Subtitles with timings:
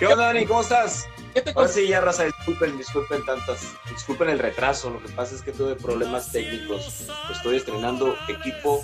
[0.00, 0.46] ¿Qué onda, Dani?
[0.46, 1.06] ¿Cómo estás?
[1.34, 4.88] ¿Qué te Ahora sí, ya, raza, disculpen, disculpen tantas, disculpen el retraso.
[4.88, 7.06] Lo que pasa es que tuve problemas técnicos.
[7.30, 8.82] Estoy estrenando equipo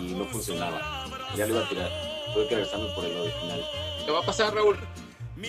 [0.00, 1.06] y no funcionaba.
[1.36, 1.90] Ya lo iba a tirar.
[2.34, 3.64] Tuve que regresarme por el original.
[4.04, 4.76] ¿Qué va a pasar, Raúl?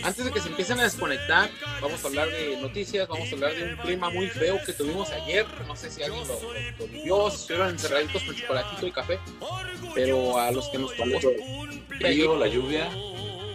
[0.04, 1.50] Antes de que se empiecen a desconectar,
[1.82, 5.10] vamos a hablar de noticias, vamos a hablar de un clima muy feo que tuvimos
[5.10, 5.48] ayer.
[5.66, 6.40] No sé si alguien lo,
[6.78, 9.20] lo, vivió, estuvieron encerraditos con chocolatito y café,
[9.96, 11.20] pero a los que nos tocó.
[11.98, 12.88] Frío, la lluvia.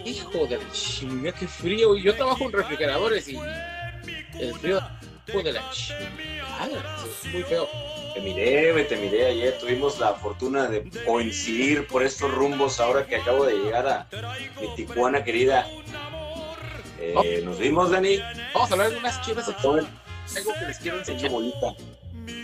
[0.05, 1.95] Hijo de la chinga, qué frío.
[1.95, 3.37] Yo trabajo en refrigeradores y
[4.39, 4.81] el frío
[5.27, 7.67] de la chingada, es muy feo.
[8.13, 9.57] Te miré, te miré ayer.
[9.59, 14.07] Tuvimos la fortuna de coincidir por estos rumbos ahora que acabo de llegar a
[14.61, 15.67] mi Tijuana querida.
[16.99, 18.19] Eh, Nos vimos, Dani.
[18.53, 19.67] Vamos a hablar de unas chivas aquí.
[19.67, 21.31] Algo que les quiero enseñar.
[21.31, 21.73] Bolita.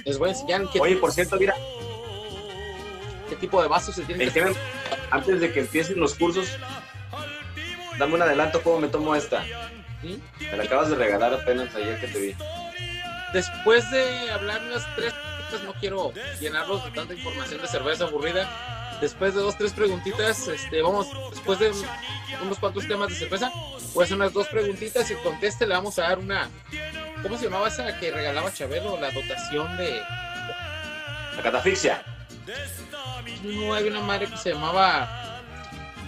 [0.06, 0.70] Les voy a enseñar.
[0.72, 1.56] Qué Oye, por cierto, mira.
[3.30, 4.54] ¿Qué tipo de vasos se tienen que
[5.12, 6.48] Antes de que empiecen los cursos,
[8.00, 9.44] dame un adelanto cómo me tomo esta.
[10.02, 10.22] ¿Sí?
[10.40, 12.36] Me la acabas de regalar apenas ayer que te vi.
[13.34, 15.14] Después de hablar unas tres
[15.66, 18.48] no quiero llenarlos de tanta información de cerveza aburrida.
[19.02, 21.72] Después de dos, tres preguntitas, este, vamos, después de
[22.44, 23.52] unos cuantos temas de cerveza,
[23.94, 26.50] pues unas dos preguntitas y conteste, le vamos a dar una,
[27.24, 29.00] ¿cómo se llamaba esa que regalaba Chabelo?
[29.00, 30.02] La dotación de...
[31.36, 32.04] La catafixia.
[33.44, 35.39] No, hay una madre que se llamaba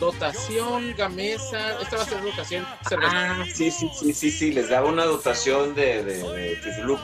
[0.02, 1.80] dotación gamesa.
[1.80, 3.12] Esta va a ser dotación cerveza.
[3.14, 6.98] Ah, sí, sí, sí, sí, sí, les daba una dotación de, de, de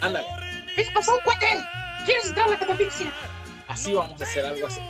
[0.00, 0.26] Ándale.
[0.74, 1.46] ¿Qué pasó, cuate?
[2.04, 3.12] ¿Quieres entrar a la catafixia?
[3.68, 4.80] Así vamos a hacer algo así.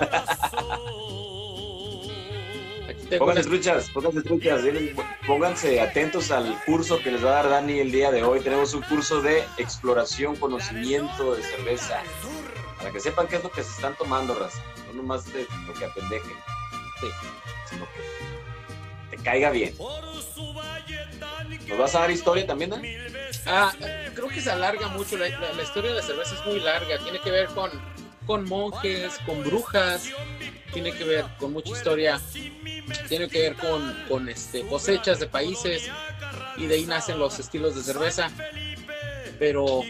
[3.18, 4.62] Pónganse truchas, pónganse truchas,
[5.26, 8.40] pónganse atentos al curso que les va a dar Dani el día de hoy.
[8.40, 12.02] Tenemos un curso de exploración, conocimiento de cerveza.
[12.78, 14.62] Para que sepan qué es lo que se están tomando, raza.
[14.92, 16.36] No nomás de lo que apendejen.
[17.00, 17.06] Sí.
[17.68, 19.74] Sino que te caiga bien.
[21.68, 22.96] ¿Nos vas a dar historia también, Dani?
[23.46, 23.72] Ah,
[24.14, 25.16] creo que se alarga mucho.
[25.16, 25.28] La,
[25.62, 26.98] historia de la cerveza es muy larga.
[26.98, 27.70] Tiene que ver con,
[28.26, 30.08] con monjes, con brujas.
[30.72, 32.20] Tiene que ver con mucha historia.
[33.08, 35.90] Tiene que ver con, con este, cosechas de países.
[36.56, 38.30] Y de ahí nacen los estilos de cerveza.
[39.42, 39.80] Pero,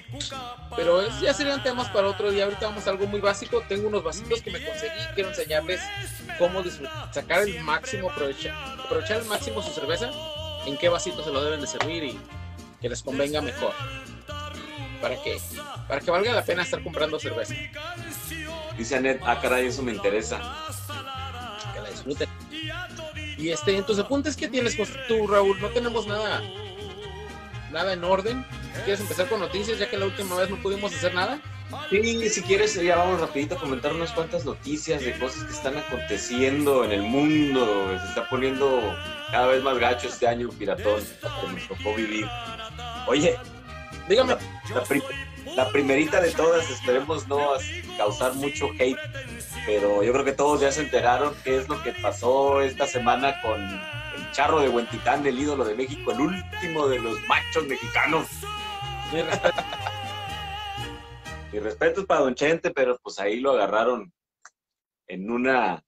[0.75, 2.45] pero ya serían temas para otro día.
[2.45, 3.63] Ahorita vamos a algo muy básico.
[3.69, 4.99] Tengo unos vasitos que me conseguí.
[5.15, 5.79] Quiero enseñarles
[6.39, 6.63] cómo
[7.11, 10.11] sacar el máximo, aprovechar, aprovechar el máximo su cerveza.
[10.65, 12.19] En qué vasito se lo deben de servir y
[12.81, 13.75] que les convenga mejor.
[15.03, 15.39] Para que,
[15.87, 17.55] para que valga la pena estar comprando cerveza.
[18.79, 20.41] Dice Anet, ah caray, eso me interesa.
[21.75, 22.29] Que la disfruten.
[23.37, 25.61] Y este, en tus apuntes, ¿qué tienes tú, Raúl?
[25.61, 26.43] No tenemos nada,
[27.71, 28.47] nada en orden.
[28.85, 31.41] ¿Quieres empezar con noticias ya que la última vez no pudimos hacer nada?
[31.91, 35.77] Sí, si quieres, ya vamos rapidito a comentar unas cuantas noticias de cosas que están
[35.77, 37.97] aconteciendo en el mundo.
[37.99, 38.95] Se está poniendo
[39.31, 42.27] cada vez más gacho este año piratón que nos tocó vivir.
[43.07, 43.39] Oye,
[44.09, 44.37] dígame.
[45.57, 47.39] La, primerita de todas, esperemos no
[47.99, 48.97] causar mucho hate,
[49.67, 53.41] pero yo creo que todos ya se enteraron qué es lo que pasó esta semana
[53.43, 58.29] con el charro de Huentitán, el ídolo de México, el último de los machos mexicanos.
[61.53, 64.13] Mi respeto es para Don Chente, pero pues ahí lo agarraron
[65.07, 65.85] en una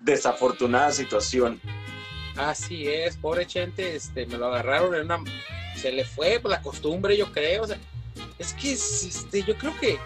[0.00, 1.60] desafortunada situación.
[2.36, 5.18] Así es, pobre Chente, este, me lo agarraron en una
[5.78, 7.62] se le fue por la costumbre, yo creo.
[7.62, 7.78] O sea,
[8.38, 9.98] es que este, yo creo que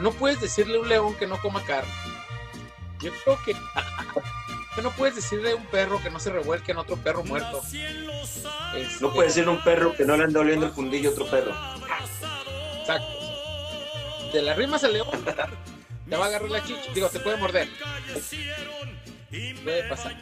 [0.00, 1.92] no puedes decirle a un león que no coma carne.
[3.00, 3.52] Yo creo que,
[4.78, 7.60] que no puedes decirle a un perro que no se revuelque en otro perro muerto.
[7.64, 11.12] Este, no puedes decirle a un perro que no le anda oliendo el fundillo a
[11.14, 11.52] otro perro.
[12.78, 14.30] Exacto.
[14.32, 15.08] De la rimas al león,
[16.08, 16.92] te va a agarrar la chicha.
[16.94, 17.68] Digo, te puede morder.
[19.64, 20.16] Puede pasar.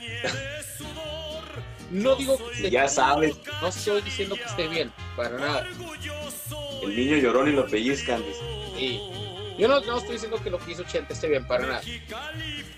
[1.90, 3.36] No digo que Ya sabes.
[3.60, 5.68] No estoy diciendo que esté bien, para nada.
[6.82, 8.24] El niño lloró y lo pellizcan.
[8.74, 9.02] Sí.
[9.58, 11.80] Yo no, no, estoy diciendo que lo que hizo Chente esté bien, para nada.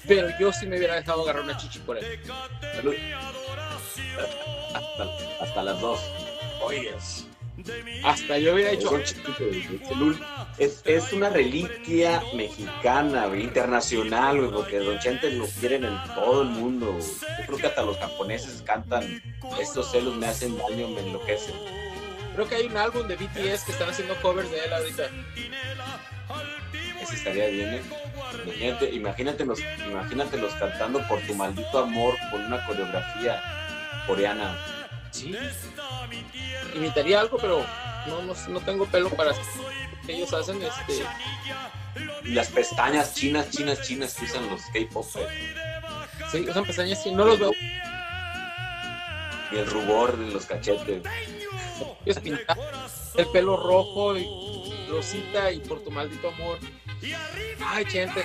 [0.06, 2.20] Pero yo sí me hubiera dejado agarrar una chichi por él.
[5.40, 6.00] Hasta, las dos.
[6.62, 6.92] Oye.
[8.04, 8.96] Hasta yo hubiera hecho.
[10.58, 16.96] Es, es una reliquia mexicana, internacional, porque Don Chente lo quieren en todo el mundo.
[16.98, 19.22] Yo creo que hasta los japoneses cantan
[19.60, 21.54] Estos celos me hacen daño, me enloquecen.
[22.38, 25.10] Creo que hay un álbum de BTS que están haciendo covers de él ahorita.
[27.02, 27.82] Ese estaría bien, ¿eh?
[28.44, 33.42] Imagínate, imagínatelos, imagínatelos cantando por tu maldito amor con una coreografía
[34.06, 34.56] coreana
[35.10, 35.34] Sí.
[36.76, 37.66] Imitaría algo, pero
[38.06, 39.32] no, no, no tengo pelo para
[40.06, 41.04] que ellos hacen este.
[42.22, 45.04] Y las pestañas chinas, chinas, chinas que usan los K-pop.
[46.30, 47.50] Sí, usan pestañas chinas, no los veo.
[49.50, 51.02] ni el rubor de los cachetes.
[52.04, 52.60] Es pintado,
[53.16, 56.58] el pelo rojo, y rosita y por tu maldito amor.
[57.66, 58.24] Ay, gente,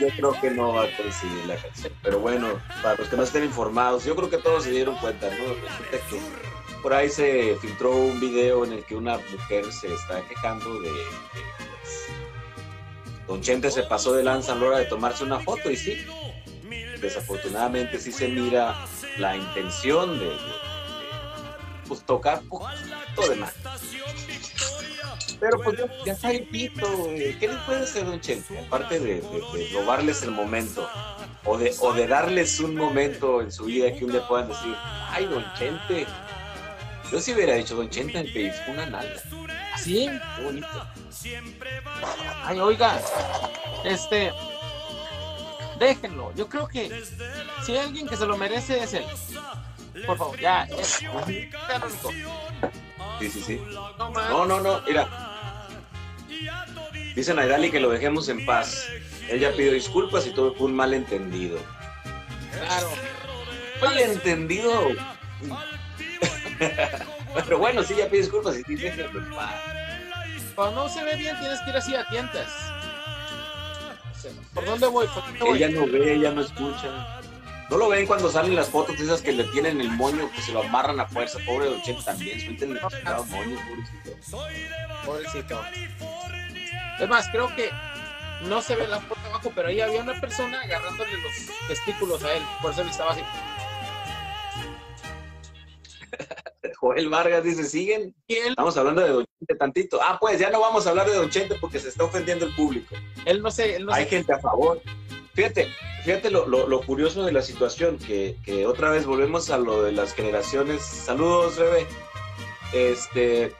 [0.00, 1.92] Yo, creo que no va a coincidir la canción.
[2.02, 2.48] Pero bueno,
[2.82, 5.54] para los que no estén informados, yo creo que todos se dieron cuenta, ¿no?
[5.90, 6.00] Que
[6.82, 10.88] por ahí se filtró un video en el que una mujer se está quejando de
[10.88, 11.40] que
[11.80, 12.06] pues,
[13.26, 16.06] Don Chente se pasó de lanza a la hora de tomarse una foto y sí,
[17.00, 18.86] desafortunadamente sí se mira
[19.18, 20.36] la intención de, de- de,
[21.86, 23.54] pues, tocar poquito de más.
[25.40, 26.86] Pero pues ya, está el pito.
[27.14, 28.58] ¿Qué le puede hacer Don Chente?
[28.58, 29.22] Aparte de,
[29.72, 30.88] robarles el momento
[31.44, 34.74] o de, o de darles un momento en su vida que un día puedan decir,
[35.10, 36.06] ay, Don Chente.
[37.12, 39.20] Yo sí hubiera dicho, Don Chente me pellizcó una nalga.
[39.74, 40.08] así.
[40.36, 40.86] Qué bonito.
[42.44, 43.00] Ay, oiga,
[43.84, 44.32] este,
[45.78, 46.32] déjenlo.
[46.34, 47.04] Yo creo que
[47.64, 49.04] si hay alguien que se lo merece es él.
[50.06, 50.64] Por favor, ya.
[50.64, 51.00] Es.
[53.20, 53.62] Sí, sí, sí.
[53.70, 54.44] No.
[54.44, 55.08] No, no, mira.
[57.14, 58.88] Dicen a Naidali que lo dejemos en paz.
[59.28, 61.58] Ella pidió disculpas y todo fue un malentendido.
[62.52, 62.90] Claro.
[63.80, 64.88] Malentendido.
[67.34, 68.62] Pero bueno, sí, ya pide disculpas y
[69.34, 69.54] paz.
[70.54, 72.48] Cuando no se ve bien, tienes que ir así a tientas.
[74.54, 75.06] ¿Por dónde voy?
[75.08, 75.62] ¿Por dónde voy?
[75.62, 77.20] Ella no ve, ella no escucha.
[77.70, 80.52] No lo ven cuando salen las fotos esas que le tienen el moño, que se
[80.52, 81.38] lo amarran a fuerza.
[81.46, 83.58] Pobre Don Chente también, suéltenle chingado moño,
[84.30, 85.00] pobrecito.
[85.04, 85.60] Pobrecito.
[87.00, 87.70] Es más, creo que
[88.42, 91.32] no se ve la foto abajo, pero ahí había una persona agarrándole los
[91.68, 92.42] testículos a él.
[92.60, 93.22] Por eso él estaba así.
[96.78, 98.14] Joel Vargas dice, siguen.
[98.28, 100.00] Estamos hablando de Don Chente tantito.
[100.02, 102.54] Ah, pues ya no vamos a hablar de Don Chente porque se está ofendiendo el
[102.54, 102.94] público.
[103.24, 104.10] él no sé, él no Hay sé.
[104.10, 104.80] gente a favor.
[105.34, 105.68] Fíjate,
[106.04, 109.82] fíjate lo, lo- lo curioso de la situación, que, que otra vez volvemos a lo
[109.82, 110.82] de las generaciones.
[110.82, 111.86] Saludos, Rebe.
[112.72, 113.52] Este,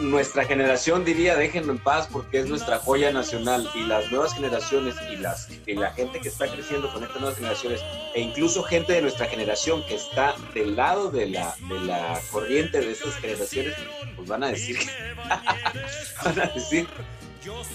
[0.00, 4.94] nuestra generación diría, déjenlo en paz porque es nuestra joya nacional y las nuevas generaciones
[5.10, 7.80] y, las, y la gente que está creciendo con estas nuevas generaciones
[8.14, 12.80] e incluso gente de nuestra generación que está del lado de la, de la corriente
[12.80, 13.74] de estas generaciones,
[14.16, 14.86] pues van a decir que,
[16.24, 16.86] van a decir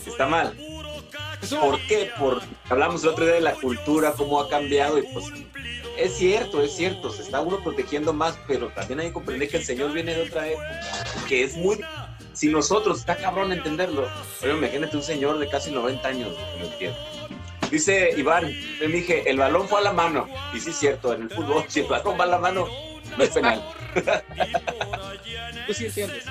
[0.05, 0.55] está mal.
[1.61, 2.11] ¿Por qué?
[2.17, 5.25] Porque hablamos el otro día de la cultura, cómo ha cambiado y pues
[5.97, 9.57] es cierto, es cierto, se está uno protegiendo más, pero también hay que comprender que
[9.57, 10.81] el Señor viene de otra época,
[11.27, 11.79] que es muy...
[12.33, 14.07] Si nosotros, está cabrón entenderlo,
[14.39, 16.97] pero imagínate un señor de casi 90 años que lo entiende.
[17.71, 18.45] Dice Iván,
[18.79, 20.27] me dije, el balón fue a la mano.
[20.53, 22.67] Y sí es cierto, en el fútbol, si el balón va a la mano,
[23.17, 23.63] no es penal.
[25.65, 26.25] Tú sí entiendes.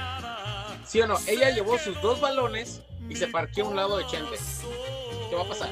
[0.87, 1.17] ¿Sí o no?
[1.27, 4.37] Ella llevó sus dos balones y se parqueó a un lado de Chente.
[5.29, 5.71] ¿Qué va a pasar?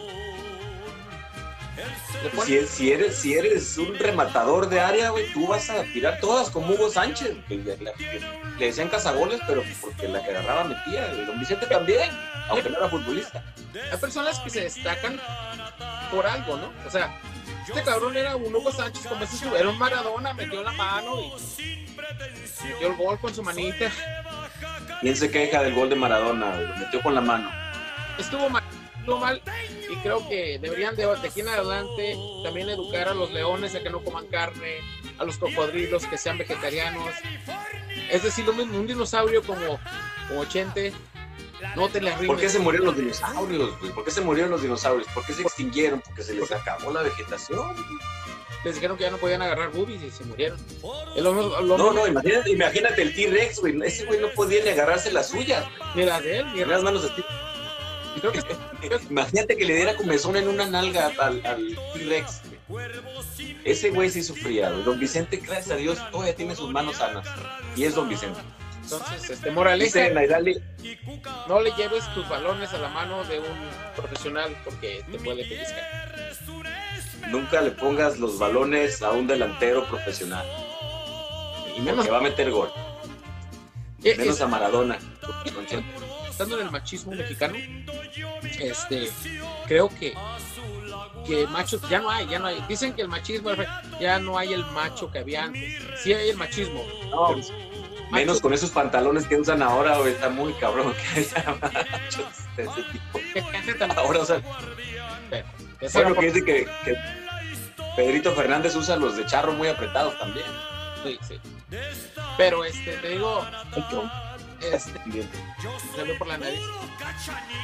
[2.45, 6.49] Si, si eres, si eres un rematador de área, güey, tú vas a tirar todas
[6.51, 7.37] como Hugo Sánchez.
[7.49, 7.93] que le, le-
[8.59, 11.13] le decían cazagoles, pero porque la que agarraba metía.
[11.15, 12.09] Y don Vicente también,
[12.49, 13.43] aunque no era futbolista.
[13.93, 15.21] Hay personas que se destacan
[16.11, 16.73] por algo, ¿no?
[16.87, 17.19] O sea,
[17.67, 21.21] este cabrón era un Hugo Sánchez, como ese era un Maradona, metió la mano
[21.59, 21.87] y
[22.69, 23.91] metió el gol con su manita.
[25.01, 26.57] ¿Quién se queja del gol de Maradona?
[26.57, 27.51] Lo metió con la mano.
[28.19, 28.63] Estuvo mal,
[29.05, 29.43] estuvo mal
[29.91, 33.83] y creo que deberían de, de aquí en adelante también educar a los leones a
[33.83, 34.79] que no coman carne,
[35.19, 37.13] a los cocodrilos que sean vegetarianos.
[38.11, 39.79] Es decir, un dinosaurio como,
[40.29, 40.45] como
[41.77, 42.29] no te le arrimes.
[42.29, 43.93] ¿Por qué se murieron los dinosaurios, güey?
[43.93, 45.07] ¿Por qué se murieron los dinosaurios?
[45.13, 46.01] ¿Por qué se extinguieron?
[46.01, 47.75] Porque se les acabó la vegetación.
[48.65, 50.59] Les dijeron que ya no podían agarrar boobies y se murieron.
[50.83, 53.79] No, no, imagínate, imagínate el T-Rex, güey.
[53.85, 55.67] Ese güey no podía ni agarrarse las suyas.
[55.95, 57.23] ni las de él, ni Tenía las manos así.
[58.21, 58.41] Creo que
[59.11, 62.43] Imagínate que le diera comezón en una nalga al, al T-Rex.
[63.65, 64.71] Ese güey sí sufría.
[64.71, 67.27] Don Vicente, gracias a Dios, todavía tiene sus manos sanas.
[67.77, 68.41] Y es Don Vicente.
[68.83, 70.59] entonces, este, moraleja, Dice
[71.49, 73.47] no le lleves tus balones a la mano de un
[73.97, 76.33] profesional porque te puede pellizcar.
[77.31, 80.45] nunca le pongas los balones a un delantero profesional.
[81.77, 82.71] Y menos Que va a meter gol.
[84.05, 84.99] eh, Menos es- a Maradona.
[85.55, 85.67] Don
[86.39, 87.55] En el machismo mexicano,
[88.61, 89.11] este,
[89.67, 90.15] creo que
[91.27, 92.63] que machos ya no hay, ya no hay.
[92.69, 93.51] Dicen que el machismo
[94.01, 95.83] ya no hay el macho que había antes.
[96.03, 96.85] Sí hay el machismo.
[97.11, 97.41] No, pero
[98.11, 100.13] menos macho- con esos pantalones que usan ahora, güey.
[100.13, 102.27] Está muy cabrón que haya machos
[102.57, 103.95] de ese tipo.
[103.97, 104.41] Ahora, o sea,
[105.31, 105.45] pero,
[105.93, 106.97] bueno, que dice que, que
[107.97, 110.47] Pedrito Fernández usa los de charro muy apretados también.
[111.03, 111.41] sí, sí.
[112.37, 113.45] Pero este, te digo,
[114.73, 115.01] este,
[115.97, 116.61] salió por la nariz.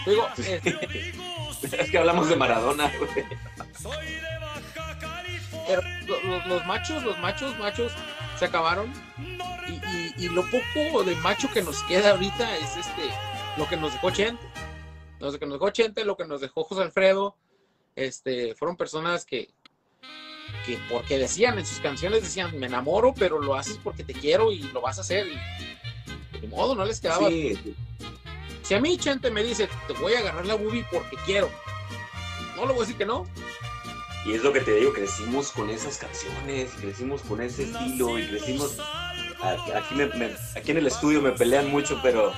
[0.06, 1.14] Digo, este,
[1.82, 3.26] Es que hablamos de Maradona, güey.
[5.66, 5.82] pero
[6.24, 7.92] los, los machos, los machos, machos
[8.38, 8.92] se acabaron.
[9.68, 13.02] Y, y- y lo poco de macho que nos queda ahorita es este
[13.56, 14.42] lo que nos dejó Chente.
[15.18, 17.36] Lo que nos dejó Chente, lo que nos dejó José Alfredo.
[17.96, 19.50] Este, fueron personas que,
[20.64, 24.50] que porque decían en sus canciones, decían, me enamoro, pero lo haces porque te quiero
[24.52, 25.26] y lo vas a hacer.
[25.26, 25.38] Y
[26.40, 27.28] de modo, no les quedaba.
[27.28, 27.58] Sí,
[28.62, 31.50] Si a mí Chente me dice, te voy a agarrar la boobie porque quiero,
[32.56, 33.26] no le voy a decir que no.
[34.26, 38.26] Y es lo que te digo, crecimos con esas canciones, crecimos con ese estilo y
[38.28, 38.76] crecimos...
[39.42, 42.30] Aquí, me- me- aquí en el estudio me pelean mucho, pero,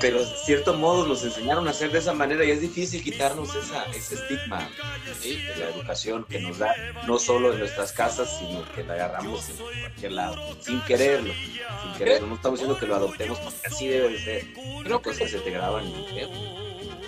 [0.00, 3.54] pero de cierto modo nos enseñaron a hacer de esa manera y es difícil quitarnos
[3.54, 4.68] esa, ese estigma
[5.20, 6.74] Sí, de la educación que nos da,
[7.06, 11.94] no solo en nuestras casas, sino que la agarramos en cualquier lado, sin quererlo, sin
[11.96, 12.26] quererlo.
[12.26, 14.46] No estamos diciendo que lo adoptemos porque así debe de ser.
[14.82, 16.36] creo que se te graban en el cerebro.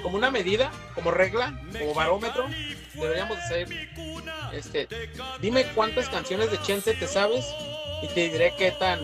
[0.03, 2.47] como una medida, como regla, como barómetro,
[2.95, 3.69] deberíamos hacer,
[4.53, 4.89] este,
[5.41, 7.45] dime cuántas canciones de Chente te sabes
[8.03, 9.01] y te diré qué tan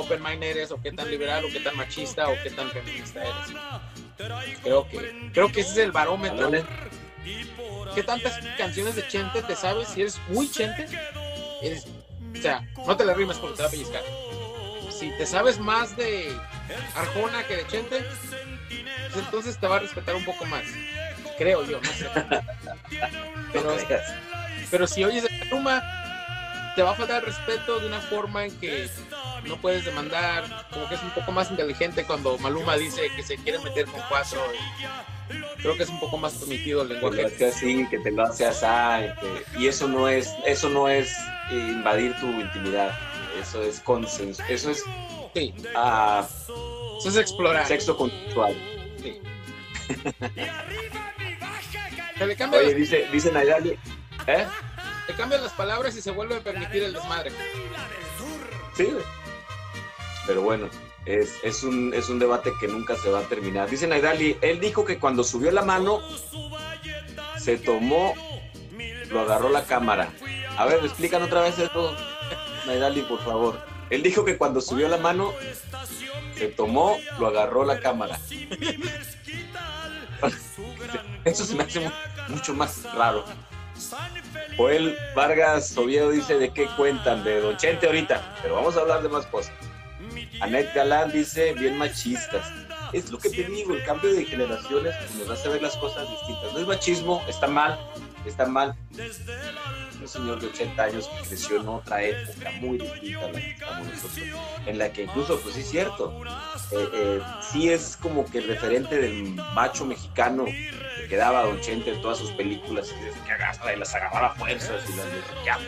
[0.00, 3.22] open mind eres, o qué tan liberal, o qué tan machista, o qué tan feminista
[3.22, 4.60] eres.
[4.62, 6.50] Creo que, creo que ese es el barómetro.
[7.94, 9.88] ¿Qué tantas canciones de Chente te sabes?
[9.88, 10.86] Si eres muy Chente,
[11.62, 14.02] eres, o sea, no te la rimes porque te va a pellizcar.
[14.90, 16.30] Si te sabes más de
[16.94, 18.04] Arjona que de Chente,
[19.12, 20.64] pues entonces te va a respetar un poco más.
[21.38, 22.06] Creo yo, no sé.
[24.70, 25.82] Pero, si oyes de Maluma,
[26.76, 28.88] te va a faltar el respeto de una forma en que
[29.44, 33.36] no puedes demandar, como que es un poco más inteligente cuando Maluma dice que se
[33.36, 34.40] quiere meter con cuatro.
[35.58, 37.24] creo que es un poco más permitido el que lenguaje.
[37.26, 38.66] hace así, que te lo hace así,
[39.20, 41.14] que- y eso no es, eso no es
[41.50, 42.90] invadir tu intimidad,
[43.40, 44.82] eso es consenso, eso es
[45.34, 46.26] Sí, ah,
[46.98, 47.64] eso es explorar.
[47.66, 48.54] sexo consensual.
[49.00, 49.20] Sí.
[52.18, 52.36] Le Oye,
[52.66, 53.78] las, dice, dice Naidali,
[54.26, 54.46] ¿eh?
[55.08, 57.32] le cambian las palabras y se vuelve a permitir el desmadre.
[60.26, 60.68] Pero bueno,
[61.06, 63.68] es, es, un, es un debate que nunca se va a terminar.
[63.70, 66.00] Dice Naidali, él dijo que cuando subió la mano,
[67.38, 68.14] se tomó,
[69.10, 70.10] lo agarró la cámara.
[70.56, 71.94] A ver, explican otra vez esto,
[72.66, 73.60] Naidali, por favor.
[73.88, 75.32] Él dijo que cuando subió la mano,
[76.36, 78.18] se tomó, lo agarró la cámara.
[81.24, 81.90] Eso se me hace mu-
[82.28, 83.24] mucho más raro.
[84.56, 89.02] Joel Vargas Oviedo dice de qué cuentan, de Don Chente ahorita, pero vamos a hablar
[89.02, 89.52] de más cosas.
[90.40, 92.46] Anet Galán dice bien machistas.
[92.92, 96.52] Es lo que te digo, el cambio de generaciones nos hace ver las cosas distintas.
[96.52, 97.78] No es machismo, está mal,
[98.26, 98.74] está mal.
[100.00, 103.50] Un señor de 80 años que creció en otra época muy distinta a la que
[103.50, 104.18] estamos nosotros,
[104.66, 106.20] en la que incluso, pues sí es cierto,
[106.72, 107.20] eh, eh,
[107.52, 112.18] sí es como que el referente del macho mexicano que quedaba Don Chente en todas
[112.18, 115.62] sus películas, y que agarra y las agarraba a fuerzas y las desqueaba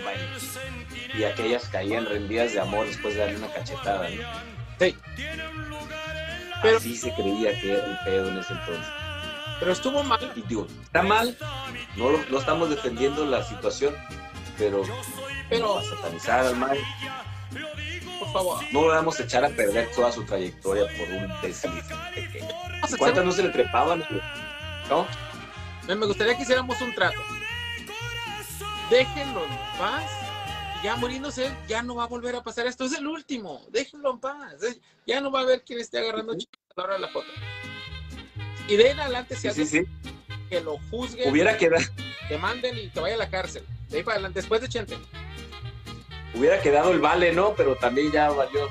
[1.14, 4.22] y, y aquellas caían rendidas de amor después de darle una cachetada, ¿no?
[4.80, 4.96] Sí.
[6.62, 8.86] Pero- Así se creía que era el pedo en ese entonces.
[9.60, 10.32] Pero estuvo mal.
[10.48, 11.36] Digo, está mal,
[11.96, 13.94] no, lo- no estamos defendiendo la situación,
[14.58, 14.82] pero,
[15.48, 16.78] Pero- a satanizar al mal,
[18.18, 18.64] Por favor.
[18.72, 21.84] no le vamos a echar a perder toda su trayectoria por un desliz
[22.16, 22.48] pequeño.
[22.98, 24.04] ¿Cuántas no se le trepaban?
[24.88, 25.06] ¿No?
[25.86, 27.20] Me gustaría que hiciéramos un trato.
[28.90, 30.04] Déjenlo en paz.
[30.82, 32.84] Ya muriéndose, ya no va a volver a pasar esto.
[32.84, 33.62] Es el último.
[33.70, 34.56] Déjenlo en paz.
[35.06, 37.26] Ya no va a haber quien esté agarrando chicas a la hora de la foto.
[38.68, 39.86] Y de ahí en adelante, si Sí, sí, hace sí.
[40.48, 41.84] que lo juzguen, Hubiera quedado,
[42.28, 43.64] que manden y que vaya a la cárcel.
[43.88, 44.96] De ahí para adelante, después de Chente.
[46.34, 47.54] hubiera quedado el vale, ¿no?
[47.54, 48.68] Pero también ya valió.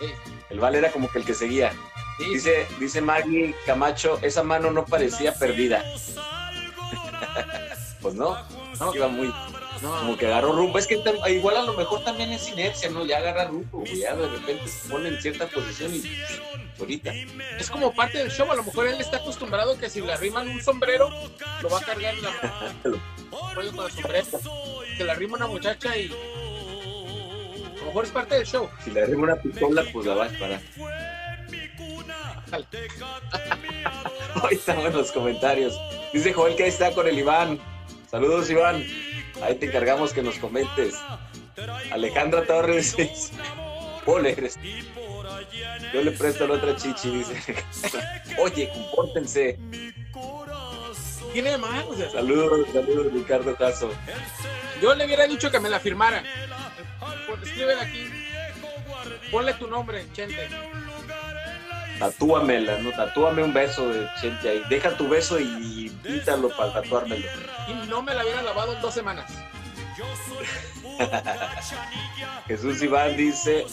[0.00, 0.06] Sí.
[0.50, 1.72] El vale era como que el que seguía.
[2.18, 5.82] Sí, Dice, dice Maggie Camacho, esa mano no parecía perdida.
[8.02, 8.36] pues no,
[8.80, 8.94] No.
[8.94, 9.32] iba muy,
[9.82, 10.78] no, como que agarró rumbo.
[10.78, 13.04] Es que igual a lo mejor también es inercia, ¿no?
[13.04, 16.02] Ya agarra rumbo, ya de repente se pone en cierta posición y
[16.78, 17.12] ahorita.
[17.58, 18.50] es como parte del show.
[18.50, 21.10] A lo mejor él está acostumbrado que si le arriman un sombrero,
[21.62, 22.30] lo va a cargar en la
[23.54, 24.26] rollo con el sombrero.
[24.96, 26.06] Que le arrima una muchacha y.
[26.06, 28.70] A lo mejor es parte del show.
[28.84, 30.60] Si le arriba una pistola, pues la va a disparar.
[34.42, 35.78] Ahí están los comentarios.
[36.12, 37.58] Dice Joel que ahí está con el Iván.
[38.10, 38.84] Saludos, Iván.
[39.42, 40.94] Ahí te encargamos que nos comentes.
[41.90, 43.32] Alejandra Torres dice,
[44.06, 44.58] Ole, eres.
[45.92, 47.54] Yo le presto la otra chichi, dice.
[48.38, 49.58] Oye, compórtense.
[51.32, 53.90] Tiene mal, o sea, Saludos, saludos, Ricardo Caso.
[54.82, 56.22] yo le hubiera dicho que me la firmara.
[57.42, 58.10] Escríbela aquí.
[59.30, 60.48] Ponle tu nombre, Chente.
[62.02, 62.90] Tatúamela, ¿no?
[62.90, 64.62] Tatúame un beso de Chente ahí.
[64.68, 67.24] Deja tu beso y píntalo para tatuármelo.
[67.68, 69.30] Y no me la hubiera lavado en dos semanas.
[72.48, 73.66] Jesús Iván dice,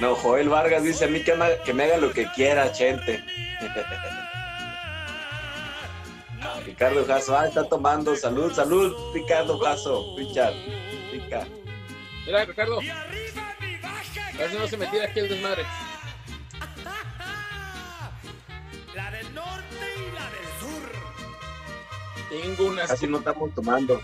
[0.00, 3.24] no, Joel Vargas dice a mí que me, que me haga lo que quiera, gente.
[6.66, 10.54] Ricardo Jasso, ah, está tomando, salud, salud, Ricardo Jasso, Richard,
[11.12, 11.46] Rica.
[12.26, 12.80] Mira, Ricardo.
[12.80, 15.64] A ver si no se me tira aquí el desmadre.
[18.96, 20.90] La del norte y la del sur.
[22.56, 22.74] Tengo.
[22.88, 24.00] Casi no estamos tomando.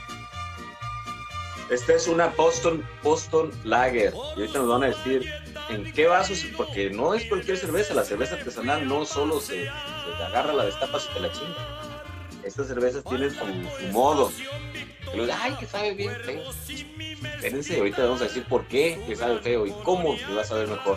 [1.70, 4.12] Esta es una Boston, Boston Lager.
[4.36, 5.26] Y ahorita nos van a decir
[5.70, 7.94] en qué vasos, porque no es cualquier cerveza.
[7.94, 11.81] La cerveza artesanal no solo se, se agarra la destapas y te la chinga.
[12.44, 14.30] Estas cervezas tienen su, su modo.
[15.40, 16.42] Ay, que sabe bien feo.
[17.34, 20.54] Espérense, ahorita vamos a decir por qué que sabe feo y cómo te vas a
[20.54, 20.96] ver mejor.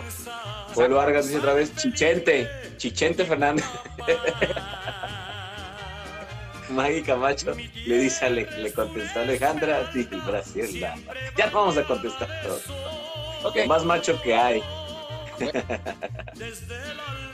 [0.74, 3.64] Joel Vargas dice otra vez, Chichente, Chichente Fernández.
[6.68, 7.54] Maggie Camacho
[7.86, 10.96] le dice, le, le contestó Alejandra, sí, Graciela.
[11.36, 12.60] Ya no vamos a contestar todo.
[13.44, 13.56] Ok.
[13.56, 14.62] Lo más macho que hay.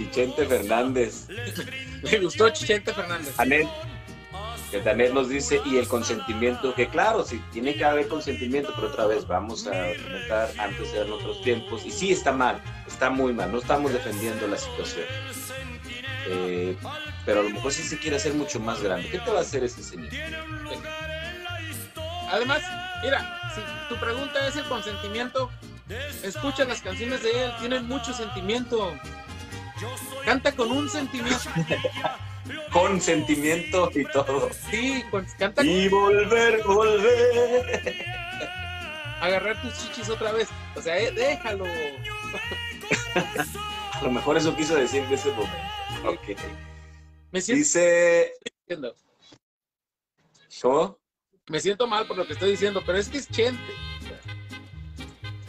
[0.00, 1.26] Chichente Fernández.
[2.02, 3.38] Me gustó Chichente Fernández.
[3.38, 3.68] Anet,
[4.70, 8.88] que Anet nos dice, y el consentimiento, que claro, sí, tiene que haber consentimiento, pero
[8.88, 13.34] otra vez vamos a comentar antes de otros tiempos, y sí está mal, está muy
[13.34, 15.04] mal, no estamos defendiendo la situación.
[16.28, 16.76] Eh,
[17.26, 19.08] pero a lo mejor sí se quiere hacer mucho más grande.
[19.10, 20.08] ¿Qué te va a hacer ese señor?
[22.30, 22.62] Además,
[23.02, 23.60] mira, si
[23.92, 25.50] tu pregunta es el consentimiento,
[26.22, 28.94] escucha las canciones de él, tienen mucho sentimiento.
[30.24, 31.50] Canta con un sentimiento.
[32.72, 34.50] Consentimiento y todo.
[34.70, 38.06] Sí, con- canta con Y volver, volver.
[39.20, 40.48] agarrar tus chichis otra vez.
[40.74, 41.64] O sea, eh, déjalo.
[43.92, 45.56] A lo mejor eso quiso decir en ese momento.
[46.04, 46.36] Ok.
[47.32, 48.32] Me siento, Dice,
[50.62, 50.98] ¿cómo?
[51.48, 53.72] me siento mal por lo que estoy diciendo, pero es que es Chente.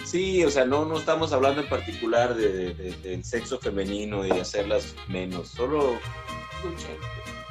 [0.05, 4.25] Sí, o sea, no, no estamos hablando en particular de, de- de- del sexo femenino
[4.25, 5.99] y hacerlas menos, solo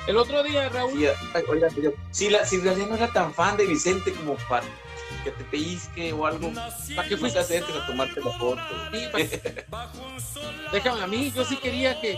[0.06, 1.06] El otro día, Raúl, Sí,
[1.48, 4.64] oiga, yo- si la, si en realidad no era tan fan de Vicente como para
[5.24, 6.52] que te pellizque o algo,
[6.96, 8.60] ¿para qué fuiste a hacerte a tomarte la foto?
[8.92, 9.06] sí,
[9.70, 9.90] pa-
[10.72, 12.16] déjame a mí, yo sí quería que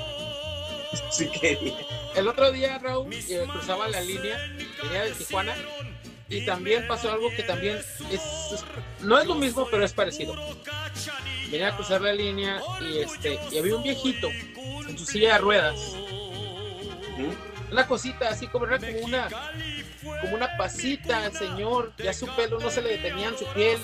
[1.11, 1.75] Sí quería.
[2.15, 4.39] el otro día, Raúl, eh, cruzaba la línea,
[4.83, 5.55] venía de Tijuana,
[6.33, 7.79] y también pasó algo que también
[8.11, 8.65] es,
[9.01, 10.35] no es lo mismo, pero es parecido.
[11.51, 14.29] Venía a cruzar la línea y este, y había un viejito
[14.89, 15.95] en su silla de ruedas,
[17.71, 19.29] una cosita así como era como una
[20.21, 23.79] como una pasita al señor ya su pelo no se le detenían su piel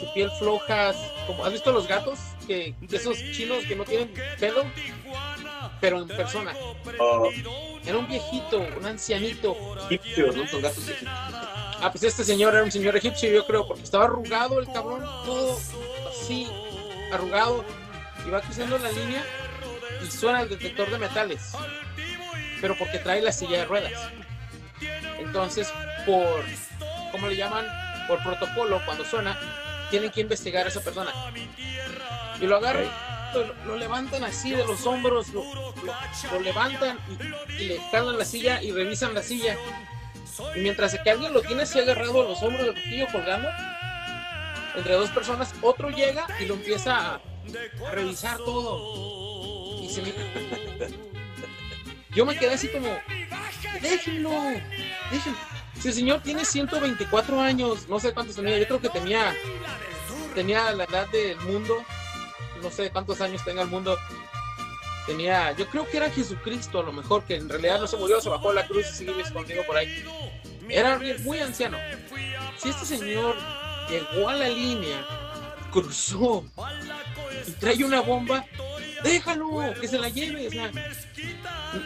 [0.00, 0.92] su piel floja
[1.26, 4.64] como has visto los gatos que esos chinos que no tienen pelo
[5.80, 6.54] pero en persona
[6.98, 7.30] Oh,
[7.84, 9.56] era un viejito un ancianito
[9.90, 10.46] egipcios, ¿no?
[10.48, 11.10] Son gatos egipcios.
[11.82, 15.00] Ah pues este señor era un señor egipcio yo creo porque estaba arrugado el cabrón
[15.24, 15.58] todo
[16.10, 16.46] así
[17.12, 17.64] arrugado
[18.26, 19.22] y va cruzando la línea
[20.04, 21.52] y suena el detector de metales
[22.60, 23.92] pero porque trae la silla de ruedas
[25.18, 25.72] Entonces,
[26.06, 26.44] por,
[27.12, 27.66] ¿cómo le llaman?
[28.06, 29.38] Por protocolo, cuando suena,
[29.90, 31.12] tienen que investigar a esa persona.
[32.40, 32.88] Y lo agarran,
[33.66, 35.44] lo, levantan así de los hombros, lo,
[36.40, 36.98] levantan
[37.58, 39.56] y, y le jalan la silla y revisan la silla.
[40.56, 43.48] Y mientras que alguien lo tiene así agarrado a los hombros del cuchillo colgando,
[44.76, 47.20] entre dos personas, otro llega y lo empieza a
[47.92, 49.82] revisar todo.
[49.82, 50.12] Y se me...
[52.10, 52.88] Yo me quedé así como,
[53.80, 54.30] déjenlo,
[55.10, 55.38] déjenlo.
[55.80, 59.32] Si señor tiene 124 años, no sé cuántos tenía, yo creo que tenía,
[60.34, 61.84] tenía la edad del mundo,
[62.60, 63.96] no sé cuántos años tenga el mundo.
[65.08, 68.20] Tenía, yo creo que era Jesucristo a lo mejor, que en realidad no se murió,
[68.20, 70.04] se bajó la cruz y sigue escondido por ahí.
[70.68, 71.78] Era muy anciano.
[72.58, 73.34] Si este señor
[73.88, 75.27] llegó a la línea,
[75.70, 76.44] cruzó
[77.46, 78.44] y trae una bomba,
[79.02, 80.70] déjalo, que se la lleve, o sea,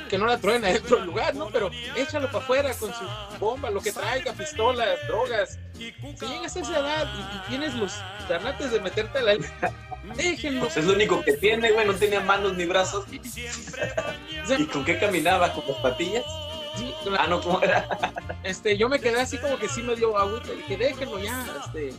[0.09, 1.49] que no la truene dentro del lugar, ¿no?
[1.51, 3.05] Pero échalo para afuera con su
[3.39, 5.59] bomba, lo que traiga, pistolas, drogas.
[5.75, 7.93] Si llegas a esa edad y, y tienes los
[8.29, 9.37] tarnates de meterte a la
[10.17, 10.61] déjenlo.
[10.61, 13.07] Pues es lo único que tiene, güey, no tenía manos ni brazos.
[13.11, 15.53] ¿Y con qué caminaba?
[15.53, 16.25] ¿Con las patillas?
[16.77, 17.87] Sí, Ah, no, ¿cómo era?
[18.43, 20.53] este, yo me quedé así como que sí me dio agüita.
[20.53, 21.47] Dije, déjenlo ya.
[21.65, 21.95] Este,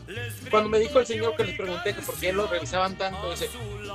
[0.50, 3.50] cuando me dijo el señor que les pregunté que por qué lo revisaban tanto, dice,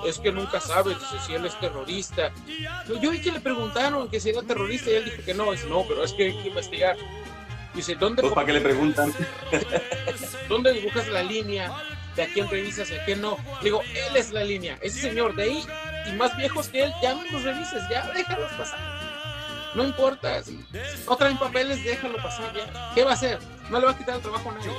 [0.07, 2.33] es que nunca sabes dice, si él es terrorista.
[2.88, 5.51] Yo, yo vi que le preguntaron que si era terrorista y él dijo que no.
[5.53, 6.97] Dice, no, pero es que hay que investigar.
[7.75, 9.12] Dice, ¿dónde, Pues para qué le preguntan.
[10.49, 11.73] ¿dónde dibujas la línea
[12.17, 13.37] de a quién revisas y a quién no?
[13.62, 14.79] Digo, él es la línea.
[14.81, 15.64] Ese señor de ahí
[16.09, 18.98] y más viejos que él, ya no los revises, ya déjalos pasar.
[19.79, 20.43] No importa.
[20.43, 20.59] Si
[21.07, 22.91] no traen papeles, déjalo pasar ya.
[22.97, 23.38] ¿Qué va a hacer?
[23.71, 24.73] No le va a quitar el trabajo a nadie.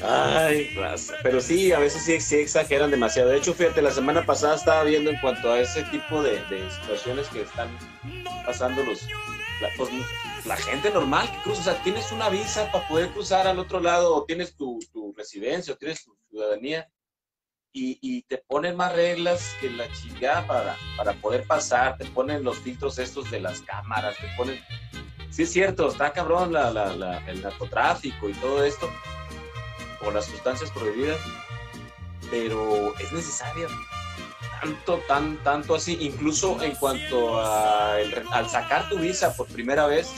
[0.00, 1.14] Ay, raza.
[1.24, 3.30] Pero sí, a veces sí, exageran demasiado.
[3.30, 7.26] De hecho, fíjate, la semana pasada estaba viendo en cuanto a ese tipo de, situaciones
[7.30, 7.68] que están
[8.46, 9.02] pasando los
[9.60, 9.90] la, pues,
[10.44, 11.60] la gente normal que cruza.
[11.62, 14.78] O sea, tienes una visa para poder cruzar al otro lado, o tienes tu
[15.16, 16.88] residencia, o tienes tu ciudadanía,
[17.72, 21.96] y, te ponen más reglas que la chingada para, para poder pasar.
[21.96, 24.60] Te ponen los filtros estos de las cámaras, te ponen.
[25.30, 28.90] Sí, es cierto, está cabrón la, el narcotráfico y todo esto
[30.00, 31.18] o las sustancias prohibidas,
[32.30, 33.68] pero es necesario.
[34.60, 37.94] Tanto, tan, tanto así, incluso en cuanto a
[38.32, 40.10] al sacar tu visa por primera vez,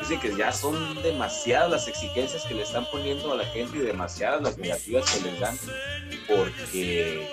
[0.00, 3.80] dicen que ya son demasiadas las exigencias que le están poniendo a la gente y
[3.80, 5.58] demasiadas las negativas que les dan,
[6.28, 7.28] porque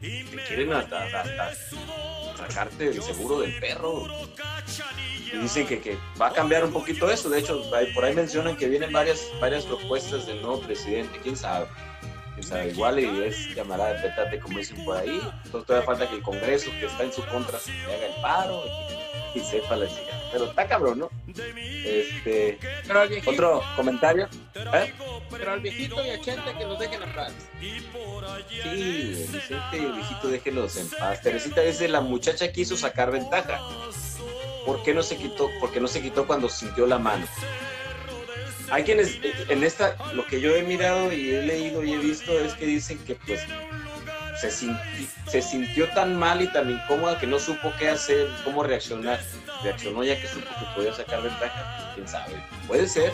[0.00, 1.54] te quieren hasta, hasta,
[2.36, 4.06] sacarte el seguro del perro.
[5.32, 7.28] Y dicen que, va a cambiar un poquito eso.
[7.28, 7.62] De hecho,
[7.94, 9.28] por ahí mencionan que vienen varias,
[9.66, 11.18] propuestas del nuevo presidente.
[11.22, 11.66] ¿Quién sabe?
[12.34, 12.70] ¿Quién sabe?
[12.70, 15.20] Igual y es camarada de petate, como dicen por ahí.
[15.44, 18.62] Entonces todavía falta que el Congreso, que está en su contra, se haga el paro
[19.34, 20.17] y, y sepa la chica.
[20.32, 21.10] Pero está cabrón, ¿no?
[21.84, 24.28] Este, Pero al viejito, otro comentario.
[24.54, 24.92] ¿Eh?
[25.30, 27.32] pero al viejito y a Chente que los dejen en paz.
[27.60, 31.22] Sí, Vicente y el viejito déjenlos en paz.
[31.22, 33.60] Teresita dice, la muchacha quiso sacar ventaja.
[34.64, 35.48] ¿Por qué no se quitó?
[35.60, 37.26] Porque no se quitó cuando sintió la mano.
[38.70, 42.38] Hay quienes, en esta, lo que yo he mirado y he leído y he visto
[42.38, 43.40] es que dicen que pues
[44.38, 48.62] se, sinti, se sintió tan mal y tan incómoda que no supo qué hacer, cómo
[48.62, 49.20] reaccionar.
[49.62, 51.92] Reaccionó ya que supo que podía sacar ventaja.
[51.94, 52.34] ¿Quién sabe?
[52.66, 53.12] Puede ser.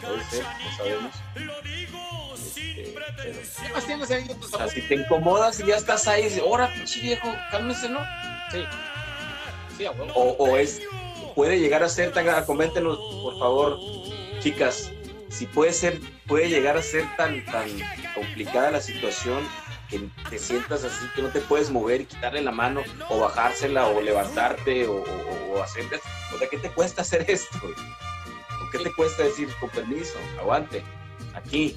[0.00, 1.14] Puede ser, no sabemos.
[2.58, 6.38] Este, pero, ¿Qué más tienes ahí o sea, si te incomodas y ya estás ahí,
[6.40, 8.00] ahora, pinche viejo, cálmese, ¿no?
[8.50, 8.64] Sí.
[9.76, 10.12] Sí, a huevo.
[10.14, 10.80] O, o es,
[11.34, 13.78] puede llegar a ser tan, coméntenos, por favor,
[14.40, 14.92] chicas,
[15.28, 17.68] si puede ser, puede llegar a ser tan, tan
[18.14, 19.46] complicada la situación
[19.88, 23.86] que te sientas así, que no te puedes mover y quitarle la mano, o bajársela,
[23.86, 26.00] o levantarte, o, o, o hacerte,
[26.34, 27.58] o sea, ¿qué te cuesta hacer esto?
[28.62, 30.82] ¿O qué te cuesta decir, con permiso, aguante,
[31.34, 31.76] aquí?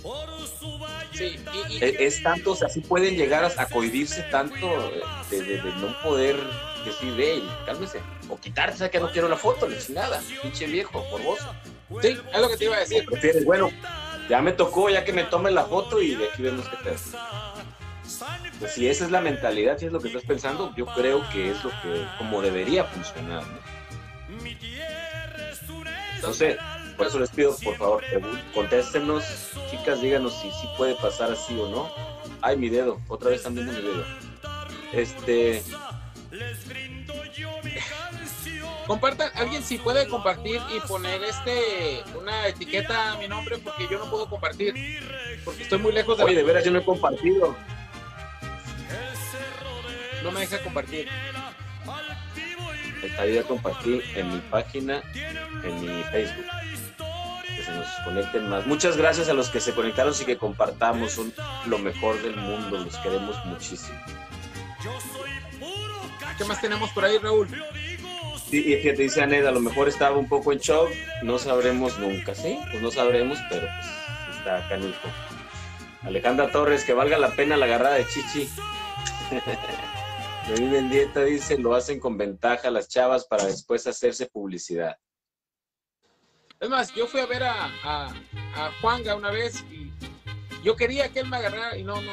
[1.14, 4.92] Sí, y, y- Es, es tanto, o sea, sí pueden llegar a, a cohibirse tanto
[5.30, 6.36] de, de- de no poder
[6.86, 11.06] decir, hey, cálmese, o quitarse, ¿sabes que no quiero la foto, ni nada, pinche viejo,
[11.10, 11.40] por vos.
[12.02, 13.06] sí, es lo que te iba a decir.
[13.06, 13.70] Prefieres, bueno,
[14.30, 16.96] ya me tocó, ya que me tomen la foto y de aquí vemos qué pedo.
[18.60, 21.52] Pues si esa es la mentalidad, si es lo que estás pensando, yo creo que
[21.52, 23.60] es lo que, como debería funcionar, ¿no?
[26.34, 26.58] Sé,
[26.98, 28.04] por eso les pido, por favor,
[28.54, 29.24] contéstenos,
[29.72, 31.92] chicas, díganos si sí puede pasar así o no.
[32.42, 34.06] Ay, mi dedo, otra vez están viendo mi dedo.
[34.94, 35.64] Este,
[38.88, 43.98] Compartan, alguien si puede compartir y poner este una etiqueta a mi nombre porque yo
[44.00, 44.74] no puedo compartir
[45.46, 47.56] porque estoy muy lejos de oye, la- de veras yo no he compartido.
[50.24, 51.08] No me deja compartir.
[53.04, 55.02] Esta idea compartí en mi página,
[55.64, 56.46] en mi Facebook.
[57.56, 58.68] Que se nos conecten más.
[58.68, 61.14] Muchas gracias a los que se conectaron y que compartamos.
[61.14, 61.34] Son
[61.66, 62.78] lo mejor del mundo.
[62.78, 63.98] Los queremos muchísimo.
[66.38, 67.48] ¿Qué más tenemos por ahí, Raúl?
[68.50, 70.90] Sí, y fíjate, dice Aned, a lo mejor estaba un poco en shock.
[71.24, 72.60] No sabremos nunca, ¿sí?
[72.70, 73.68] Pues no sabremos, pero
[74.26, 75.08] pues está canijo.
[76.04, 78.50] Alejandra Torres, que valga la pena la agarrada de Chichi.
[80.52, 84.98] De vive en dieta, dice, lo hacen con ventaja las chavas para después hacerse publicidad.
[86.60, 88.08] Es más, yo fui a ver a, a,
[88.56, 89.94] a Juanga una vez y
[90.62, 92.12] yo quería que él me agarrara y no, no,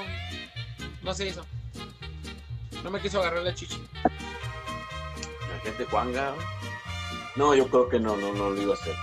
[1.03, 1.45] no se hizo.
[2.85, 3.83] No me quiso agarrar la chichi.
[4.05, 6.33] La gente Juanga.
[7.35, 8.95] No, yo creo que no, no, no lo iba a hacer.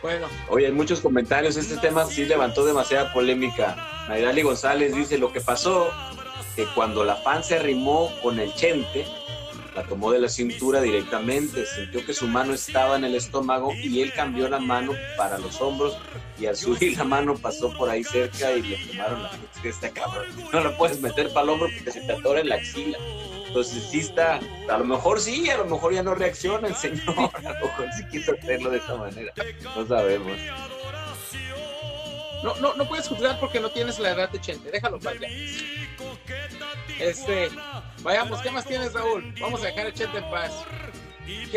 [0.00, 1.58] Bueno, Oye, hay muchos comentarios.
[1.58, 4.06] Este tema sí levantó demasiada polémica.
[4.08, 5.90] Nairali González dice: Lo que pasó,
[6.58, 9.06] que cuando la fan se arrimó con el chente,
[9.76, 14.02] la tomó de la cintura directamente, sintió que su mano estaba en el estómago y
[14.02, 15.96] él cambió la mano para los hombros
[16.36, 19.30] y al subir la mano pasó por ahí cerca y le tomaron la
[19.62, 20.26] esta cabrón.
[20.52, 22.98] No lo puedes meter para el hombro porque se te atora en la axila.
[23.46, 27.04] Entonces sí está, a lo mejor sí, a lo mejor ya no reacciona el señor,
[27.34, 29.32] a lo mejor sí quiso hacerlo de esta manera.
[29.76, 30.36] No sabemos.
[32.42, 34.72] no, no, no puedes juzgar porque no tienes la edad de Chente.
[34.72, 35.28] Déjalo para allá.
[37.00, 37.48] Este,
[38.02, 39.34] vayamos, ¿qué más tienes, Raúl?
[39.40, 40.52] Vamos a dejar a Chente en paz.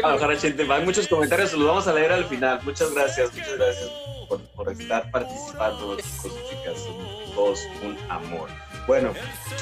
[0.04, 0.68] A bajar a gente.
[0.70, 2.60] Hay muchos comentarios, los vamos a leer al final.
[2.64, 3.90] Muchas gracias, muchas gracias
[4.28, 6.86] por, por estar participando, chicos chicas.
[7.34, 8.50] Todos un amor.
[8.88, 9.14] Bueno,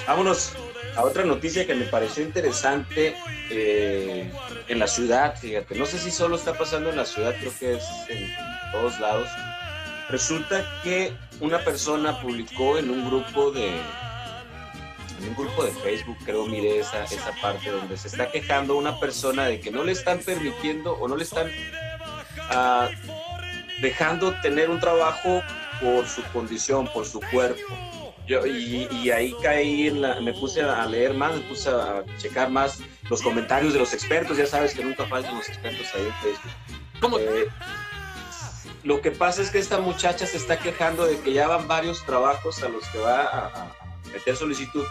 [0.07, 0.53] vámonos
[0.95, 3.15] a otra noticia que me pareció interesante
[3.49, 4.31] eh,
[4.67, 7.75] en la ciudad, fíjate, no sé si solo está pasando en la ciudad, creo que
[7.75, 8.29] es en
[8.71, 9.27] todos lados.
[10.09, 13.79] Resulta que una persona publicó en un grupo de
[15.19, 18.99] en un grupo de Facebook, creo miré esa, esa parte donde se está quejando una
[18.99, 21.51] persona de que no le están permitiendo o no le están
[22.49, 22.89] ah,
[23.81, 25.41] dejando tener un trabajo
[25.81, 27.61] por su condición, por su cuerpo.
[28.27, 32.03] Yo, y, y ahí caí, en la, me puse a leer más, me puse a
[32.17, 32.79] checar más
[33.09, 36.51] los comentarios de los expertos, ya sabes que nunca faltan los expertos ahí en Facebook.
[37.01, 37.17] ¿Cómo?
[37.17, 37.47] Eh,
[38.83, 42.05] lo que pasa es que esta muchacha se está quejando de que ya van varios
[42.05, 43.78] trabajos a los que va a
[44.09, 44.85] meter solicitud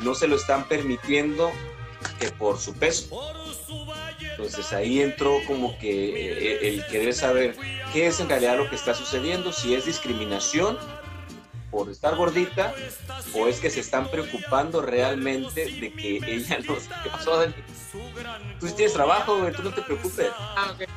[0.00, 1.50] y no se lo están permitiendo
[2.18, 3.20] que por su peso.
[4.20, 7.56] Entonces ahí entró como que eh, el querer saber
[7.92, 10.78] qué es en realidad lo que está sucediendo, si es discriminación
[11.70, 12.74] por estar gordita
[13.34, 17.54] o es que se están preocupando realmente de que ella no sé qué pasó, Dani.
[18.60, 20.28] Tú tienes trabajo, güey, tú no te preocupes.
[20.36, 20.88] Ah, ok.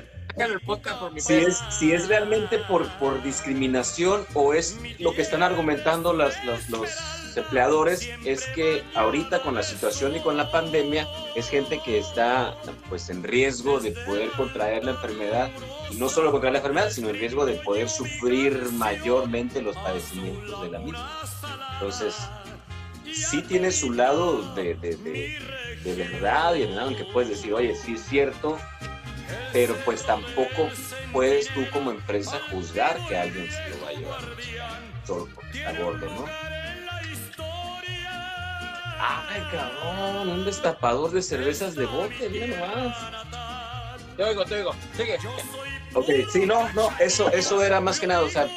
[0.36, 4.76] Sacan el podcast por mi Si es, si es realmente por, por discriminación o es
[4.98, 6.90] lo que están argumentando las, los, los
[7.36, 12.56] empleadores, es que ahorita con la situación y con la pandemia es gente que está
[12.88, 15.50] pues en riesgo de poder contraer la enfermedad
[15.92, 20.62] y no solo contraer la enfermedad, sino en riesgo de poder sufrir mayormente los padecimientos
[20.62, 21.22] de la misma.
[21.74, 22.16] Entonces,
[23.12, 25.38] sí tiene su lado de, de, de,
[25.84, 28.58] de verdad y de verdad en que puedes decir, oye, sí es cierto,
[29.54, 30.68] pero pues tampoco
[31.12, 34.20] puedes tú como empresa juzgar que alguien se lo va a llevar
[35.06, 36.26] solo porque está gordo, ¿no?
[38.98, 44.02] Ay, cabrón, un destapador de cervezas de bote, mira nomás.
[44.16, 44.74] Te oigo, te oigo.
[44.96, 45.18] Sigue.
[45.94, 48.48] Ok, sí, no, no, eso, eso era más que nada, o sea,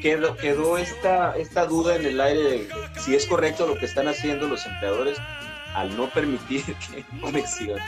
[0.00, 4.08] quedó, quedó esta, esta duda en el aire de si es correcto lo que están
[4.08, 5.18] haciendo los empleadores
[5.74, 7.04] al no permitir que,
[7.38, 7.80] exhiban,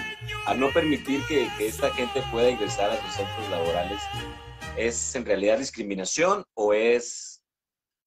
[0.47, 4.01] al no permitir que, que esta gente pueda ingresar a sus centros laborales,
[4.77, 7.43] ¿es en realidad discriminación o es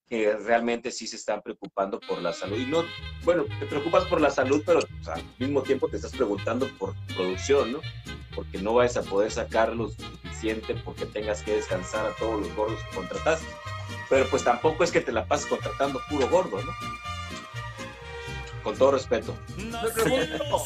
[0.08, 2.58] que realmente sí se están preocupando por la salud?
[2.58, 2.84] Y no,
[3.24, 7.74] bueno, te preocupas por la salud, pero al mismo tiempo te estás preguntando por producción,
[7.74, 7.82] ¿no?
[8.36, 12.56] Porque no vas a poder sacar lo suficiente porque tengas que descansar a todos los
[12.56, 13.48] gordos que contrataste.
[14.10, 16.72] Pero pues tampoco es que te la pases contratando puro gordo, ¿no?
[18.70, 19.36] Con todo respeto.
[19.58, 20.64] Me pregunto,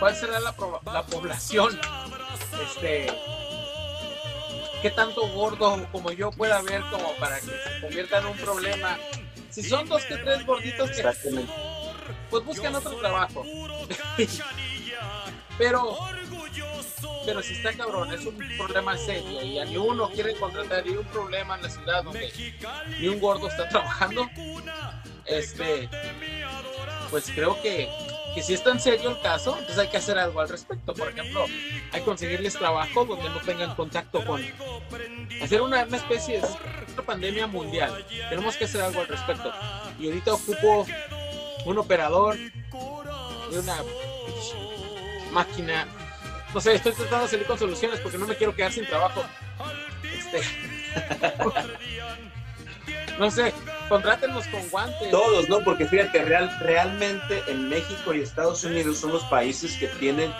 [0.00, 0.52] ¿cuál será la,
[0.92, 1.78] la población?
[2.60, 3.06] Este,
[4.82, 8.98] ¿qué tanto gordo como yo pueda haber como para que se convierta en un problema?
[9.48, 11.04] Si son dos que tres gorditos que
[12.30, 13.44] pues buscan otro trabajo.
[15.56, 15.96] pero,
[17.24, 20.96] pero si está cabrón, es un problema serio y a ni uno quiere contratar y
[20.96, 22.56] un problema en la ciudad donde
[22.98, 24.28] ni un gordo está trabajando.
[25.26, 25.88] Este,
[27.10, 27.88] pues creo que,
[28.34, 30.94] que si es tan serio el caso, entonces hay que hacer algo al respecto.
[30.94, 31.44] Por ejemplo,
[31.92, 34.44] hay que conseguirles trabajo donde no tengan contacto con
[35.42, 38.04] hacer una, especie de pandemia mundial.
[38.28, 39.52] Tenemos que hacer algo al respecto.
[39.98, 40.86] Y ahorita ocupo
[41.64, 43.76] un operador de una
[45.32, 45.86] máquina.
[46.54, 49.24] No sé, estoy tratando de salir con soluciones porque no me quiero quedar sin trabajo.
[50.02, 50.40] Este.
[53.18, 53.52] no sé,
[53.88, 55.10] contrátenos con guantes.
[55.10, 55.60] Todos, ¿no?
[55.60, 60.32] Porque fíjate, real, realmente en México y Estados Unidos son los países que tienen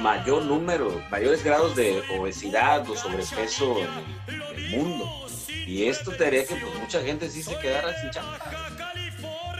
[0.00, 3.78] mayor número, mayores grados de obesidad o sobrepeso
[4.26, 5.26] en el, mundo.
[5.48, 8.38] Y esto te haría que pues, mucha gente sí se quedara sin chamba.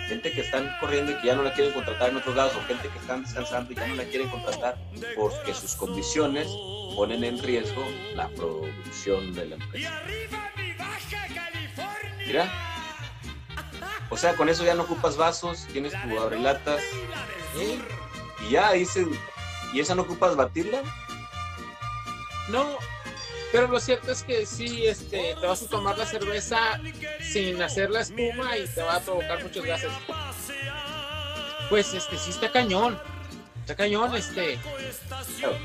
[0.08, 2.66] Gente que están corriendo y que ya no la quieren contratar en otros lados, o
[2.66, 4.78] gente que están descansando y ya no la quieren contratar
[5.16, 6.48] porque sus condiciones
[6.96, 10.02] ponen en riesgo la producción de la empresa.
[12.26, 12.77] Mira,
[14.10, 16.82] o sea, con eso ya no ocupas vasos, tienes tu abrelatas
[17.56, 17.78] ¿eh?
[18.46, 19.06] y ya dice,
[19.72, 20.82] ¿y esa no ocupas batirla?
[22.48, 22.78] No,
[23.52, 26.80] pero lo cierto es que sí, este, te vas a tomar la cerveza
[27.20, 29.90] sin hacer la espuma y te va a provocar muchos gases.
[31.70, 32.98] Pues este sí está cañón.
[33.60, 34.58] Está cañón, este.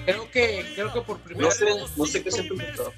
[0.05, 2.93] Creo que, creo que por primera No sé, vez, no sé qué se preguntó.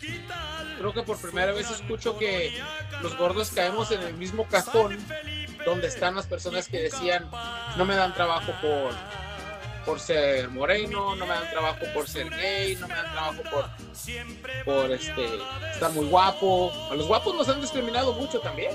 [0.80, 2.60] creo que por primera vez escucho que
[3.02, 4.98] los gordos caemos en el mismo cajón
[5.66, 7.30] donde están las personas que decían
[7.78, 8.94] no me dan trabajo por
[9.86, 13.70] por ser moreno, no me dan trabajo por ser gay, no me dan trabajo por
[14.66, 15.30] por este
[15.72, 16.72] estar muy guapo.
[16.92, 18.72] A los guapos nos han discriminado mucho también.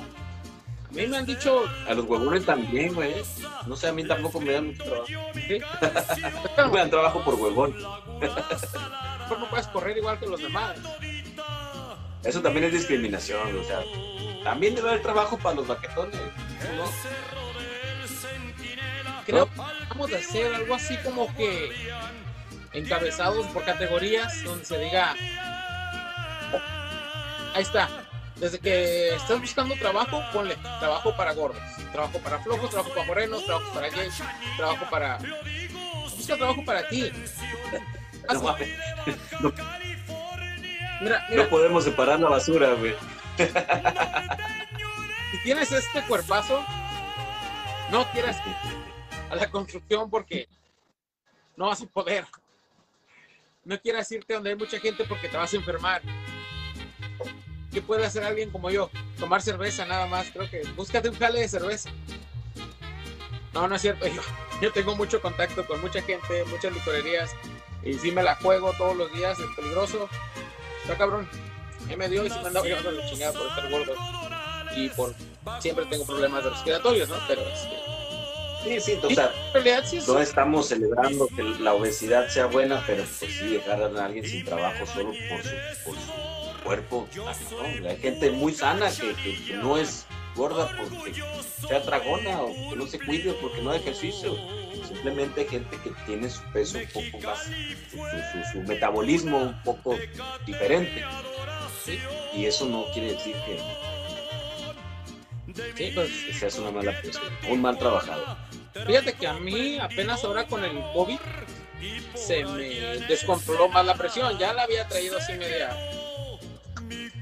[0.91, 3.15] A mí me han dicho, A los huevones también, güey.
[3.67, 5.07] No sé, a mí tampoco me dan mucho trabajo.
[5.07, 5.59] sí,
[6.57, 7.77] No me dan trabajo por huevón.
[7.81, 10.77] no puedes correr igual que los demás.
[12.25, 13.83] Eso también es discriminación, o sea.
[14.43, 16.21] También debe haber trabajo para los baquetones.
[19.27, 21.73] Creo que vamos a hacer algo así como que
[22.73, 25.15] encabezados por categorías donde se diga
[27.55, 27.89] ahí está
[28.37, 31.61] desde que estás buscando trabajo ponle trabajo para gordos
[31.93, 34.15] trabajo para flojos trabajo para morenos trabajo para gays
[34.57, 35.19] trabajo para
[36.17, 37.11] busca trabajo para ti
[38.33, 38.69] No, mames.
[39.41, 39.53] No-
[41.01, 42.95] mira mira no podemos separar la basura, güey.
[45.31, 46.65] si tienes este cuerpazo
[47.91, 48.41] no quieras
[49.31, 50.49] a la construcción porque
[51.57, 52.25] no vas a poder.
[53.65, 56.03] No quieras irte donde hay mucha gente porque te vas a enfermar.
[57.73, 58.91] ¿Qué puede hacer alguien como yo?
[59.19, 60.31] Tomar cerveza nada más.
[60.31, 61.91] Creo que búscate un jale de cerveza.
[63.53, 64.07] No, no es cierto.
[64.09, 64.23] Yo,
[64.63, 67.35] yo tengo mucho contacto con mucha gente, muchas licorerías.
[67.83, 70.09] Y si me la juego todos los días, es peligroso.
[70.83, 71.29] Está cabrón.
[71.97, 73.95] Me dio y se me andaba llevando la chingada por estar gordo.
[74.77, 75.15] Y por
[75.61, 77.17] siempre tengo problemas respiratorios, ¿no?
[77.29, 77.77] Pero este,
[78.63, 79.33] Sí, sí, o sea,
[80.07, 84.45] no estamos celebrando que la obesidad sea buena, pero pues sí, dejar a alguien sin
[84.45, 85.51] trabajo solo por su,
[85.87, 87.09] por su cuerpo.
[87.15, 87.87] cabrón.
[87.89, 90.05] Hay gente muy sana que, que- que no es
[90.37, 91.15] gorda porque
[91.67, 94.37] sea tragona o que no se cuide porque no haga ejercicio.
[94.87, 99.39] Simplemente hay gente que tiene su peso un poco más, su, su- su- su metabolismo
[99.39, 99.97] un poco
[100.45, 101.03] diferente.
[101.83, 101.99] Sí.
[102.35, 103.59] Y eso no quiere decir que,
[105.77, 108.37] Sí, pues que seas una mala persona, un mal trabajador.
[108.87, 111.19] fíjate que a mí apenas ahora con el COVID
[112.15, 112.69] se me
[113.09, 114.39] descontroló más la presión.
[114.39, 115.77] Ya la había traído así media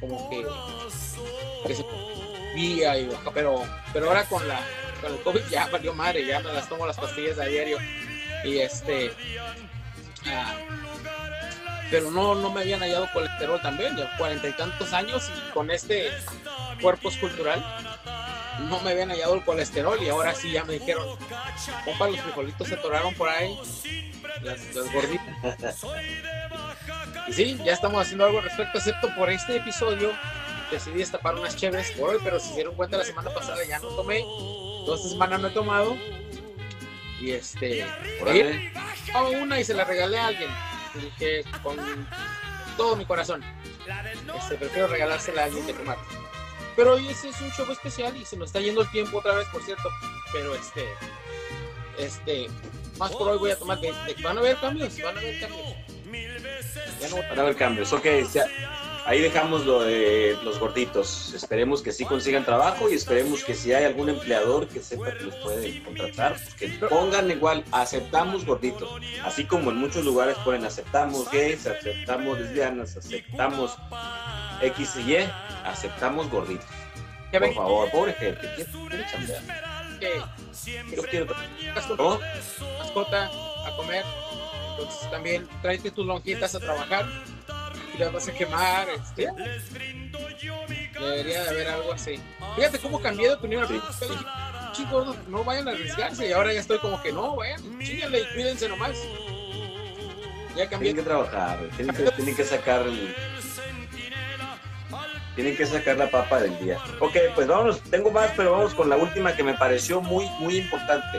[0.00, 4.60] como que, se subía y pero, pero ahora con la
[5.00, 7.78] con el COVID ya valió madre, ya me las tomo las pastillas a diario.
[8.44, 9.12] Y este
[10.26, 10.54] ah,
[11.90, 15.70] pero no, no me habían hallado colesterol también, ya cuarenta y tantos años y con
[15.70, 16.10] este
[16.80, 17.64] cuerpo escultural
[18.60, 21.06] no me habían hallado el colesterol y ahora sí ya me dijeron,
[21.84, 23.58] compa, los frijolitos se atoraron por ahí,
[24.42, 25.84] las, las gorditas.
[27.28, 30.12] Y sí, ya estamos haciendo algo al respecto, excepto por este episodio.
[30.70, 33.78] Decidí destapar unas chéveres por hoy, pero si se dieron cuenta la semana pasada ya
[33.78, 34.20] no tomé.
[34.20, 35.96] Toda esta semana no he tomado.
[37.20, 37.86] Y este,
[38.20, 38.72] Órale.
[39.06, 40.50] tomaba una y se la regalé a alguien.
[40.94, 41.76] Dije con
[42.76, 43.42] todo mi corazón.
[44.36, 45.96] Este, prefiero regalársela a alguien que tomar.
[46.78, 49.34] Pero hoy ese es un show especial y se nos está yendo el tiempo otra
[49.34, 49.88] vez, por cierto.
[50.32, 50.84] Pero este,
[51.98, 52.46] este,
[52.98, 53.80] más por hoy voy a tomar.
[53.80, 55.66] De, de- van a haber cambios, van a haber cambios.
[57.00, 57.92] Ya no, Van a haber cambios.
[57.92, 58.46] Ok, ya-
[59.08, 61.32] ahí dejamos lo de los gorditos.
[61.34, 65.24] Esperemos que sí consigan trabajo y esperemos que si hay algún empleador que sepa que
[65.24, 68.88] los puede contratar, pues que pongan igual, aceptamos gorditos.
[69.24, 73.76] Así como en muchos lugares ponen aceptamos gays, aceptamos lesbianas, aceptamos
[74.60, 75.16] X y Y,
[75.64, 76.68] aceptamos gorditos.
[77.32, 79.42] Por favor, pobre gente, ¿quién quiere chambear?
[79.98, 81.26] que Yo quiero
[81.96, 82.20] ¿no?
[82.78, 83.30] mascota
[83.66, 84.04] a comer.
[84.70, 87.06] Entonces también tráete tus lonjitas a trabajar
[87.98, 88.88] y las vas a quemar.
[88.88, 89.28] Este.
[90.98, 92.20] Debería de haber algo así.
[92.56, 93.66] Fíjate cómo cambié de opinión.
[93.98, 94.06] Sí.
[94.72, 98.34] Chicos, no vayan a arriesgarse y ahora ya estoy como que no, vayan, chíguenle y
[98.34, 98.96] cuídense nomás.
[100.56, 100.92] Ya cambié.
[100.92, 103.14] Tienen que trabajar, tienen que, tienen que sacar el-
[105.34, 106.78] Tienen que sacar la papa del día.
[106.98, 110.56] Ok, pues vámonos, tengo más, pero vamos con la última que me pareció muy, muy
[110.58, 111.18] importante.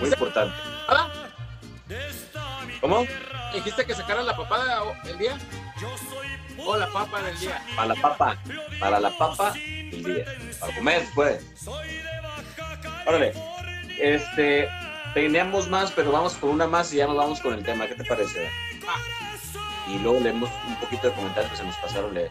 [0.00, 0.54] Muy importante.
[0.88, 1.08] Ah,
[2.80, 3.06] ¿Cómo?
[3.52, 5.38] ¿Dijiste que sacaras la papada el día?
[6.64, 7.62] O la papa del día.
[7.76, 8.38] Para la papa.
[8.78, 10.24] Para la papa del día.
[10.58, 11.44] Para comer, pues.
[13.06, 13.32] Órale.
[13.98, 14.68] Este.
[15.14, 17.86] Teníamos más, pero vamos con una más y ya nos vamos con el tema.
[17.88, 18.48] ¿Qué te parece?
[19.88, 22.30] Y luego leemos un poquito de comentarios que se nos pasaron leer.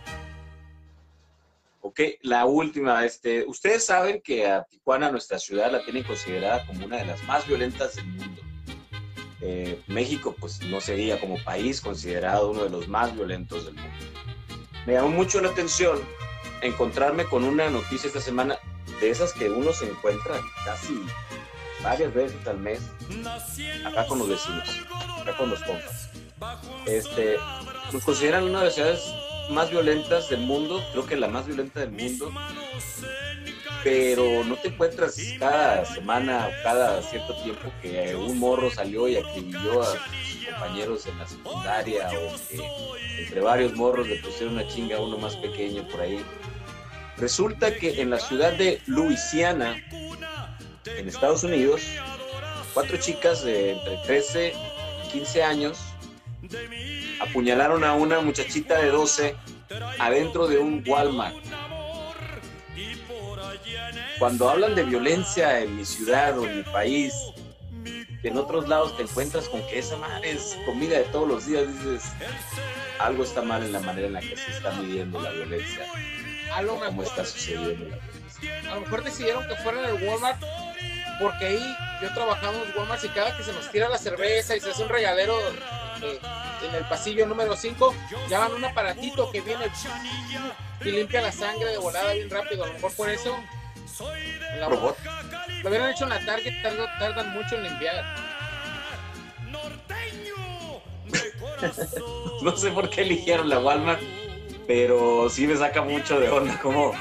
[1.82, 3.06] Ok, la última.
[3.06, 7.22] Este, Ustedes saben que a Tijuana, nuestra ciudad, la tienen considerada como una de las
[7.24, 8.42] más violentas del mundo.
[9.42, 14.06] Eh, México, pues no sería como país considerado uno de los más violentos del mundo.
[14.86, 16.00] Me llamó mucho la atención
[16.62, 18.58] encontrarme con una noticia esta semana
[19.00, 20.36] de esas que uno se encuentra
[20.66, 21.02] casi
[21.82, 22.82] varias veces al mes
[23.86, 24.70] acá con los vecinos,
[25.22, 26.10] acá con los compas.
[26.86, 27.38] Este,
[27.94, 29.02] nos consideran una de las ciudades
[29.52, 32.32] más violentas del mundo, creo que la más violenta del mundo,
[33.84, 39.18] pero no te encuentras cada semana o cada cierto tiempo que un morro salió y
[39.18, 44.68] acribilló a sus compañeros en la secundaria o que entre varios morros le pusieron una
[44.68, 46.24] chinga a uno más pequeño por ahí.
[47.18, 49.76] Resulta que en la ciudad de Luisiana,
[50.86, 51.82] en Estados Unidos,
[52.74, 54.54] cuatro chicas de entre 13
[55.06, 55.80] y 15 años
[57.20, 59.36] apuñalaron a una muchachita de 12
[60.00, 61.36] adentro de un Walmart.
[64.20, 67.14] Cuando hablan de violencia en mi ciudad o en mi país,
[68.22, 71.46] que en otros lados te encuentras con que esa madre es comida de todos los
[71.46, 72.04] días, dices,
[73.00, 75.86] algo está mal en la manera en la que se está midiendo la violencia,
[76.54, 78.72] A lo mejor, está sucediendo la violencia.
[78.72, 80.42] a lo mejor decidieron que fuera en el Walmart,
[81.22, 83.98] porque ahí yo he trabajado en los Walmart y cada que se nos tira la
[83.98, 85.40] cerveza y se hace un regalero
[86.02, 86.20] eh,
[86.68, 87.96] en el pasillo número 5,
[88.28, 89.66] llevan un aparatito que viene
[90.82, 92.66] y limpia la sangre de volada bien rápido.
[92.66, 93.38] A lo mejor por eso
[94.58, 94.98] la- Robot.
[95.64, 98.06] lo hubieran hecho en la Target, tardan, tardan mucho en limpiar.
[102.42, 104.00] No sé por qué eligieron la Walmart,
[104.66, 106.94] pero sí me saca mucho de onda como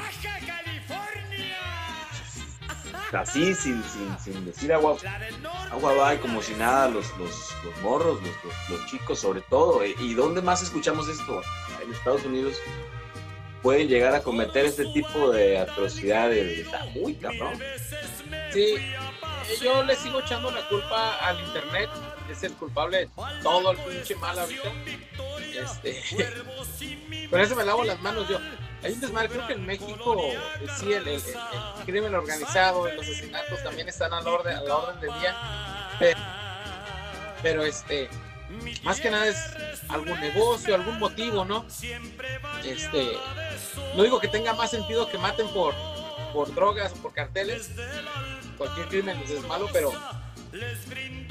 [3.13, 4.97] así, sin, sin, sin decir agua,
[5.71, 9.41] agua va y como si nada, los, los, los morros, los, los, los chicos sobre
[9.43, 9.85] todo.
[9.87, 11.41] ¿Y- ¿Y dónde más escuchamos esto?
[11.83, 12.57] En Estados Unidos
[13.63, 16.59] pueden llegar a cometer este tipo de atrocidades.
[16.59, 17.59] Está muy cabrón.
[18.53, 18.75] Sí,
[19.49, 21.89] eh, yo le sigo echando la culpa al internet,
[22.31, 23.11] es el culpable de
[23.43, 24.73] todo el pinche mal ahorita.
[25.63, 26.03] Este,
[27.31, 28.39] con eso me lavo las manos yo.
[28.83, 30.39] Hay un desmadre, creo que en México eh,
[30.79, 31.21] sí el,
[31.85, 35.37] crimen organizado los asesinatos también están a la orden, a la orden del día.
[37.43, 38.09] Pero, este,
[38.83, 39.37] más que nada es
[39.89, 41.67] algún negocio, algún motivo, ¿no?
[42.65, 43.13] Este,
[43.97, 45.75] no digo que tenga más sentido que maten por,
[46.33, 47.71] por drogas o por carteles,
[48.57, 49.93] cualquier crimen es malo, pero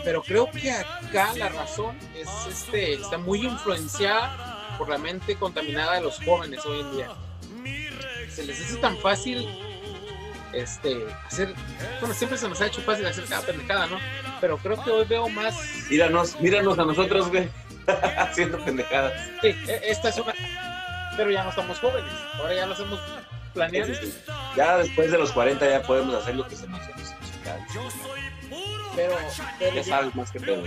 [0.03, 5.95] pero creo que acá la razón es este está muy influenciada por la mente contaminada
[5.95, 7.09] de los jóvenes hoy en día.
[8.29, 9.47] Se les hace tan fácil
[10.53, 11.53] este hacer
[11.99, 13.97] bueno, siempre se nos ha hecho fácil hacer cada pendejada, ¿no?
[14.41, 15.55] Pero creo que hoy veo más
[15.89, 17.49] Míranos, míranos a nosotros, güey,
[18.17, 19.13] haciendo pendejadas.
[19.41, 20.33] sí, e- esta es una
[21.15, 22.99] pero ya no estamos jóvenes, ahora ya lo hacemos
[23.51, 23.97] planeando.
[24.55, 27.15] Ya después de los 40 ya podemos hacer lo que se nos hace.
[28.95, 29.15] Pero,
[29.57, 30.63] pero Ya sabes más que pedo.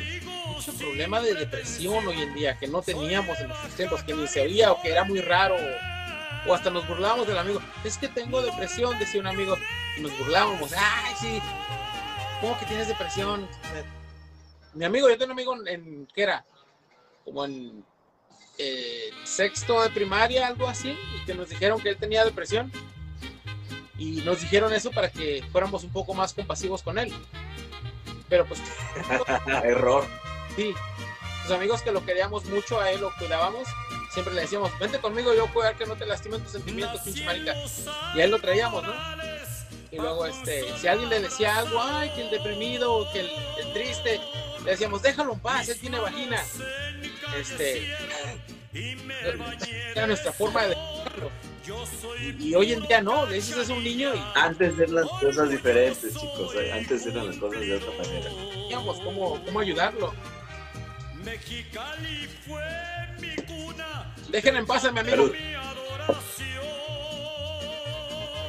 [0.46, 4.26] mucho problema de depresión hoy en día que no teníamos en nuestros tiempos, que ni
[4.26, 7.60] se oía o que era muy raro, o, o hasta nos burlábamos del amigo.
[7.84, 9.56] Es que tengo depresión, decía un amigo,
[9.96, 10.72] y nos burlábamos.
[10.72, 11.40] Ay, sí,
[12.40, 13.48] ¿cómo que tienes depresión?
[14.74, 16.44] Mi amigo, yo tengo un amigo en, en- ¿qué era?
[17.24, 17.84] Como en
[18.58, 22.70] eh, sexto de primaria, algo así, y que nos dijeron que él tenía depresión.
[23.98, 27.12] Y nos dijeron eso para que fuéramos un poco más compasivos con él.
[28.28, 28.60] Pero pues
[29.64, 30.06] Error.
[30.56, 30.72] Sí,
[31.42, 33.68] sus amigos que lo queríamos mucho, a él lo cuidábamos,
[34.12, 37.54] siempre le decíamos, vente conmigo, yo cuidar que no te lastimen tus sentimientos, pinche marica.
[38.14, 38.92] Y a él lo traíamos, ¿no?
[39.92, 43.30] Y luego, este, si alguien le decía algo, ay, que el deprimido, o que el,
[43.60, 44.20] el triste,
[44.64, 46.40] le decíamos, déjalo en paz, él tiene vagina.
[47.36, 47.92] Este,
[49.94, 51.30] era nuestra forma de dejarlo.
[52.38, 54.94] Y, y hoy en día no, le dices eso a un niño y Antes eran
[54.94, 56.54] las cosas diferentes, chicos.
[56.56, 58.30] eh, Antes eran las cosas de otra manera.
[58.30, 60.12] sabíamos cómo, cómo ayudarlo.
[61.24, 62.62] Mexicali fue
[63.20, 64.14] mi cuna.
[64.30, 65.30] Dejen en paz a mi amigo.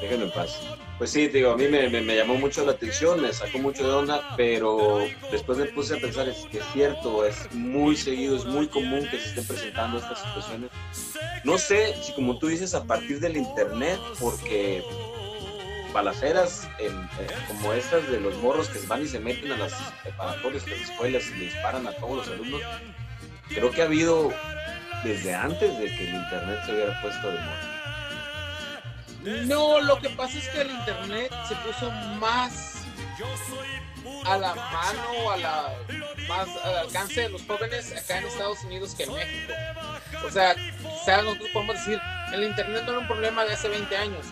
[0.02, 0.60] Déjenlo en paz.
[1.02, 4.36] Pues sí, digo, a mí me, llamó mucho la atención, me sacó mucho de onda,
[4.38, 5.00] pero
[5.32, 9.08] después me puse a pensar, es que es cierto, es muy seguido, es muy común
[9.10, 10.70] que se estén presentando estas situaciones.
[11.44, 14.84] No sé si como tú dices, a partir del internet, porque
[15.92, 17.10] balaceras en-
[17.48, 19.74] como estas de los morros que van y se meten a las
[20.04, 22.62] preparatorias, a las escuelas y le disparan a todos los alumnos,
[23.50, 24.32] creo que ha habido
[25.04, 27.71] desde antes de que el internet se hubiera puesto de moda.
[29.24, 32.84] No, lo que pasa es que el internet se puso más
[34.26, 35.74] a la mano, a la,
[36.28, 39.54] más al alcance de los jóvenes acá en Estados Unidos que en México.
[40.26, 42.02] O sea, quizás nosotros podemos decir,
[42.34, 44.26] el internet no era un problema de hace 20 años,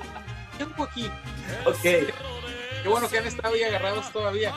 [0.56, 1.10] Tiempo aquí.
[1.64, 1.82] Ok.
[1.82, 4.54] Qué bueno que han estado ahí agarrados todavía.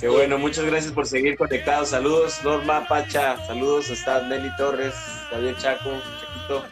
[0.00, 1.90] Qué bueno, muchas gracias por seguir conectados.
[1.90, 3.36] Saludos, Norma Pacha.
[3.46, 4.94] Saludos, está Nelly Torres,
[5.30, 6.64] Javier Chaco, Chaquito.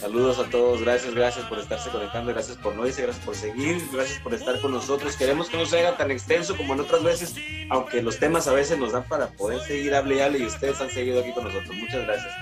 [0.00, 3.80] Saludos a todos, gracias, gracias por estarse conectando, gracias por no irse, gracias por seguir,
[3.92, 5.16] gracias por estar con nosotros.
[5.16, 7.34] Queremos que no se haga tan extenso como en otras veces,
[7.70, 10.80] aunque los temas a veces nos dan para poder seguir hable y hable y ustedes
[10.80, 11.74] han seguido aquí con nosotros.
[11.74, 12.34] Muchas gracias.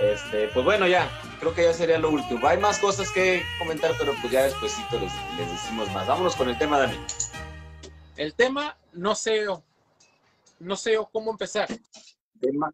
[0.00, 1.08] Este, pues bueno, ya,
[1.40, 2.46] creo que ya sería lo último.
[2.46, 6.06] Hay más cosas que comentar, pero pues ya despuesito les, les decimos más.
[6.06, 6.98] Vámonos con el tema, Dani.
[8.16, 9.44] El tema, no sé,
[10.60, 11.68] no sé cómo empezar.
[12.40, 12.72] Tema,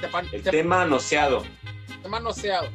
[0.00, 1.42] Tema, el tema noseado.
[2.02, 2.68] tema noseado.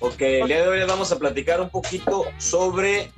[0.00, 3.12] Ok, el día de hoy les vamos a platicar un poquito sobre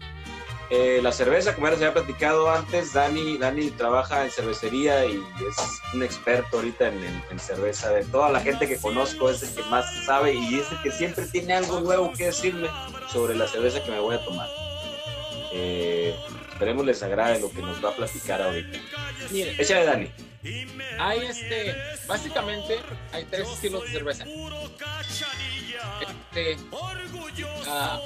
[0.70, 1.54] eh, la cerveza.
[1.54, 6.58] Como ya les había platicado antes, Dani, Dani trabaja en cervecería y es un experto
[6.58, 7.90] ahorita en, en- en cerveza.
[7.90, 10.90] De toda la gente que conozco es el que más sabe y es el que
[10.90, 12.68] siempre tiene algo nuevo que decirme
[13.10, 14.48] sobre la cerveza que me voy a tomar.
[15.56, 16.12] Eh,
[16.50, 18.76] esperemos les agrade lo que nos va a platicar ahorita.
[19.30, 20.10] Miren, Échale, Dani.
[20.98, 21.76] hay este,
[22.08, 22.80] básicamente
[23.12, 24.24] hay tres estilos de cerveza.
[26.00, 26.56] Este,
[27.68, 28.00] ah,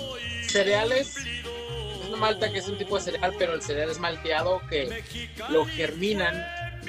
[0.47, 4.61] cereales, es una malta que es un tipo de cereal, pero el cereal es malteado
[4.69, 5.03] que
[5.49, 6.35] lo germinan,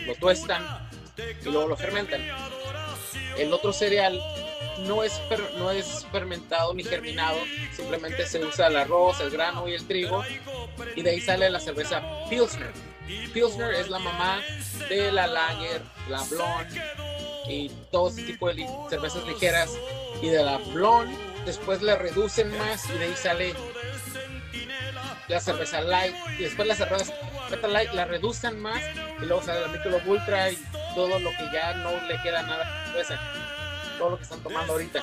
[0.05, 0.89] lo tuestan
[1.41, 2.22] y luego lo fermentan.
[3.38, 4.20] El otro cereal
[4.88, 5.20] no es,
[5.58, 7.38] no es fermentado ni germinado,
[7.76, 10.24] simplemente se usa el arroz, el grano y el trigo,
[10.96, 12.72] y de ahí sale la cerveza Pilsner.
[13.34, 14.42] Pilsner es la mamá
[14.88, 16.82] de la Lager, la Blonde
[17.48, 19.72] y todo ese tipo de cervezas ligeras.
[20.22, 21.16] Y de la Blonde,
[21.46, 23.56] después la reducen más y de ahí sale
[25.28, 26.16] la cerveza Light.
[26.38, 27.14] Y después la cerveza
[27.68, 28.82] Light la reducen más
[29.22, 30.58] y luego sale la Michelob Ultra y
[30.96, 33.49] todo lo que ya no le queda nada a la cerveza.
[34.00, 35.00] Todo lo que están tomando ahorita.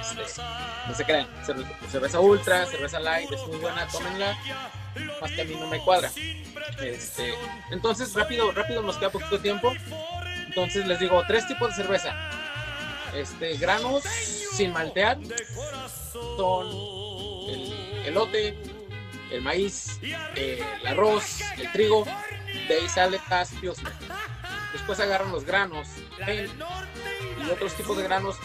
[0.00, 0.42] Este,
[0.88, 1.26] no se crean.
[1.44, 4.38] Cerve- Cerveza Ultra, cerveza Light, es muy buena, tómenla.
[5.20, 6.10] Más que a mí no me cuadra.
[6.80, 7.34] Este,
[7.70, 9.72] entonces, rápido, rápido, nos queda poquito tiempo.
[10.46, 12.14] Entonces les digo, tres tipos de cerveza.
[13.14, 15.18] Este, granos sin maltear
[16.36, 16.66] son
[17.48, 18.56] el elote,
[19.30, 19.98] el maíz,
[20.36, 22.04] el arroz, el trigo.
[22.68, 23.50] De ahí sale las.
[24.72, 25.88] Después agarran los granos
[26.28, 28.36] y otros tipos de granos,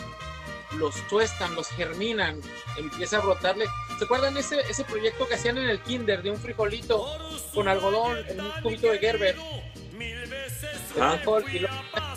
[0.78, 2.42] los tuestan, los germinan,
[2.78, 3.66] empieza a brotarle.
[3.98, 7.06] ¿Se acuerdan ese, ese proyecto que hacían en el kinder de un frijolito
[7.54, 9.36] con algodón en un cubito de Gerber?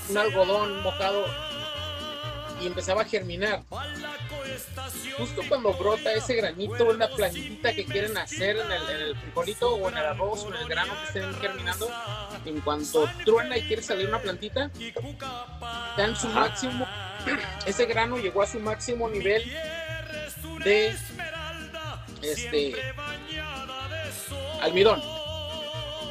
[0.09, 1.50] Un algodón mojado
[2.61, 3.63] y empezaba a germinar.
[5.17, 9.89] Justo cuando brota ese granito, una plantita que quieren hacer en el, en frijolito o
[9.89, 11.89] en el arroz o en el grano que estén germinando,
[12.45, 14.71] en cuanto truena y quiere salir una plantita,
[15.97, 16.41] dan su Ajá.
[16.41, 16.87] máximo,
[17.67, 19.45] ese grano llegó a su máximo nivel
[20.65, 20.95] de
[22.23, 22.75] este
[24.61, 25.01] almidón.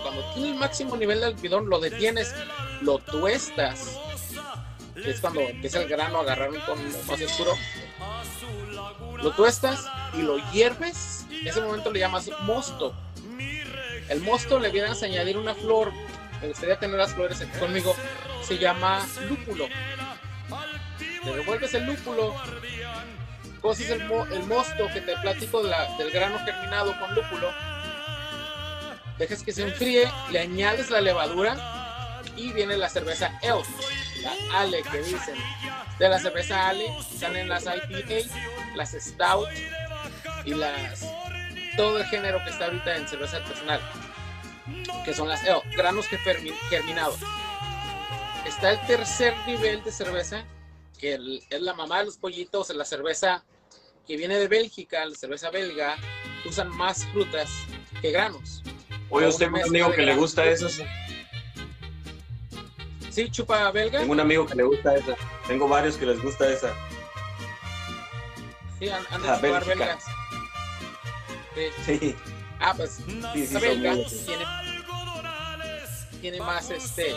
[0.01, 2.33] Cuando tiene el máximo nivel de almidón, lo detienes,
[2.81, 3.99] lo tuestas,
[5.05, 7.53] es cuando empieza el grano a agarrar un tono más oscuro.
[9.21, 11.25] Lo tuestas y lo hierves.
[11.31, 12.93] En ese momento le llamas mosto.
[14.09, 15.91] El mosto le vienes a añadir una flor.
[16.41, 17.95] Me gustaría tener las flores aquí conmigo.
[18.43, 19.67] Se llama lúpulo.
[21.25, 22.33] Le revuelves el lúpulo.
[23.61, 27.51] Coces el, mo- el mosto que te platico de la- del grano germinado con lúpulo.
[29.17, 31.57] Dejas que se enfríe, le añades la levadura
[32.39, 33.63] y viene la cerveza Ale,
[34.23, 35.35] la Ale que dicen.
[35.99, 36.87] De la cerveza Ale
[37.17, 38.29] salen las IPA,
[38.75, 39.49] las Stout
[40.45, 41.05] y las
[41.75, 43.81] todo el género que está ahorita en cerveza artesanal,
[45.03, 47.19] que son las Ale, granos que germinados.
[48.45, 50.45] Está el tercer nivel de cerveza,
[50.97, 51.19] que
[51.49, 53.43] es la mamá de los pollitos, la cerveza
[54.07, 55.97] que viene de Bélgica, la cerveza belga,
[56.45, 57.49] usan más frutas
[58.01, 58.63] que granos.
[59.09, 60.67] Una usted mezcla amigo que le gusta eso.
[63.19, 63.99] Sí, chupa belga.
[63.99, 65.13] Tengo un amigo que le gusta esa.
[65.45, 66.73] Tengo varios que les gusta esa.
[68.79, 69.75] Sí, han, han de chupar Bélgica.
[69.75, 70.03] belgas.
[71.85, 71.99] Sí.
[71.99, 72.15] Sí,
[72.61, 72.91] Ah, pues
[73.33, 73.57] sí, sí.
[73.59, 73.93] belga
[74.25, 74.45] tiene,
[76.21, 77.13] tiene más este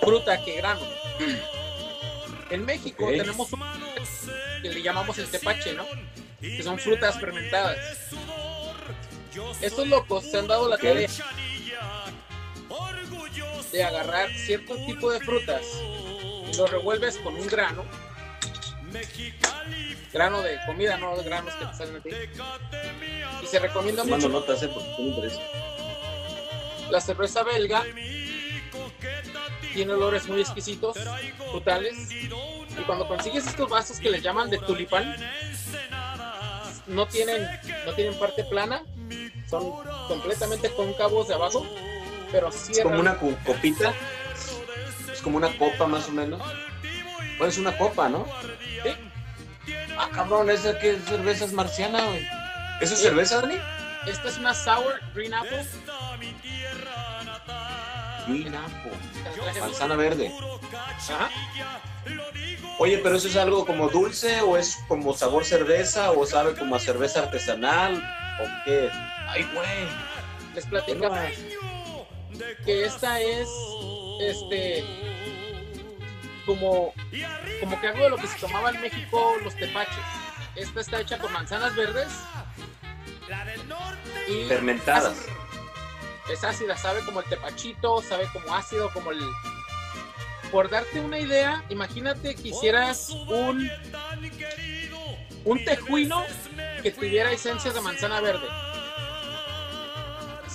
[0.00, 0.80] fruta que grano.
[2.50, 3.60] En México tenemos un
[4.62, 5.84] que le llamamos el tepache, ¿no?
[6.40, 7.78] Que son frutas fermentadas.
[9.60, 10.82] Estos locos se han dado la Ok.
[10.82, 11.08] tarea
[13.72, 15.62] de agarrar cierto tipo de frutas
[16.52, 17.84] y lo revuelves con un grano
[20.12, 22.10] grano de comida, no de granos que te salen a ti.
[23.42, 25.40] Y se recomienda mucho me interesa.
[26.90, 27.84] la cerveza belga.
[29.74, 30.96] Tiene olores muy exquisitos,
[31.50, 32.10] frutales.
[32.10, 35.16] Y cuando consigues estos vasos que les llaman de tulipán,
[36.86, 37.46] no tienen,
[37.84, 38.82] no tienen parte plana,
[39.50, 39.70] son
[40.08, 41.66] completamente cóncavos de abajo,
[42.36, 43.94] pero Es como una copita.
[45.10, 46.40] Es como una copa más o menos.
[47.38, 48.26] Bueno, es una copa, ¿no?
[48.82, 48.90] Sí.
[49.98, 52.26] Ah, cabrón, esa que cerveza es marciana, güey.
[52.80, 53.56] ¿Eso es cerveza, Dani?
[54.06, 55.64] Esta es una sour green apple.
[58.28, 58.92] Green apple.
[59.60, 60.30] Manzana verde.
[60.74, 61.30] Ajá.
[62.78, 66.76] Oye, pero eso es algo como dulce o es como sabor cerveza o sabe como
[66.76, 68.90] a cerveza artesanal o qué?
[69.28, 70.06] Ay, güey.
[70.54, 71.38] Les ¿qué platico no es?
[72.64, 73.48] Que esta es
[74.20, 74.84] este
[76.44, 76.92] como
[77.60, 80.04] como que algo de lo que se tomaba en México los tepaches.
[80.54, 82.08] Esta está hecha con manzanas verdes
[84.28, 85.26] y Fermentadas.
[86.30, 89.20] es ácida, sabe como el tepachito, sabe como ácido, como el
[90.50, 93.68] por darte una idea, imagínate que hicieras un
[95.44, 96.24] un tejuino
[96.82, 98.46] que tuviera esencias de manzana verde.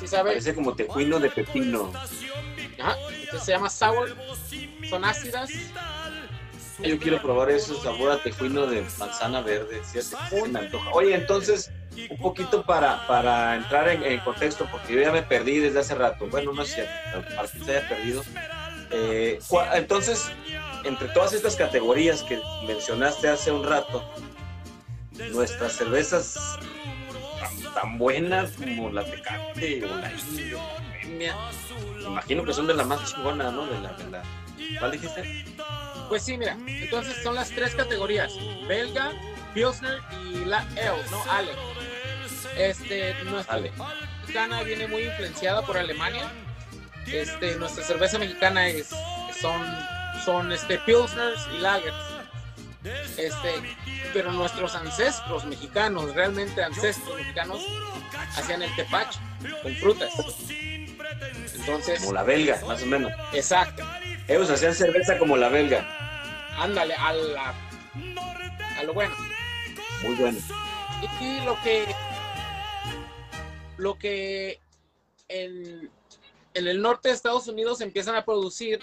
[0.07, 1.91] Sabe, Parece como tejuino de pepino.
[2.79, 4.15] Ajá, entonces se llama sour,
[4.89, 5.49] son ácidas,
[6.79, 9.81] Yo quiero probar ese sabor a tejuino de manzana verde.
[9.83, 10.89] sí se me antoja.
[10.91, 11.71] Oye, entonces,
[12.09, 15.95] un poquito para, para entrar en, en contexto, porque yo ya me perdí desde hace
[15.95, 16.27] rato.
[16.27, 16.91] Bueno, no es cierto,
[17.35, 18.23] para que se haya perdido.
[18.91, 19.39] Eh,
[19.75, 20.29] entonces,
[20.83, 24.03] entre todas estas categorías que mencionaste hace un rato,
[25.31, 26.57] nuestras cervezas
[27.41, 31.35] tan, tan buenas como la Tecate o la Indio, Bohemia,
[31.97, 33.65] me imagino que son de la más chingona, ¿no?
[33.65, 34.23] De la, de la,
[34.79, 35.45] ¿Cuál dijiste?
[36.09, 38.33] Pues sí, mira, entonces son las tres categorías,
[38.67, 39.11] belga,
[39.53, 39.99] pilsner
[40.33, 41.23] y la ale, ¿no?
[41.31, 41.51] Ale.
[42.57, 43.71] Este, nuestra Ale.
[44.21, 46.31] mexicana viene muy influenciada por Alemania.
[47.07, 48.89] Este, nuestra cerveza mexicana es,
[49.39, 49.61] son,
[50.25, 52.10] son este, pilsners y lagers.
[52.83, 53.77] Este,
[54.13, 57.61] pero nuestros ancestros mexicanos, realmente ancestros mexicanos,
[58.35, 59.19] hacían el tepache
[59.61, 60.09] con frutas.
[61.55, 63.11] Entonces, Como la belga, más o menos.
[63.33, 63.83] exacto.
[64.27, 65.85] Ellos hacían cerveza como la belga.
[66.57, 67.53] Ándale, a, la,
[68.79, 69.15] a lo bueno.
[70.03, 70.37] Muy bueno.
[71.19, 71.95] Y lo que
[73.77, 74.59] lo que
[75.27, 75.89] en,
[76.53, 78.79] en el norte de Estados Unidos empiezan a producir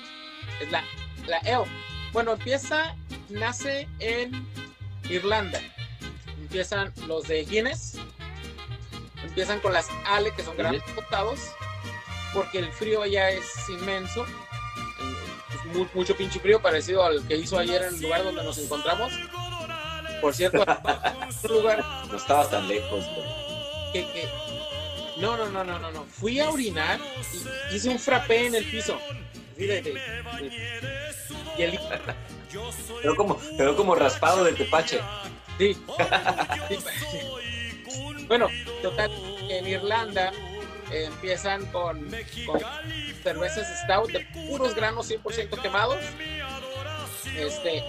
[0.60, 0.82] es la,
[1.26, 1.70] la ale.
[2.12, 2.96] Bueno, empieza,
[3.30, 4.46] nace en
[5.08, 5.60] Irlanda.
[6.40, 7.98] Empiezan los de Guinness.
[9.24, 11.38] Empiezan con las ale, que son grandes cortados,
[12.32, 14.24] porque el frío allá es inmenso.
[15.54, 18.58] Es mu- mucho pinche frío, parecido al que hizo ayer en el lugar donde nos
[18.58, 19.12] encontramos.
[20.20, 20.64] Por cierto,
[21.48, 23.04] lugar No estaba tan lejos.
[23.04, 23.92] güey.
[23.92, 24.28] que, que-
[25.18, 26.04] no, no, no, no, no, no.
[26.04, 27.00] Fui a orinar
[27.72, 28.98] y hice un frappé en el piso.
[29.58, 29.70] Y
[31.62, 31.78] el
[33.02, 35.00] Quedó como, quedó como raspado de tepache.
[35.58, 35.76] sí.
[38.26, 38.48] Bueno,
[38.82, 39.10] total,
[39.50, 40.32] en Irlanda
[40.90, 42.08] eh, empiezan con,
[42.46, 42.60] con
[43.22, 45.98] cervezas stout de puros granos 100% quemados.
[47.36, 47.82] Este,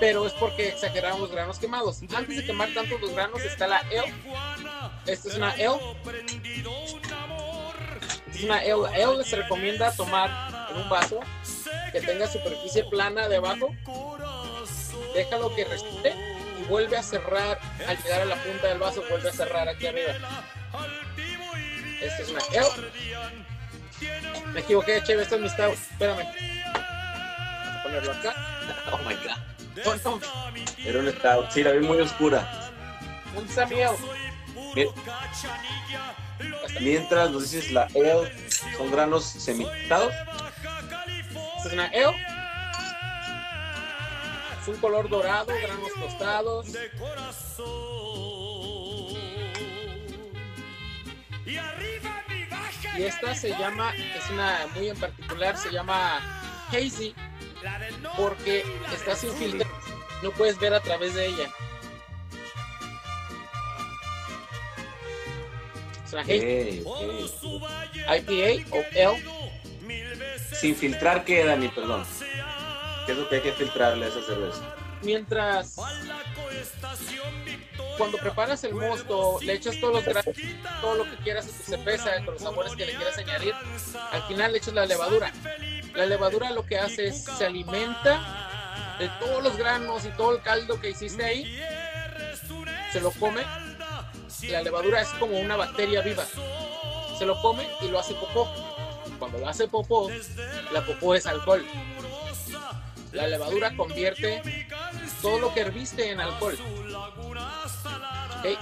[0.00, 2.02] pero es porque exageramos los granos quemados.
[2.14, 4.12] Antes de quemar tanto los granos está la ale.
[5.06, 5.78] Esta es una ale.
[8.34, 8.62] Es una.
[8.62, 11.20] La ale se recomienda tomar en un vaso
[11.92, 13.74] que tenga superficie plana debajo.
[15.14, 16.14] Déjalo que respire
[16.60, 19.86] y vuelve a cerrar al llegar a la punta del vaso, vuelve a cerrar aquí
[19.86, 20.12] arriba.
[22.00, 22.90] Esta es una ale.
[24.52, 25.72] Me equivoqué, Cheve, esto es mi stout.
[25.74, 26.24] Espérame.
[26.74, 28.34] Vamos a ponerlo acá.
[28.92, 29.38] Oh my god.
[30.04, 30.20] No, no,
[30.84, 31.50] Era un stout.
[31.50, 32.70] Sí, la vi muy oscura.
[33.36, 33.44] un.
[33.98, 34.23] Mi-
[36.80, 38.32] Mientras nos dices la ale,
[38.76, 40.12] son granos semitados.
[41.64, 42.16] Es una ale.
[44.60, 46.66] Es un color dorado, granos tostados.
[52.96, 56.20] Y esta se llama, es una muy en particular, se llama
[56.68, 57.14] Hazy
[58.16, 59.68] porque está sin filtro.
[60.22, 61.50] No puedes ver a través de ella.
[66.14, 67.02] Es una Hazy Ok,
[67.56, 68.30] ok.
[68.30, 69.22] IPA o L.
[70.52, 71.68] Sin filtrar, ¿qué, Dani?
[71.68, 72.04] Perdón.
[73.06, 74.74] ¿Qué es lo que hay que filtrarle a esa cerveza?
[75.02, 75.76] Mientras
[77.98, 80.34] cuando preparas el mosto, le echas todos los granos,
[80.80, 83.54] todo lo que quieras a tu cerveza, con los sabores que le quieras añadir.
[84.12, 85.32] Al final le echas la levadura.
[85.94, 90.42] La levadura lo que hace es se alimenta de todos los granos y todo el
[90.42, 91.60] caldo que hiciste ahí
[92.94, 93.42] se lo come,
[94.48, 96.24] la levadura es como una bacteria viva.
[97.18, 98.48] Se lo come y lo hace popó.
[99.18, 100.10] Cuando lo hace popó,
[100.72, 101.64] la popó es alcohol.
[103.12, 104.42] La levadura convierte
[105.22, 106.58] todo lo que herviste en alcohol.
[108.40, 108.58] ¿Ok?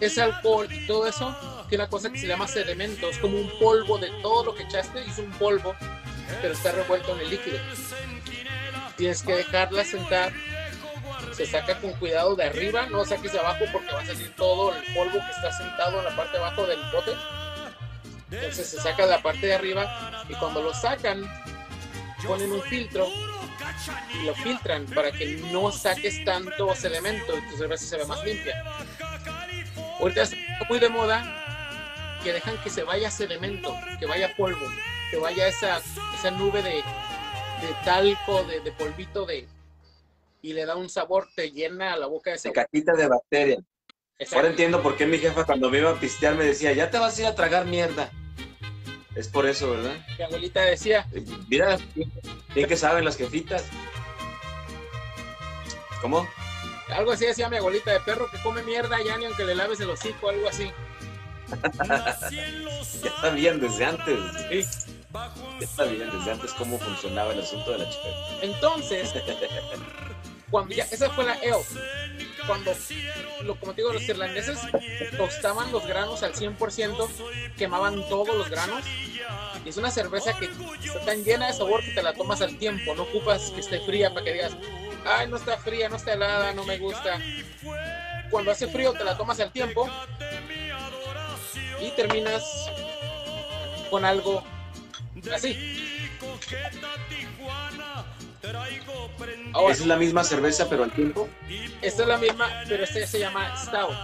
[0.00, 1.34] Ese alcohol y todo eso
[1.68, 3.08] tiene una cosa que se llama sedimento.
[3.08, 5.00] Es como un polvo de todo lo que echaste.
[5.00, 5.74] Es un polvo,
[6.42, 7.58] pero está revuelto en el líquido.
[8.96, 10.32] Tienes que dejarla sentar.
[11.32, 14.74] Se saca con cuidado de arriba, no saques de abajo porque va a salir todo
[14.74, 17.12] el polvo que está sentado en la parte de abajo del bote.
[18.30, 21.22] Entonces se saca de la parte de arriba y cuando lo sacan,
[22.26, 23.06] ponen un filtro
[24.14, 28.22] y lo filtran para que no saques tanto sedimento y tu cerveza se ve más
[28.24, 28.62] limpia.
[30.00, 30.36] Ahorita está
[30.68, 34.66] muy de moda que dejan que se vaya sedimento, que vaya polvo,
[35.10, 35.80] que vaya esa,
[36.14, 39.46] esa nube de, de talco, de, de polvito de
[40.42, 42.56] y le da un sabor, te llena la boca de sabor.
[42.56, 43.58] cajita de bacteria.
[44.18, 44.36] Exacto.
[44.36, 46.98] Ahora entiendo por qué mi jefa cuando me iba a pistear me decía, ya te
[46.98, 48.10] vas a ir a tragar mierda.
[49.14, 49.94] Es por eso, ¿verdad?
[50.18, 51.06] Mi abuelita decía,
[51.48, 51.78] Mira,
[52.54, 53.64] bien que saben las jefitas.
[56.00, 56.28] ¿Cómo?
[56.88, 59.80] algo así decía mi abuelita de perro que come mierda ya ni aunque le laves
[59.80, 60.70] el hocico, algo así.
[63.02, 64.18] Ya sabían desde antes.
[64.50, 64.88] Sí.
[65.60, 68.08] Ya sabían desde antes cómo funcionaba el asunto de la chica.
[68.42, 69.12] Entonces,
[70.52, 71.56] cuando ya, esa fue la ale.
[72.46, 72.74] Cuando,
[73.42, 74.58] lo, como te digo, los irlandeses
[75.16, 77.08] tostaban los granos al 100%,
[77.56, 78.84] quemaban todos los granos.
[79.64, 80.50] Y es una cerveza que
[80.84, 82.94] está tan llena de sabor que te la tomas al tiempo.
[82.94, 84.52] No ocupas que esté fría para que digas,
[85.06, 87.18] ay, no está fría, no está helada, no me gusta.
[88.30, 89.88] Cuando hace frío te la tomas al tiempo
[91.80, 92.44] y terminas
[93.90, 94.44] con algo
[95.32, 96.08] así.
[98.42, 101.28] Esa es la misma cerveza, pero al tiempo.
[101.80, 103.94] esta es la misma, pero esta se llama Stout.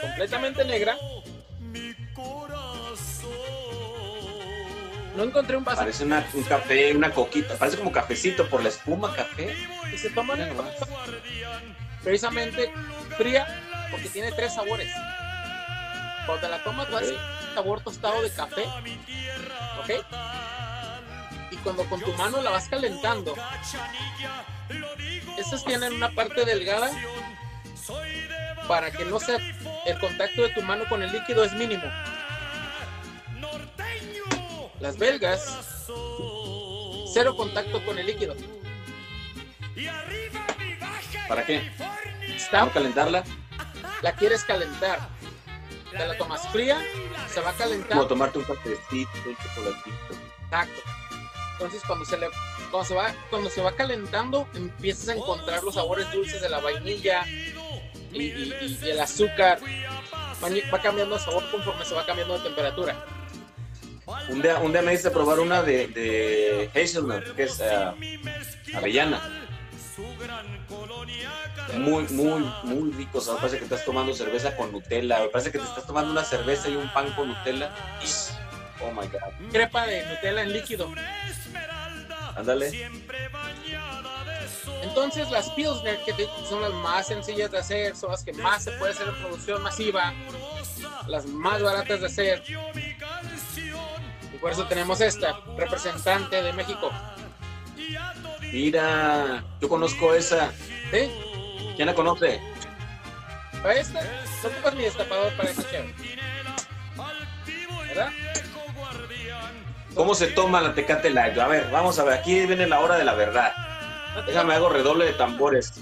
[0.00, 0.96] Completamente negra.
[5.16, 7.56] No encontré un vaso Parece una- un café, una coquita.
[7.56, 9.56] Parece como cafecito por la espuma, café.
[9.90, 10.66] que se toma nomás.
[12.04, 12.70] precisamente
[13.16, 13.46] fría
[13.90, 14.88] porque tiene tres sabores.
[16.26, 17.10] Cuando te la tomas vas Ok.
[17.50, 18.62] a sabor tostado de café.
[19.80, 19.90] ¿Ok?
[21.50, 23.34] Y cuando con tu mano la vas calentando,
[25.38, 26.90] estas tienen una parte delgada
[28.66, 29.38] para que no sea
[29.86, 31.84] el contacto de tu mano con el líquido es mínimo.
[34.80, 35.86] Las belgas,
[37.12, 38.36] cero contacto con el líquido.
[41.28, 41.70] ¿Para qué?
[42.38, 43.24] Stout ¿Vamos a calentarla?
[44.02, 45.00] la quieres calentar.
[45.90, 46.78] Te la tomas fría,
[47.32, 47.96] se va a calentar.
[47.96, 50.14] Como tomarte un cafecito, un chocolatito.
[50.44, 50.97] Exacto.
[51.58, 52.28] Entonces cuando se le
[52.70, 56.60] cuando se va cuando se va calentando empiezas a encontrar los sabores dulces de la
[56.60, 57.26] vainilla
[58.12, 59.58] y, y- y el azúcar.
[60.42, 63.04] Va, va cambiando de sabor conforme se va cambiando de temperatura.
[64.28, 67.94] Un día, un día me hice probar una de, de hazelnut, que es ah,
[68.74, 69.20] avellana.
[71.74, 73.18] Muy, muy, muy rico.
[73.18, 75.18] O sea, parece que estás tomando cerveza con Nutella.
[75.20, 77.74] Me parece que te estás tomando una cerveza y un pan con Nutella.
[78.80, 79.50] Oh my God.
[79.52, 80.90] Crepa de Nutella en líquido.
[82.38, 82.88] Ándale.
[84.82, 86.12] Entonces las Pilsner, que
[86.48, 89.62] son las más sencillas de hacer, son las que más se puede hacer en producción
[89.62, 90.14] masiva,
[91.08, 92.44] las más baratas de hacer.
[94.32, 96.92] Y por eso tenemos esta, representante de México.
[98.52, 100.52] Mira, yo conozco esa.
[100.92, 101.10] ¿Sí?
[101.74, 102.40] ¿Quién la conoce?
[103.62, 104.00] Para esta,
[104.42, 105.94] no ocupas mi destapador para esta chévere.
[107.88, 108.12] ¿Verdad?
[109.98, 111.36] ¿Cómo se toma la Tecate Light?
[111.38, 112.20] A ver, vamos a ver.
[112.20, 113.52] Aquí viene la hora de la verdad.
[114.28, 115.72] Déjame hago redoble de tambores.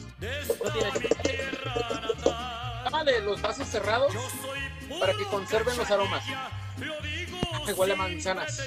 [2.84, 4.14] Tómale los vasos cerrados
[4.98, 6.24] para que conserven los aromas.
[7.66, 8.62] Que huele a manzanas.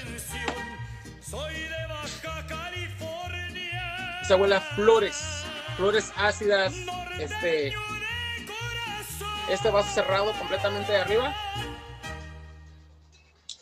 [4.28, 5.20] Se huele a flores,
[5.76, 6.72] flores ácidas.
[7.18, 7.74] Este,
[9.48, 11.34] este vaso cerrado completamente de arriba.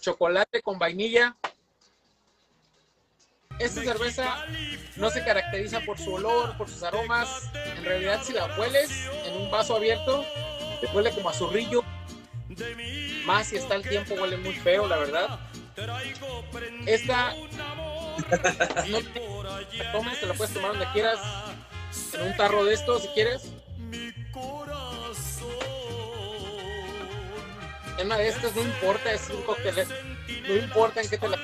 [0.02, 1.34] Chocolate con vainilla.
[3.58, 4.46] Esta cerveza
[4.96, 7.50] no se caracteriza por su olor, por sus aromas.
[7.76, 8.90] En realidad, si la hueles
[9.24, 10.24] en un vaso abierto,
[10.80, 11.34] te huele como a.
[13.24, 15.40] Más si está el tiempo, huele muy feo, la verdad.
[16.86, 17.34] Esta,
[18.88, 21.18] no te la tomes, te la puedes tomar donde quieras.
[22.14, 23.52] En un tarro de estos, si quieres.
[27.98, 29.86] En una de estas, no importa, es un cóctel.
[30.48, 31.38] No importa en qué te la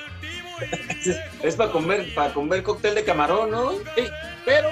[1.43, 3.73] Es para comer, para comer cóctel de camarón, ¿no?
[3.95, 4.07] Sí,
[4.45, 4.69] pero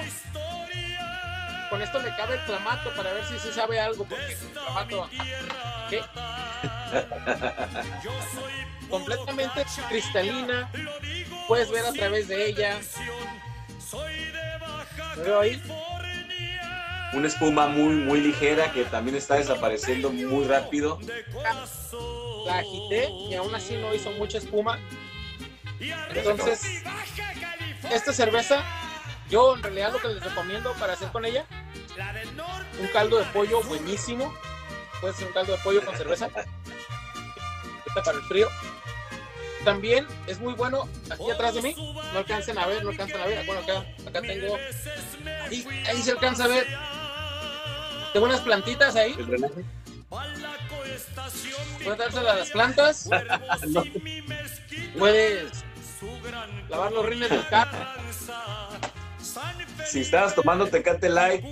[1.70, 5.10] con esto le cabe el clamato para ver si se sabe algo, porque el clamato.
[5.90, 6.00] ¿Qué?
[8.88, 10.70] Completamente cristalina.
[11.48, 12.78] Puedes ver a través de ella.
[15.16, 15.62] ¿Me veo ahí?
[17.12, 20.98] Una espuma muy, muy ligera que también está desapareciendo muy rápido.
[22.46, 24.78] La agité y aún así no hizo mucha espuma.
[25.80, 26.82] Entonces,
[27.90, 28.64] esta cerveza,
[29.28, 31.44] yo en realidad lo que les recomiendo para hacer con ella,
[32.80, 34.34] un caldo de pollo buenísimo.
[35.00, 36.28] Puede ser un caldo de pollo con cerveza.
[37.86, 38.48] Esta para el frío.
[39.64, 41.74] También es muy bueno aquí atrás de mí.
[42.12, 43.46] No alcancen a ver, no alcanzan a ver.
[43.46, 44.58] Bueno, acá, acá tengo.
[45.44, 46.66] Ahí, ahí se alcanza a ver.
[48.12, 49.14] Tengo unas plantitas ahí.
[51.82, 53.08] Puedes dársela a las plantas.
[53.68, 53.82] No.
[54.98, 55.63] Puedes
[56.68, 57.78] lavar los rines del carro.
[59.86, 61.44] Si estabas tomando Tecate Light,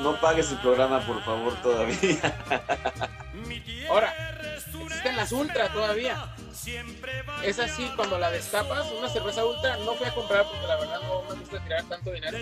[0.00, 2.18] no pagues el programa, por favor, todavía.
[3.88, 4.14] Ahora,
[4.56, 6.34] existen las ultra todavía.
[7.42, 11.00] Es así, cuando la destapas, una cerveza ultra, no fui a comprar porque la verdad
[11.02, 12.38] no me gusta tirar tanto dinero.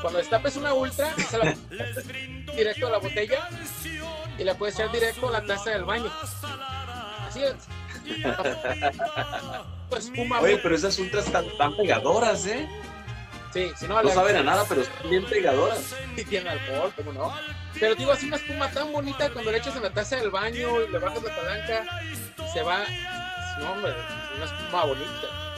[0.00, 1.54] Cuando destapes una ultra, se la
[2.54, 3.48] directo a la botella
[4.38, 6.10] y la puedes echar directo a la taza del baño.
[7.28, 7.54] Así es.
[9.88, 12.68] Pues, espuma, Oye, pero esas ultras están tan pegadoras, ¿eh?
[13.52, 15.94] sí, si no, No saben a nada, pero están bien pegadoras.
[16.16, 17.32] Sí tiene alcohol, ¿cómo no?
[17.78, 20.82] Pero digo, así una espuma tan bonita cuando le echas en la taza del baño
[20.82, 21.84] y le bajas la palanca,
[22.52, 22.84] se va.
[23.60, 23.92] No, hombre,
[24.36, 25.48] una espuma bonita.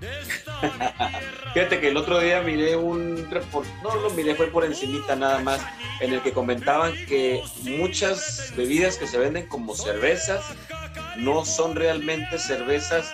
[1.54, 5.40] Fíjate que el otro día miré un report, no lo miré, fue por encimita nada
[5.40, 5.60] más,
[6.00, 10.44] en el que comentaban que muchas bebidas que se venden como cervezas
[11.16, 13.12] no son realmente cervezas,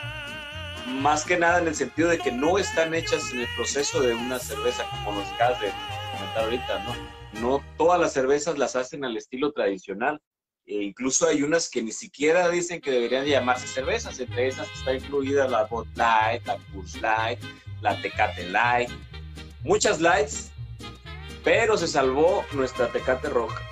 [0.87, 4.14] más que nada en el sentido de que no están hechas en el proceso de
[4.14, 5.72] una cerveza, como nos acabas de
[6.12, 7.41] comentar ahorita, ¿no?
[7.41, 10.20] No todas las cervezas las hacen al estilo tradicional.
[10.66, 14.95] E incluso hay unas que ni siquiera dicen que deberían llamarse cervezas, entre esas está
[14.95, 17.39] incluida la Bud Light, la Coors Light,
[17.82, 18.89] la Tecate Light,
[19.62, 20.51] muchas lights,
[21.43, 23.62] pero se salvó nuestra Tecate Roja.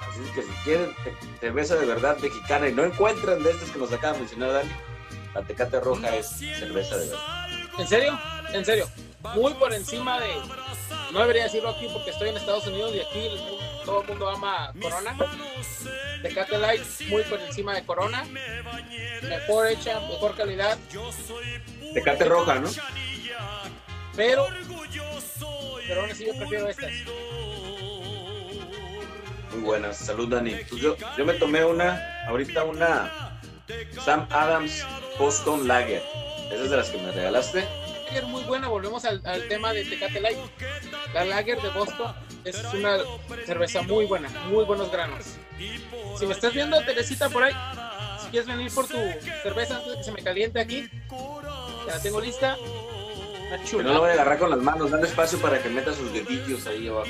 [0.00, 0.90] Así que si quieren
[1.38, 4.70] cerveza de verdad mexicana y no encuentran de estas que nos acaba de mencionar Dani,
[5.34, 7.48] la Tecate Roja es cerveza de verdad.
[7.78, 8.20] ¿En serio?
[8.52, 8.88] En serio.
[9.34, 10.28] Muy por encima de.
[11.12, 13.30] No debería decirlo aquí porque estoy en Estados Unidos y aquí
[13.84, 15.16] todo el mundo ama Corona.
[16.22, 18.24] Tecate Light, muy por encima de Corona.
[19.22, 20.78] Mejor hecha, mejor calidad.
[21.94, 22.68] Tecate Roja, ¿no?
[24.14, 24.46] Pero.
[25.86, 26.92] Pero aún así yo prefiero estas.
[29.52, 29.96] Muy buenas.
[29.96, 30.54] Salud, Dani.
[30.68, 33.27] Pues yo, yo me tomé una, ahorita una
[34.04, 34.84] Sam Adams
[35.18, 36.02] Boston Lager.
[36.50, 37.64] Esa es de las que me regalaste.
[38.06, 40.38] Lager muy buena, volvemos al, al tema de Tecate Light.
[41.12, 42.14] La Lager de Boston
[42.44, 42.98] es una
[43.44, 45.36] cerveza muy buena, muy buenos granos.
[46.18, 47.52] Si me estás viendo, Teresita, por ahí,
[48.22, 48.96] si quieres venir por tu
[49.42, 50.88] cerveza antes de que se me caliente aquí,
[51.86, 52.56] ya la tengo lista.
[52.56, 53.84] Que chula.
[53.84, 56.66] no lo voy a agarrar con las manos, dale espacio para que meta sus dedillos
[56.66, 57.08] ahí abajo.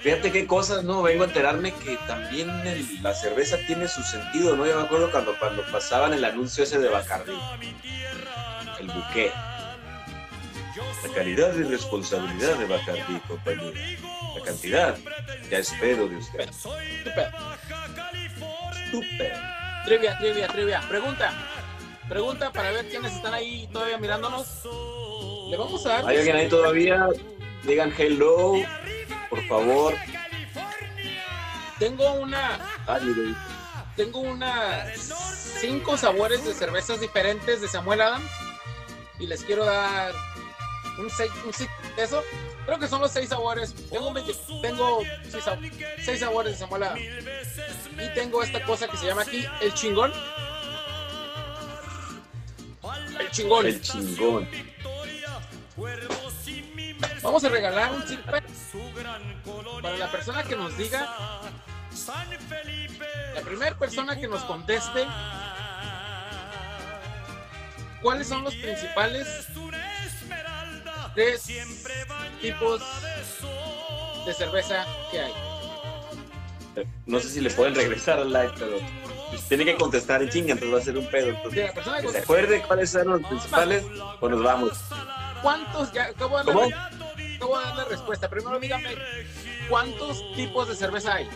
[0.00, 1.02] Fíjate qué cosas, ¿no?
[1.02, 4.66] Vengo a enterarme que también el- la cerveza tiene su sentido, ¿no?
[4.66, 7.32] Yo me acuerdo cuando, cuando pasaban el anuncio ese de Bacardi.
[8.80, 9.30] El buque.
[11.06, 13.98] La calidad y responsabilidad de Bacardi, compañía.
[14.38, 14.96] La cantidad,
[15.50, 16.50] ya espero de usted.
[18.90, 19.32] Súper.
[19.84, 20.80] Trivia, trivia, trivia.
[20.88, 21.32] Pregunta.
[22.08, 24.62] Pregunta para ver quiénes están ahí todavía mirándonos.
[25.48, 26.06] Le vamos a dar.
[26.08, 27.08] ¿Hay alguien ahí todavía?
[27.64, 28.54] Digan hello,
[29.30, 29.94] por favor.
[31.78, 32.58] Tengo una.
[32.86, 33.34] Ay.
[33.96, 34.84] Tengo una.
[34.94, 38.30] Cinco sabores de cervezas diferentes de Samuel Adams.
[39.18, 40.12] Y les quiero dar
[40.98, 42.22] un seis, un seis de eso.
[42.66, 43.74] Creo que son los seis sabores.
[43.90, 47.00] Tengo, un 20 tengo seis, sab- seis sabores de Samuel Adams.
[47.98, 50.12] Y tengo esta cosa que se llama aquí el chingón.
[53.18, 53.66] El chingón.
[53.66, 54.48] El chingón.
[57.22, 58.44] Vamos a regalar un pack
[59.82, 61.08] para la persona que nos diga,
[63.34, 65.06] la primera persona que nos conteste,
[68.02, 69.46] cuáles son los principales
[71.14, 71.46] tres
[72.40, 72.82] tipos
[74.26, 75.32] de cerveza que hay.
[77.06, 78.76] No sé si le pueden regresar al live, pero
[79.48, 81.28] tiene que contestar en chinga, entonces va a ser un pedo.
[81.30, 83.84] Entonces, la persona que que se conteste, acuerde cuáles son los principales,
[84.20, 84.78] pues nos vamos.
[85.42, 85.92] ¿cuántos?
[85.92, 86.38] Ya acabo
[87.40, 87.56] ¿Cómo?
[87.56, 88.28] darle, acabo de darle respuesta.
[88.28, 88.94] Primero dígame,
[89.68, 91.28] ¿cuántos tipos de cerveza hay?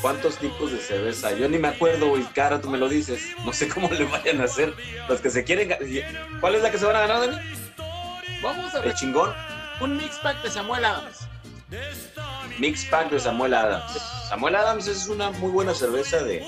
[0.00, 1.32] ¿Cuántos tipos de cerveza?
[1.32, 2.24] Yo ni me acuerdo, güey.
[2.34, 3.36] Cara, tú me lo dices.
[3.44, 4.74] No sé cómo le vayan a hacer
[5.08, 5.76] los que se quieren.
[6.40, 7.36] ¿Cuál es la que se van a ganar, Dani?
[8.42, 9.32] Vamos a El ver chingón
[9.80, 11.28] un mix pack de Samuel Adams.
[12.58, 13.92] Mix Pack de Samuel Adams.
[14.28, 16.44] Samuel Adams es una muy buena cerveza de,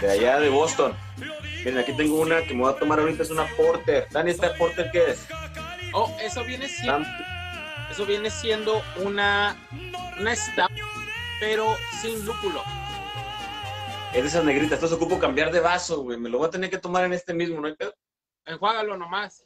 [0.00, 0.94] de allá de Boston.
[1.64, 4.06] Miren, aquí tengo una que me voy a tomar ahorita, es una Porter.
[4.10, 5.26] Dani, ¿esta Porter qué es?
[5.92, 7.06] Oh, eso viene siendo,
[7.90, 9.56] eso viene siendo una,
[10.18, 10.70] una stout,
[11.40, 12.62] pero sin lúpulo.
[14.14, 16.18] Es de esas negritas, entonces ocupo cambiar de vaso, güey.
[16.18, 17.94] Me lo voy a tener que tomar en este mismo, ¿no hay pedo?
[18.46, 19.44] Enjuágalo nomás.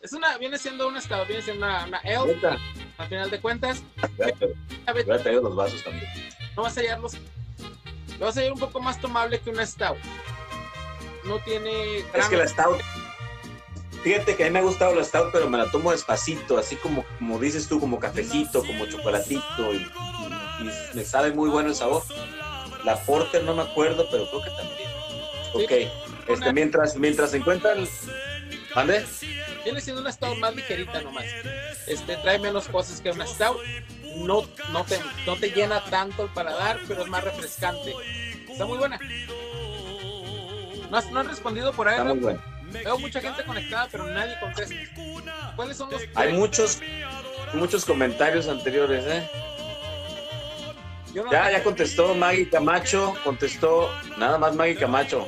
[0.00, 2.58] Es una, viene siendo una stout, viene siendo una, una Neta.
[2.98, 3.82] al final de cuentas.
[4.18, 6.06] Voy a traer- los vasos también.
[6.56, 7.14] no vas a hallarlos.
[8.18, 9.96] Lo vas a hallar un poco más tomable que una stout.
[11.24, 12.00] No tiene.
[12.12, 12.80] Es que la Stout.
[14.04, 16.76] Fíjate que a mí me ha gustado la Stout, pero me la tomo despacito, así
[16.76, 21.70] como, como dices tú, como cafecito, como chocolatito, y, y- y me sabe muy bueno
[21.70, 22.02] el sabor.
[22.84, 24.90] La Porter no me acuerdo, pero creo que también.
[25.54, 27.88] Ok, este, mientras, mientras se encuentran.
[28.76, 29.06] ¿Mande?
[29.64, 31.24] Viene siendo una stout más ligerita nomás.
[31.86, 33.56] Este, trae menos cosas que una stout.
[34.16, 37.94] No, no, te, no te llena tanto el paladar, pero es más refrescante.
[38.50, 38.98] Está muy buena.
[40.90, 41.94] No, has- no respondido por ahí.
[41.98, 42.53] Está muy ¿no?
[42.82, 44.74] Veo mucha gente conectada, pero nadie contesta.
[45.56, 46.80] ¿Cuáles son los Hay muchos,
[47.52, 49.28] muchos comentarios anteriores, ¿eh?
[51.14, 55.24] No- Ya, ya contestó Maggie Camacho, contestó nada más Maggie Camacho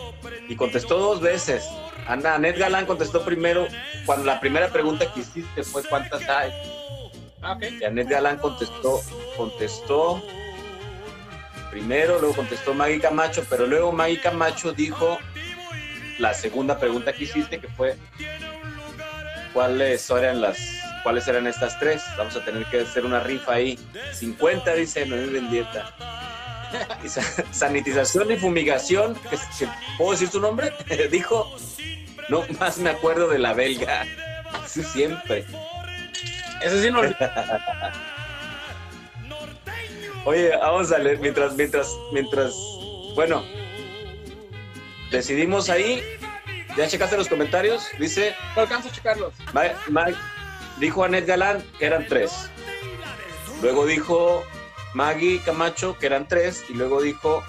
[0.48, 1.64] y contestó dos veces.
[2.08, 3.66] Ana, Anet Galán contestó primero
[4.04, 6.50] cuando la primera pregunta que hiciste fue cuántas hay.
[7.42, 7.56] Ah.
[7.60, 9.00] Y Anet Galán contestó,
[9.36, 10.22] contestó
[11.70, 15.18] primero, luego contestó Maggie Camacho, pero luego Maggie Camacho dijo
[16.18, 17.96] la segunda pregunta que hiciste que fue
[19.52, 20.58] cuáles eran las
[21.02, 22.02] cuáles eran estas tres.
[22.18, 23.78] Vamos a tener que hacer una rifa ahí.
[24.12, 25.94] 50 dice Noemí Bendieta.
[27.52, 29.16] Sanitización y fumigación,
[29.96, 30.72] ¿puedo decir su nombre?
[31.10, 31.56] Dijo,
[32.28, 34.04] no más me acuerdo de la belga.
[34.66, 35.46] Siempre.
[36.60, 37.00] Eso sí no
[40.24, 42.52] Oye, vamos a leer mientras, mientras, mientras,
[43.14, 43.44] bueno,
[45.16, 46.02] decidimos ahí.
[46.76, 47.86] ¿Ya checaste los comentarios?
[47.98, 49.32] Dice, no alcanzo a checarlos.
[49.52, 50.06] Ma- Ma-
[50.78, 52.50] dijo Anet Galán que eran tres.
[53.62, 54.44] Luego dijo
[54.94, 56.64] Maggie Camacho que eran tres.
[56.68, 57.42] Y luego dijo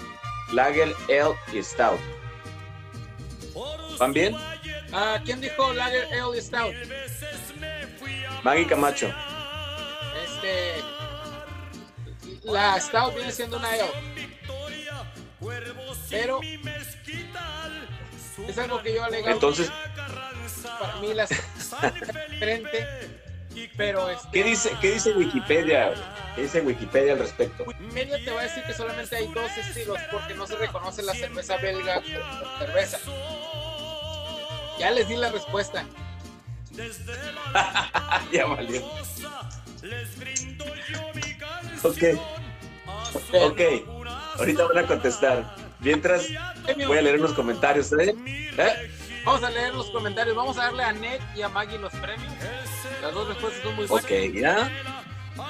[0.52, 2.00] Lager, Ale y Stout.
[3.98, 4.34] ¿Van bien?
[4.92, 6.74] Ah, ¿Quién dijo Lager Ale y Stout?
[8.42, 9.12] Maggie Camacho.
[10.24, 10.82] Este.
[12.44, 13.90] La Stout viene siendo una Ale.
[16.08, 16.40] Pero.
[18.46, 19.32] Es algo que yo alegaba.
[19.32, 19.70] Entonces,
[20.78, 22.86] para mí la Stout es diferente.
[23.76, 25.92] Pero este, ¿qué dice, qué dice Wikipedia?
[26.34, 27.64] ¿Qué dice Wikipedia al respecto?
[27.64, 31.14] Wikipedia te va a decir que solamente hay dos estilos porque no se reconoce la
[31.14, 32.98] cerveza belga como cerveza.
[34.78, 35.84] Ya les di la respuesta.
[38.32, 38.86] ya valió.
[41.82, 42.02] Ok,
[43.32, 43.60] ok.
[44.38, 45.67] Ahorita van a contestar.
[45.80, 46.26] Mientras
[46.86, 47.92] voy a leer unos comentarios.
[47.92, 48.14] ¿eh?
[48.26, 48.90] ¿Eh?
[49.24, 50.36] Vamos a leer los comentarios.
[50.36, 52.32] Vamos a darle a Ned y a Maggie los premios.
[53.02, 54.04] Las dos respuestas son muy buenas.
[54.04, 54.70] Ok, ya.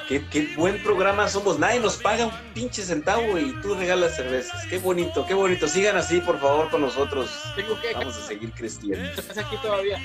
[0.06, 1.58] Qué, qué buen programa somos.
[1.58, 4.66] Nadie nos paga un pinche centavo y tú regalas cervezas.
[4.66, 5.66] Qué bonito, qué bonito.
[5.66, 7.30] Sigan así, por favor, con nosotros.
[7.56, 9.08] Tengo que Vamos a seguir creciendo.
[9.36, 9.98] aquí todavía.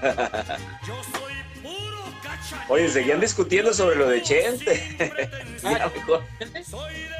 [2.68, 4.96] Oye, seguían discutiendo sobre lo de Chente.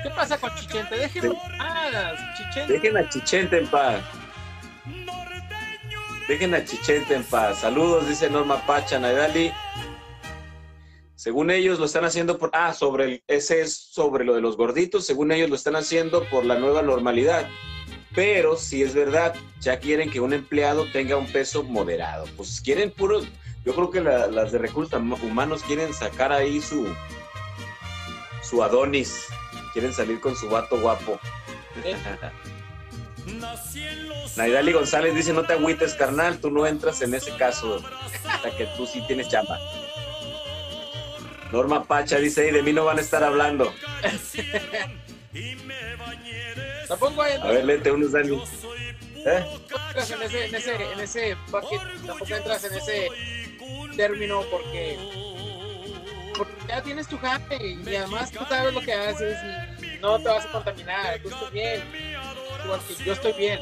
[0.03, 0.97] ¿Qué pasa con Chichente?
[0.97, 1.37] Déjenlo.
[1.59, 2.73] Ah, Chichente.
[2.73, 4.03] Dejen a Chichente en paz.
[6.29, 7.61] Dejen a Chichente en paz.
[7.61, 9.53] Saludos, dice Norma Pacha, Naidali.
[11.17, 12.51] Según ellos lo están haciendo por...
[12.55, 15.05] Ah, sobre el, ese es sobre lo de los gorditos.
[15.05, 17.47] Según ellos lo están haciendo por la nueva normalidad.
[18.15, 22.27] Pero si es verdad, ya quieren que un empleado tenga un peso moderado.
[22.37, 23.21] Pues quieren puro...
[23.65, 26.87] Yo creo que la- las de recursos humanos quieren sacar ahí su...
[28.43, 29.27] Su Adonis.
[29.73, 31.21] Quieren salir con su vato guapo.
[34.37, 37.81] Naidali González dice, no te agüites, carnal, tú no entras en ese caso,
[38.29, 39.59] hasta que tú sí tienes chamba.
[41.53, 43.73] Norma Pacha dice, "Ey, de mí no van a estar hablando.
[46.89, 48.43] Tampoco hay- A ver, léete unos, Dani.
[49.27, 49.45] ¿Eh?
[49.87, 53.09] entras en ese, en ese, en ese bucket, tampoco entras en ese
[53.97, 54.99] término porque,
[56.69, 59.37] ya tienes tu jale y además tú sabes lo que haces
[59.83, 61.83] y no te vas a contaminar, tú estás bien,
[63.05, 63.59] yo estoy bien,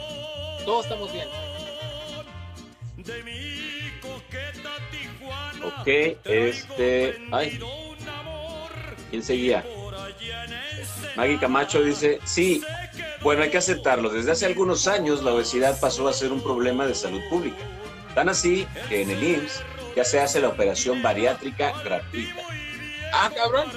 [0.65, 1.29] todos estamos bien.
[5.65, 7.19] Ok, este...
[7.33, 7.59] Ay.
[9.11, 9.65] ¿Quién seguía?
[11.17, 12.63] Maggie Camacho dice, sí,
[13.23, 14.11] bueno, hay que aceptarlo.
[14.11, 17.57] Desde hace algunos años la obesidad pasó a ser un problema de salud pública.
[18.15, 19.63] Tan así que en el IMSS
[19.97, 22.43] ya se hace la operación bariátrica gratuita,
[23.13, 23.71] Ah, cabrón.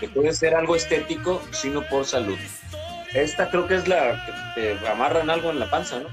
[0.00, 2.38] que puede ser algo estético, sino por salud.
[3.14, 6.08] Esta creo que es la que te amarran algo en la panza, ¿no?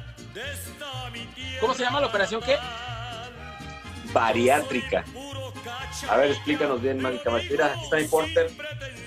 [1.60, 2.56] ¿Cómo se llama la operación qué?
[4.14, 5.04] Bariátrica.
[6.10, 7.48] A ver, explícanos bien, Maggie Camacho.
[7.52, 7.76] Mira,
[8.10, 8.50] Porter.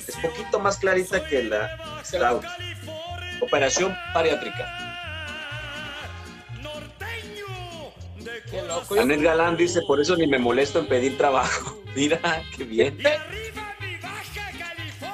[0.06, 2.44] Es poquito más clarita que la Stout.
[3.40, 4.83] Operación bariátrica.
[8.90, 11.80] Yo- Anet Galán dice, por eso ni me molesto en pedir trabajo.
[11.96, 12.98] Mira, qué bien.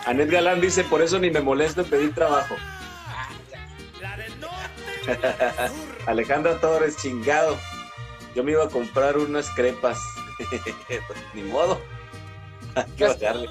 [0.06, 2.56] Anet Galán dice, por eso ni me molesto en pedir trabajo.
[6.06, 7.58] Alejandra Torres, chingado.
[8.34, 9.98] Yo me iba a comprar unas crepas.
[11.34, 11.80] ni modo.
[12.74, 13.48] Hay que bajarle.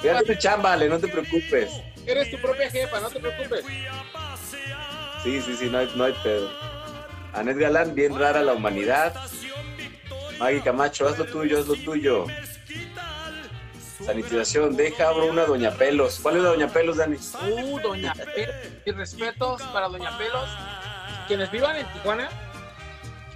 [0.00, 1.70] Fíjate tu chamba, Ale, no te preocupes.
[2.06, 3.64] Eres tu propia jefa, no te preocupes.
[5.22, 6.50] Sí, sí, sí, no hay, no hay pedo.
[7.34, 9.14] Anet Galán, bien rara la humanidad.
[10.44, 12.26] Maggie Camacho, haz lo tuyo, haz lo tuyo.
[14.04, 16.20] Sanitización, deja abro una Doña Pelos.
[16.22, 17.16] ¿Cuál es la Doña Pelos, Dani?
[17.50, 18.54] Uh, Doña Pelos.
[18.84, 20.46] Y respetos para Doña Pelos.
[21.28, 22.28] Quienes vivan en Tijuana,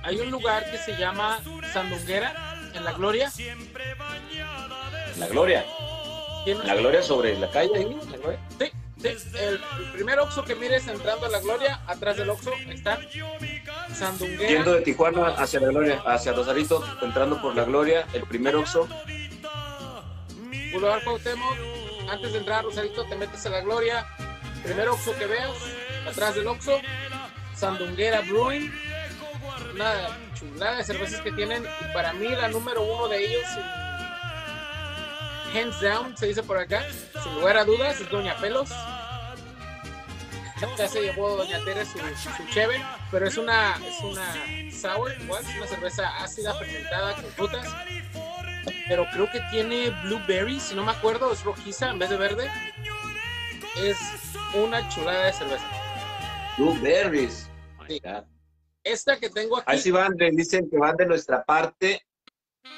[0.03, 1.41] hay un lugar que se llama
[1.73, 3.33] Sandunguera, en La Gloria.
[5.17, 5.65] La Gloria.
[6.45, 8.39] Tiene- La Gloria sobre la calle, ahí, la Gloria.
[8.59, 8.73] Sí, sí.
[9.03, 12.99] El, el primer Oxxo que mires entrando a La Gloria, atrás del Oxxo está
[13.95, 14.49] Sandunguera.
[14.49, 18.89] Yendo de Tijuana hacia la Gloria, hacia Rosarito, entrando por la Gloria, el primer Oxxo.
[20.73, 21.57] Boulevard Cuauhtémoc,
[22.11, 24.07] antes de entrar a Rosarito te metes a la Gloria,
[24.65, 25.51] primer Oxxo que veas,
[26.07, 26.81] atrás del Oxxo,
[27.55, 28.73] Sandunguera Brewing,
[29.75, 33.47] una chulada de cervezas que tienen, y para mí la número uno de ellos,
[35.49, 36.83] hands down, se dice por acá,
[37.23, 38.71] sin lugar a dudas, es Doña Pelos.
[40.77, 45.45] Ya se llevó Doña Tere su, su cheve, pero es una, es una sour, igual,
[45.45, 47.67] es una cerveza ácida fermentada con frutas
[48.89, 52.51] pero creo que tiene blueberry, si no me acuerdo, es rojiza en vez de verde.
[53.77, 53.99] Es
[54.55, 55.65] una chulada de cerveza.
[56.57, 57.51] Blueberries.
[57.87, 58.01] Sí.
[58.83, 62.03] Esta que tengo aquí, Ahí sí van, dicen que van de nuestra parte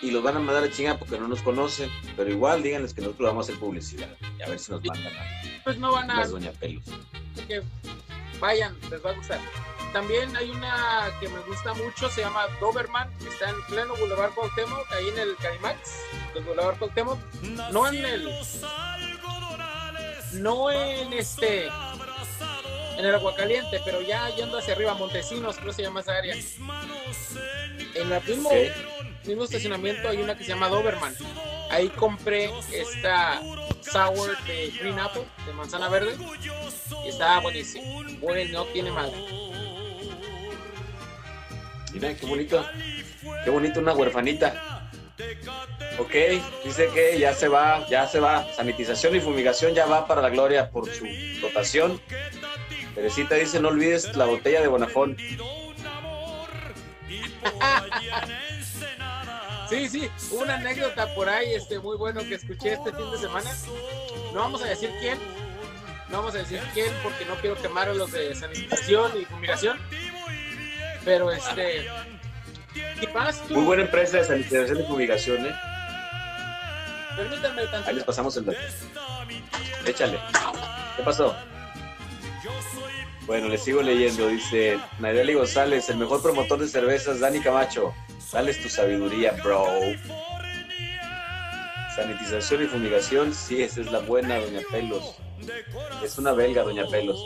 [0.03, 1.91] y los van a mandar a chingar porque no nos conocen.
[2.17, 4.09] Pero igual díganles que nosotros vamos a hacer publicidad.
[4.39, 6.85] Y a ver si nos mandan a pues no van a las Doña Pelos.
[7.47, 7.63] que
[8.39, 9.41] vayan, les va a gustar.
[9.93, 14.33] También hay una que me gusta mucho, se llama Doberman, que está en pleno Boulevard
[14.35, 15.79] Cuauhtémoc, ahí en el Carimax
[16.33, 17.19] del Boulevard Cuauhtémoc.
[17.73, 18.31] No en el...
[20.35, 21.69] No en este...
[22.97, 26.35] En el Aguacaliente, pero ya yendo hacia arriba, Montesinos, creo que se llama esa área.
[27.95, 29.00] En el mismo, Ok.
[29.25, 31.15] Mismo estacionamiento hay una que se llama Doberman.
[31.71, 33.41] Ahí compré esta
[33.81, 36.17] sour de Green Apple, de manzana verde.
[37.05, 38.03] Y está buenísimo.
[38.21, 39.15] Bueno, no tiene madre.
[41.93, 42.65] Mira, qué bonito.
[43.45, 44.91] Qué bonito una huerfanita.
[45.99, 46.15] Ok,
[46.65, 48.47] dice que ya se va, ya se va.
[48.55, 51.07] Sanitización y fumigación ya va para la gloria por su
[51.43, 52.01] dotación.
[52.95, 55.17] Teresita dice, no olvides la botella de Bonafón.
[59.71, 63.51] Sí, sí, una anécdota por ahí este, muy bueno que escuché este fin de semana.
[64.35, 65.17] No vamos a decir quién,
[66.09, 69.79] no vamos a decir quién porque no quiero quemar a los de sanitización y fumigación.
[71.05, 71.87] Pero este,
[73.47, 75.55] tú, Muy buena empresa de sanitización y fumigación, ¿eh?
[77.17, 78.59] permítanme Ahí les pasamos el dato.
[79.87, 80.19] Échale.
[80.97, 81.37] ¿Qué pasó?
[83.31, 84.27] Bueno, les sigo leyendo.
[84.27, 87.95] Dice Nayeli González, el mejor promotor de cervezas, Dani Camacho.
[88.33, 89.67] Dales tu sabiduría, bro.
[91.95, 95.15] Sanitización y fumigación, sí, esa es la buena, Doña Pelos.
[96.03, 97.21] Es una belga, Doña Pelos.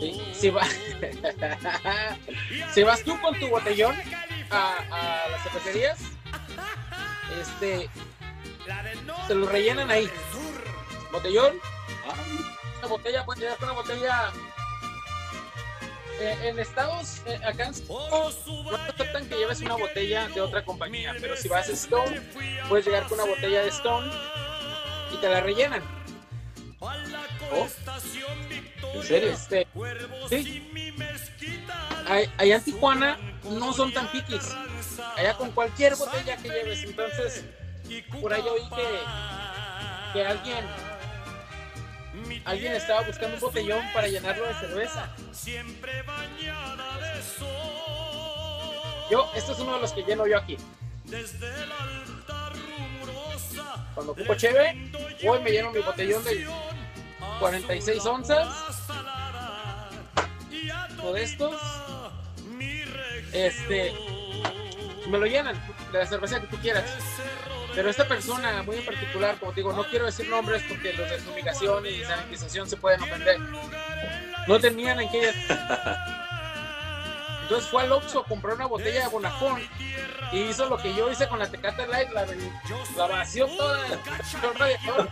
[0.00, 0.66] Sí, si, va-
[2.72, 3.94] si vas tú con tu botellón
[4.50, 5.98] a, a las cervecerías,
[7.38, 7.90] este,
[9.28, 10.08] te lo rellenan ahí.
[11.12, 11.52] Botellón,
[12.78, 14.32] una botella, puedes llegar una botella.
[16.20, 21.16] Eh, en Estados, eh, acá en no aceptan que lleves una botella de otra compañía,
[21.18, 22.20] pero si vas a Stone,
[22.68, 24.12] puedes llegar con una botella de Stone
[25.14, 25.82] y te la rellenan.
[26.78, 27.66] Oh,
[28.94, 29.30] ¿En serio?
[29.30, 29.66] Este,
[30.28, 30.62] sí.
[32.36, 34.54] Allá en Tijuana no son tan piquis.
[35.16, 36.82] Allá con cualquier botella que lleves.
[36.84, 37.44] Entonces,
[38.20, 40.66] por ahí oí que, que alguien,
[42.44, 45.14] alguien estaba buscando un botellón para llenarlo de cerveza.
[49.10, 50.56] Yo, este es uno de los que lleno yo aquí.
[53.94, 54.90] Cuando ocupo cheve,
[55.24, 56.46] voy y me lleno mi botellón de
[57.40, 58.48] 46 onzas.
[60.98, 61.56] Uno de estos.
[63.32, 63.94] Este.
[65.08, 65.54] me lo llenan
[65.92, 66.84] de la cerveza que tú quieras.
[67.74, 71.08] Pero esta persona, muy en particular, como te digo, no quiero decir nombres porque los
[71.08, 73.38] de fumigación y sanitización se pueden ofender.
[74.46, 75.32] No tenían en qué.
[77.42, 79.60] Entonces fue al Oxxo, compró una botella de Bonafón
[80.30, 82.24] y hizo lo que yo hice con la Tecate Light, la,
[82.96, 85.08] la vació toda, la echó al radiador,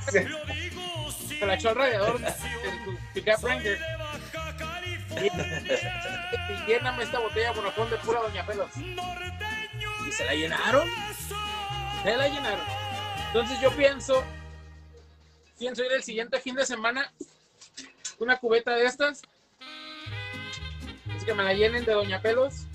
[1.41, 2.21] la echó al radiador
[3.43, 3.79] Ranger.
[6.49, 8.71] Y lléname esta botella de Bonafón de pura Doña Pelos.
[8.77, 10.89] Y se la llenaron.
[12.03, 12.67] Se la llenaron.
[13.27, 14.25] Entonces yo pienso,
[15.59, 17.13] pienso ir el siguiente fin de semana,
[18.19, 19.23] una cubeta de estas.
[21.17, 22.67] Es que me la llenen de Doña Pelos.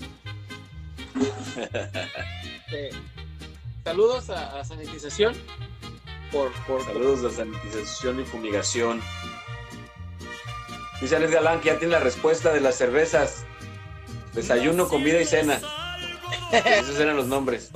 [2.66, 2.90] Este,
[3.84, 5.34] saludos a, a sanitización
[6.32, 9.00] por, por Saludos a sanitización y fumigación.
[11.00, 13.44] Dice Alex Galán que ya tiene la respuesta de las cervezas.
[14.32, 15.60] Desayuno, comida y cena.
[16.52, 17.70] Esos eran los nombres.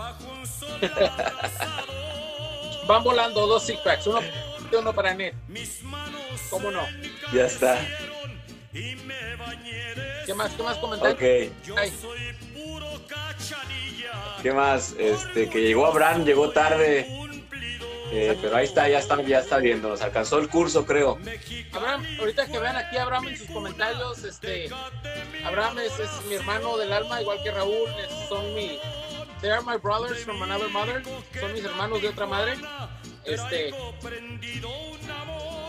[2.86, 4.20] van volando dos six packs, uno,
[4.72, 5.34] uno para Net.
[6.50, 6.82] ¿Cómo no?
[7.32, 7.78] Ya está.
[8.72, 10.52] ¿Qué más?
[10.52, 11.16] ¿Qué más comentarios?
[11.16, 11.22] Ok.
[11.78, 11.92] Ay,
[14.42, 14.94] ¿Qué más?
[14.98, 17.06] Este, que llegó Abraham, llegó tarde.
[18.10, 19.88] Eh, pero ahí está, ya está, ya está viendo.
[19.90, 21.18] Nos alcanzó el curso, creo.
[21.72, 24.70] Abraham, ahorita que vean aquí Abraham en sus comentarios, este,
[25.44, 28.78] Abraham es, es mi hermano del alma, igual que Raúl, es- son mi,
[29.40, 31.02] they are my brothers from another mother,
[31.40, 32.54] son mis hermanos de otra madre.
[33.24, 33.72] Este,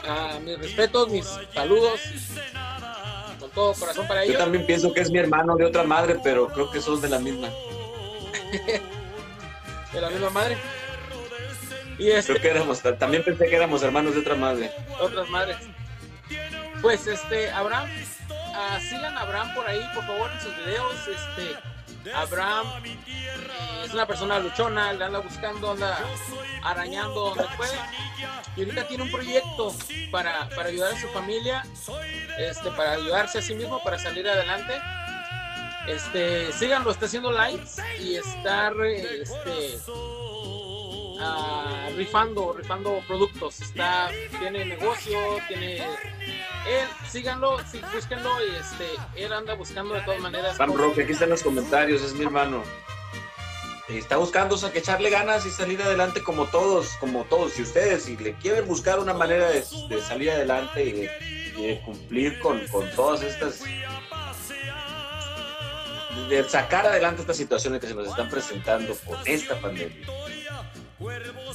[0.07, 1.99] ah, mis respetos, mis saludos,
[3.39, 4.43] con todo corazón para Yo ellos.
[4.43, 7.19] también pienso que es mi hermano de otra madre, pero creo que son de la
[7.19, 7.49] misma.
[9.93, 10.57] de la misma madre.
[11.97, 14.71] Y este, Creo que éramos, también pensé que éramos hermanos de otra madre.
[15.01, 15.57] otras madres.
[16.81, 17.89] Pues este, Abraham,
[18.55, 20.95] ah, sigan a Abraham por ahí, por favor, en sus videos.
[21.07, 21.57] Este,
[22.15, 22.67] Abraham
[23.85, 25.97] es una persona luchona, le anda buscando, anda
[26.63, 27.77] arañando donde puede.
[28.55, 29.73] Y ahorita tiene un proyecto
[30.11, 31.63] para, para ayudar a su familia,
[32.37, 34.73] este, para ayudarse a sí mismo, para salir adelante.
[35.87, 39.79] Este, síganlo, está haciendo lives y está re- este,
[41.95, 43.61] rifando, rifando productos.
[43.61, 44.09] Está,
[44.39, 50.57] tiene negocio, tiene él, síganlo, sí, búsquenlo y este, él anda buscando de todas maneras.
[50.57, 52.63] Sam Roque, aquí están los comentarios, es mi hermano.
[53.87, 57.53] Está buscando o echarle ganas y salir adelante como todos, como todos.
[57.53, 59.63] Si ustedes, si le quieren buscar una manera de,
[60.01, 63.63] salir adelante y de, cumplir con, con todas estas,
[66.29, 70.07] de sacar adelante estas situaciones que se nos están presentando por esta pandemia,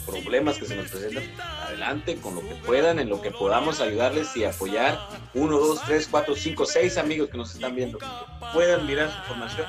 [0.06, 4.36] problemas que se nos presentan, adelante con lo que puedan, en lo que podamos ayudarles
[4.36, 4.98] y apoyar.
[5.34, 8.06] Uno, dos, tres, cuatro, cinco, seis amigos que nos están viendo, que
[8.52, 9.66] puedan mirar su información,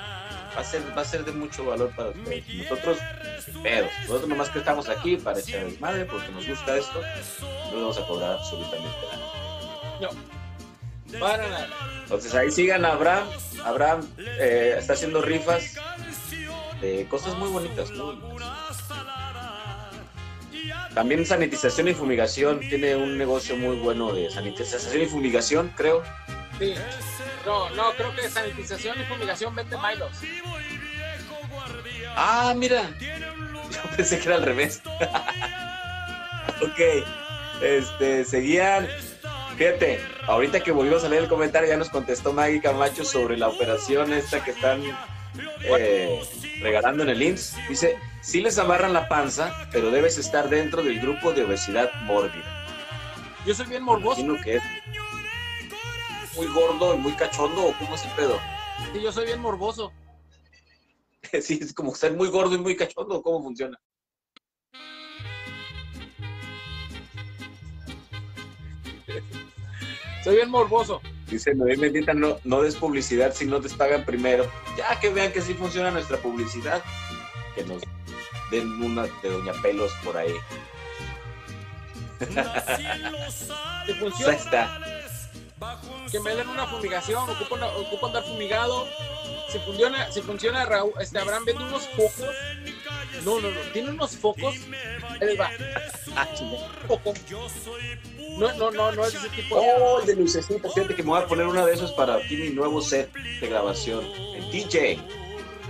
[0.56, 2.70] va a ser, va a ser de mucho valor para ustedes.
[2.70, 2.98] Nosotros,
[3.62, 7.02] pedos, nosotros nomás que estamos aquí para echar desmadre, porque nos gusta esto,
[7.72, 10.10] no vamos a cobrar absolutamente nada.
[11.20, 11.70] Para nada.
[12.04, 13.28] Entonces ahí sigan a Abraham.
[13.64, 15.76] Abraham eh, está haciendo rifas
[16.82, 17.90] de cosas muy bonitas.
[17.92, 18.85] muy bonitas.
[20.94, 22.60] También sanitización y fumigación.
[22.60, 26.04] Tiene un negocio muy bueno de sanitización y fumigación, creo.
[26.60, 26.74] Sí.
[27.46, 30.12] No, no, creo que sanitización y fumigación vende Milos.
[32.16, 32.90] Ah, mira.
[33.00, 34.82] Yo pensé que era al revés.
[36.62, 37.06] ok.
[37.62, 38.88] Este, seguían.
[39.58, 43.48] Fíjate, ahorita que volvimos a leer el comentario, ya nos contestó Maggie Camacho sobre la
[43.48, 44.82] operación esta que están
[45.64, 46.20] eh,
[46.62, 47.56] regalando en el IMSS.
[47.70, 52.66] Dice, sí les amarran la panza, pero debes estar dentro del grupo de obesidad mórbida.
[53.46, 54.22] Yo soy bien morboso.
[54.22, 54.64] Imagino que es
[56.36, 58.40] muy gordo y muy cachondo, ¿o cómo es el pedo?
[58.92, 59.92] Sí, yo soy bien morboso.
[61.42, 63.78] Sí, es como ser muy gordo y muy cachondo, ¿cómo funciona?
[70.24, 71.02] Soy bien morboso.
[71.28, 74.50] Dice Noé Bendita, no, no des publicidad si no te pagan primero.
[74.78, 76.84] Ya que vean que sí funciona nuestra publicidad,
[77.56, 77.82] que nos
[78.52, 80.34] den una de Doña Pelos por ahí.
[82.20, 84.80] Si Pues ahí funciona, está.
[86.12, 88.88] que me den una fumigación, ocupo, una- ocupo andar fumigado.
[89.52, 92.26] Si funciona, si funciona Raúl, este Abraham vende unos focos.
[93.24, 94.56] No, no, no, tiene unos focos.
[95.22, 95.50] Ahí va.
[96.18, 96.26] Ah.
[96.88, 97.14] Foco.
[98.40, 99.68] No, no, no, no es ese tipo de.
[99.82, 100.70] Oh, el de lucecita.
[100.70, 103.48] Fíjate que me voy a poner una de esos para ti, mi nuevo set de
[103.50, 104.06] grabación.
[104.34, 104.98] El DJ.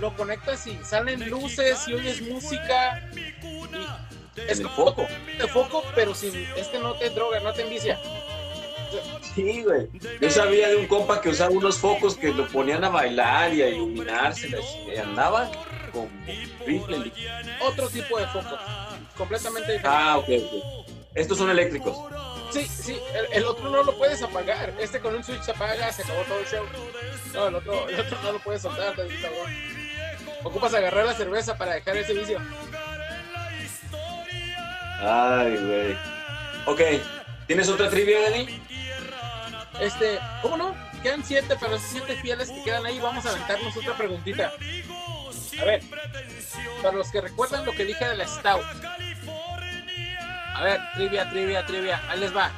[0.00, 3.08] Lo conectas y salen luces y oyes música.
[3.12, 5.06] Y es como foco.
[5.38, 7.98] de foco, pero sin este no te droga, no te envicia.
[9.34, 9.88] Sí, güey.
[10.20, 13.62] Yo sabía de un compa que usaba unos focos que lo ponían a bailar y
[13.62, 15.50] a iluminarse y andaba
[15.92, 16.08] como
[16.66, 17.12] rifle.
[17.60, 18.56] Otro tipo de foco.
[19.16, 19.88] Completamente diferente.
[19.88, 20.86] Ah, ok, ok.
[21.14, 21.96] Estos son eléctricos.
[22.50, 24.74] Sí, sí, el, el otro no lo puedes apagar.
[24.78, 26.64] Este con un switch se apaga, se acabó todo el show.
[27.32, 29.75] No, el otro, el otro no lo puedes soltar, cabrón.
[30.44, 32.40] Ocupas agarrar la cerveza para dejar ese vicio.
[35.00, 35.96] Ay, güey.
[36.66, 36.80] Ok.
[37.46, 38.62] ¿Tienes otra trivia, Dani?
[39.80, 40.74] Este, ¿cómo no?
[41.02, 44.52] Quedan siete, pero esos siete fieles que quedan ahí, vamos a aventarnos otra preguntita.
[45.60, 45.82] A ver,
[46.82, 48.64] para los que recuerdan lo que dije de la Stout.
[50.54, 52.50] A ver, trivia, trivia, trivia, ahí les va.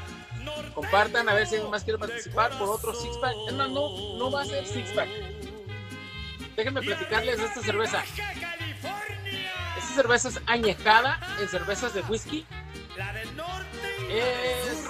[0.74, 3.34] Compartan a ver si alguien más quiere participar por otro six pack.
[3.52, 5.08] Más, no, no va a ser six pack.
[6.58, 8.02] Déjenme platicarles de esta cerveza.
[9.78, 12.44] Esta cerveza es añejada en cervezas de whisky.
[14.10, 14.84] Es.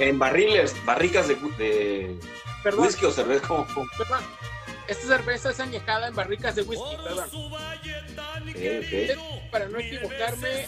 [0.00, 2.18] En barriles, barricas de, de
[2.64, 3.46] Perdón, whisky o cerveza.
[3.46, 3.64] como-
[3.96, 4.24] perdón.
[4.88, 7.30] Esta cerveza es añejada en barricas de whisky, perdón.
[9.52, 10.66] Para no equivocarme,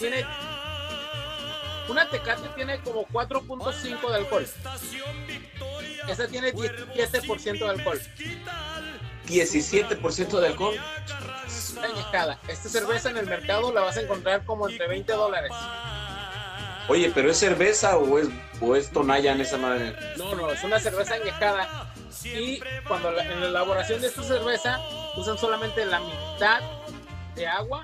[0.00, 0.26] tiene.
[1.88, 4.48] Una tecate tiene como 4.5 de alcohol.
[6.08, 8.00] Esta tiene 17% de alcohol.
[9.26, 10.74] 17% de alcohol.
[11.82, 12.38] Añejada.
[12.48, 15.52] Esta cerveza en el mercado la vas a encontrar como entre 20 dólares.
[16.88, 18.28] Oye, ¿pero es cerveza o es,
[18.60, 19.94] o es tonalla en esa madre?
[20.16, 21.92] No, no, es una cerveza añejada.
[22.24, 24.80] Y cuando la- en la elaboración de esta cerveza
[25.16, 26.60] usan solamente la mitad
[27.34, 27.82] de agua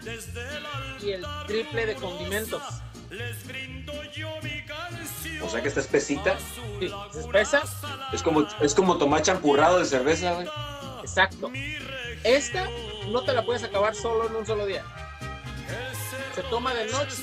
[1.00, 2.62] y el triple de condimentos.
[5.42, 6.36] O sea que está espesita.
[6.78, 7.62] Sí, es espesa,
[8.12, 10.46] Es como, es como tomar champurrado de cerveza, güey.
[11.02, 11.50] Exacto.
[12.24, 12.66] Esta
[13.10, 14.84] no te la puedes acabar solo en un solo día.
[16.34, 17.16] Se toma de noche.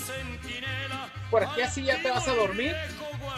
[1.32, 2.76] Por aquí así ya te vas a dormir.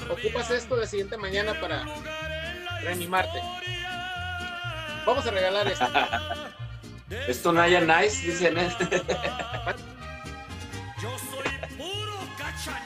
[0.10, 1.86] Ocupas esto de siguiente mañana para
[2.82, 3.40] reanimarte.
[5.06, 5.88] Vamos a regalar esto.
[7.28, 8.58] Es tonalla nice, dicen.
[8.58, 8.70] ¿eh?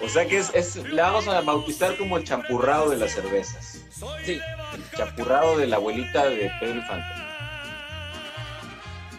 [0.01, 3.83] O sea que es, es, le vamos a bautizar como el champurrado de las cervezas.
[4.23, 4.39] Sí.
[4.73, 7.24] El champurrado de la abuelita de Pedro Infante.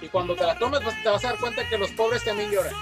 [0.07, 2.49] Y cuando te la tomes, pues, te vas a dar cuenta que los pobres también
[2.51, 2.73] lloran.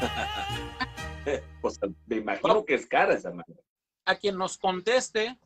[1.60, 3.54] Pues me imagino que es cara esa madre.
[4.06, 5.38] A quien nos conteste,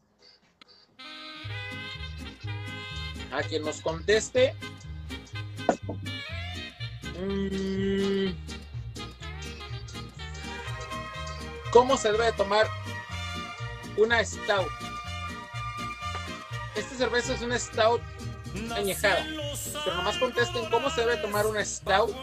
[3.33, 4.55] a quien nos conteste,
[7.19, 8.31] mm,
[11.73, 12.67] ¿cómo se debe de tomar
[13.97, 14.71] una stout?
[16.77, 18.01] Esta cerveza es una stout
[18.75, 19.27] añejada,
[19.85, 22.15] pero nomás contesten cómo se debe tomar una stout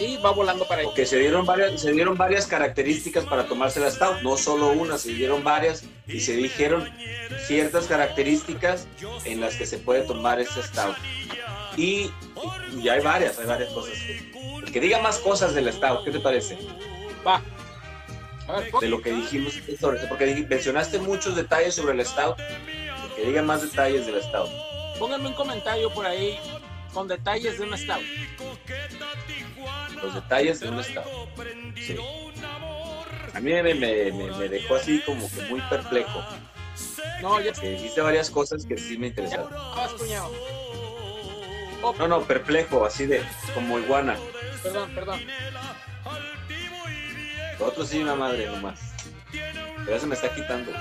[0.00, 0.86] y va volando para ahí.
[0.86, 4.98] Porque se dieron varias, se dieron varias características para tomarse la stout, no solo una,
[4.98, 6.88] se dieron varias y se dijeron
[7.46, 8.86] ciertas características
[9.24, 10.96] en las que se puede tomar esta stout.
[11.76, 12.10] Y,
[12.82, 13.94] y hay varias, hay varias cosas.
[14.64, 16.58] El que diga más cosas de la stout, ¿qué te parece?
[17.26, 17.42] Va.
[18.48, 22.36] A ver, De lo que dijimos sobre porque mencionaste muchos detalles sobre la stout.
[23.20, 24.48] Que diga más detalles de la stout.
[24.98, 26.38] pónganme un comentario por ahí
[26.92, 28.02] con detalles de una stout.
[30.02, 31.04] Los detalles de una stout.
[31.76, 31.96] Sí.
[33.34, 36.22] A mí me, me- me- me dejó así como que muy perplejo.
[37.22, 39.48] No, ya Que dijiste varias cosas que sí me interesaron.
[41.82, 43.22] Oh, No, no, perplejo, así de
[43.54, 44.16] como iguana.
[44.62, 45.20] perdón, perdón.
[47.58, 48.80] Lo otro sí una madre nomás.
[49.84, 50.72] Pero se me está quitando.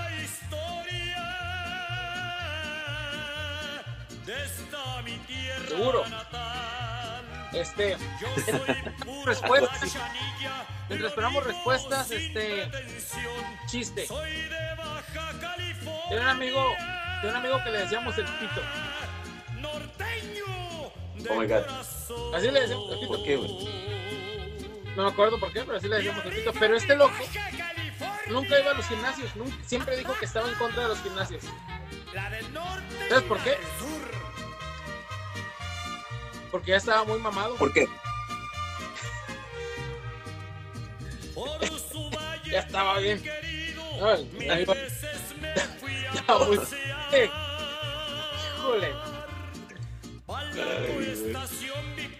[5.67, 6.03] Seguro.
[7.53, 7.97] Este,
[9.25, 9.97] respuestas.
[10.87, 12.69] Mientras esperamos respuestas, este
[13.67, 14.07] chiste.
[16.09, 16.73] De un amigo,
[17.21, 18.61] de un amigo que le decíamos el pito.
[21.29, 21.63] Oh my god.
[22.35, 23.23] Así le decíamos el ¿Por pito.
[23.23, 23.79] qué, güey?
[24.95, 26.51] No me acuerdo por qué, pero así le decíamos el pito.
[26.59, 27.13] Pero este loco
[28.27, 31.43] nunca iba a los gimnasios, nunca- siempre dijo que estaba en contra de los gimnasios.
[33.09, 33.57] ¿Sabes por qué?
[36.51, 37.55] Porque ya estaba muy mamado.
[37.55, 37.87] ¿Por qué?
[42.49, 43.21] Ya estaba bien.
[44.01, 44.75] Ay, ahí va.
[46.47, 46.57] Muy.
[48.57, 48.93] Híjole,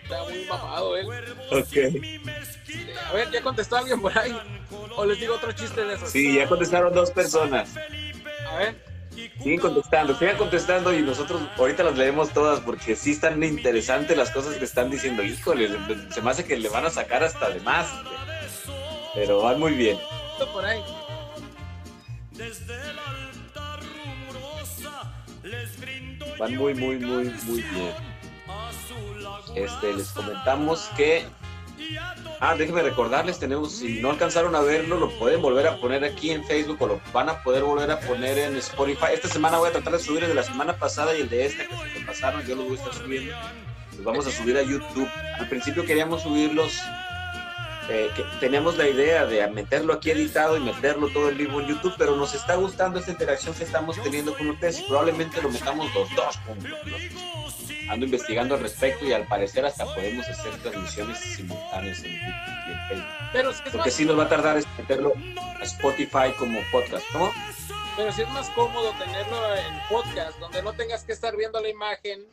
[0.04, 1.08] está muy mamado él.
[1.52, 1.78] Ok.
[3.08, 4.38] A ver, ¿ya contestó alguien por ahí?
[4.96, 6.12] O les digo otro chiste de esos.
[6.12, 7.76] Sí, ya contestaron dos personas.
[8.50, 8.84] A ver,
[9.42, 14.32] Siguen contestando, sigan contestando y nosotros ahorita las leemos todas porque sí están interesantes las
[14.32, 15.24] cosas que están diciendo.
[15.24, 15.70] Híjole,
[16.12, 17.88] se me hace que le van a sacar hasta de más.
[19.16, 19.98] Pero van muy bien.
[20.54, 20.82] por ahí.
[22.32, 25.14] Desde el altar rumorosa
[25.44, 27.94] les brindo van muy, muy, muy, muy bien.
[29.56, 31.26] Este, les comentamos que.
[32.40, 36.32] Ah, déjenme recordarles, tenemos, si no alcanzaron a verlo, lo pueden volver a poner aquí
[36.32, 39.08] en Facebook o lo van a poder volver a poner en Spotify.
[39.14, 41.46] Esta semana voy a tratar de subir el de la semana pasada y el de
[41.46, 43.36] esta que se pasaron, yo los voy a estar subiendo.
[43.96, 45.10] Los vamos a subir a YouTube.
[45.38, 46.80] Al principio queríamos subirlos
[47.92, 51.96] eh, tenemos la idea de meterlo aquí editado y meterlo todo en vivo en YouTube,
[51.98, 55.92] pero nos está gustando esta interacción que estamos teniendo con ustedes y probablemente lo metamos
[55.96, 56.72] los dos juntos.
[57.90, 62.72] Ando investigando al respecto y al parecer hasta podemos hacer transmisiones simultáneas en YouTube y
[62.72, 63.30] en Facebook.
[63.34, 65.14] Pero si es Lo que más, sí nos va a tardar es meterlo
[65.60, 67.32] a Spotify como podcast, ¿no?
[68.00, 71.68] pero sí es más cómodo tenerlo en podcast, donde no tengas que estar viendo la
[71.68, 72.26] imagen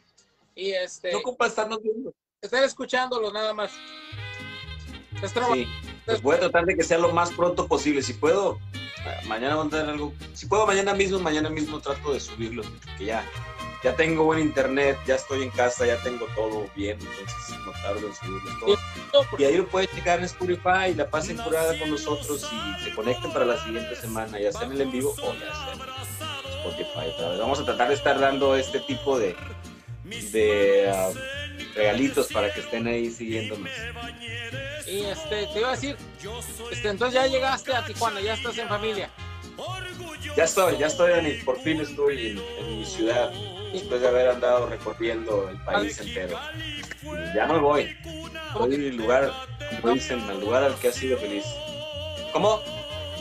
[0.55, 2.15] y este No ocupa estarnos viendo.
[2.41, 3.73] estar escuchándolo nada más.
[5.20, 5.66] Es Sí,
[6.05, 8.01] pues voy a tratar de que sea lo más pronto posible.
[8.03, 8.61] Si puedo,
[9.27, 10.12] mañana voy a tener algo.
[10.35, 12.62] Si puedo, mañana mismo, mañana mismo trato de subirlo.
[12.97, 13.24] Que ya,
[13.87, 16.99] ya tengo buen internet, ya estoy en casa, ya tengo todo bien.
[16.99, 18.77] Entonces no tardo en subirlo todo.
[19.39, 23.33] Y ahí lo pueden checar en Spotify, la pasen curada con nosotros y se conecten
[23.33, 25.81] para la siguiente semana, ya sea en el en vivo o ya sea en
[26.67, 27.13] Spotify.
[27.15, 27.39] otra vez.
[27.39, 29.37] Vamos a tratar de estar dando este tipo de,
[30.33, 31.11] de ah,
[31.77, 33.71] regalitos para que estén ahí siguiéndonos.
[34.89, 35.97] Y este, te iba a decir,
[36.73, 39.11] este, entonces ya llegaste a Tijuana, ya estás en familia.
[40.37, 43.33] Ya estoy, ya estoy, Dani, por fin estoy en, en mi ciudad,
[43.73, 46.39] después de haber andado recorriendo el país entero.
[47.35, 47.97] Ya no voy,
[48.55, 49.33] voy al lugar,
[49.81, 51.45] como dicen, al lugar al que ha sido feliz.
[52.33, 52.61] ¿Cómo?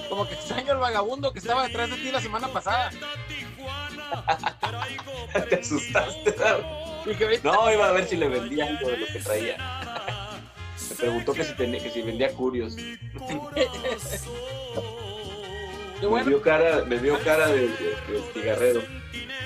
[0.09, 2.91] Como que extraño el vagabundo que estaba detrás de ti la semana pasada.
[5.49, 6.35] ¿Te asustaste?
[7.43, 9.57] No, iba a ver si le vendía algo de lo que traía.
[10.89, 12.75] Me preguntó que si, tenía, que si vendía curios.
[15.99, 17.67] qué Me vio cara, me vio cara de, de-
[18.07, 18.81] de cigarrero.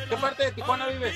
[0.09, 1.15] ¿qué parte de Tijuana vives?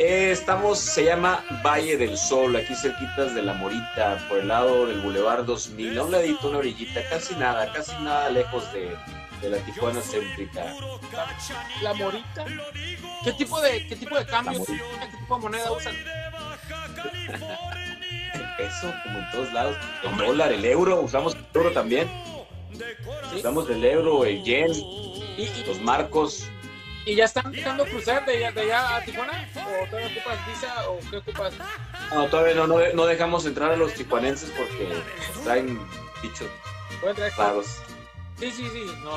[0.00, 4.86] Eh, estamos, se llama Valle del Sol, aquí cerquitas de La Morita, por el lado
[4.86, 8.96] del Boulevard 2000, a un ladito, una orillita, casi nada, casi nada lejos de,
[9.40, 10.72] de la Tijuana céntrica.
[11.82, 12.44] La morita.
[13.24, 14.52] ¿Qué tipo de, qué tipo de cambio?
[14.52, 14.84] La morita.
[15.10, 15.96] ¿Qué tipo de moneda usan?
[18.34, 19.76] El peso, como en todos lados.
[20.04, 22.08] El dólar, el euro, usamos el euro también.
[23.30, 23.36] ¿Sí?
[23.36, 26.48] Usamos el euro, el yen, ¿Y, y, los marcos.
[27.04, 29.48] y ya están dejando cruzar de allá, de allá a Tijuana?
[29.54, 31.54] ¿O todavía ocupas visa o qué ocupas?
[32.12, 34.88] No, todavía no, no, no dejamos entrar a los tijuanenses porque
[35.44, 35.78] traen
[36.22, 36.48] bichos
[37.36, 37.66] raros.
[38.38, 39.10] Sí, sí, sí, no.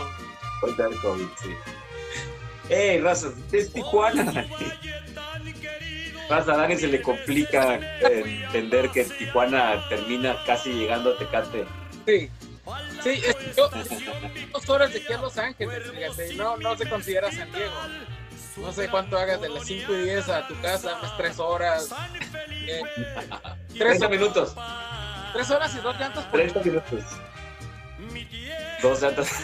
[0.59, 1.49] Pueden traer COVID, sí.
[2.69, 3.29] ¡Ey, raza!
[3.51, 4.45] Es Tijuana.
[6.29, 11.65] Raza, a Dani se le complica entender que Tijuana termina casi llegando a Tecate.
[12.05, 12.29] Sí.
[13.03, 13.69] Sí, es- yo,
[14.51, 17.73] dos horas de aquí a Los Ángeles, fíjate, y no, no se considera San Diego.
[18.57, 21.89] No sé cuánto hagas de las 5 y 10 a tu casa, unas 3 horas.
[22.49, 22.81] Eh,
[23.69, 24.55] tres, 30 minutos.
[25.33, 27.03] tres horas y dos llantas por 30 minutos.
[28.81, 29.29] Dos datas.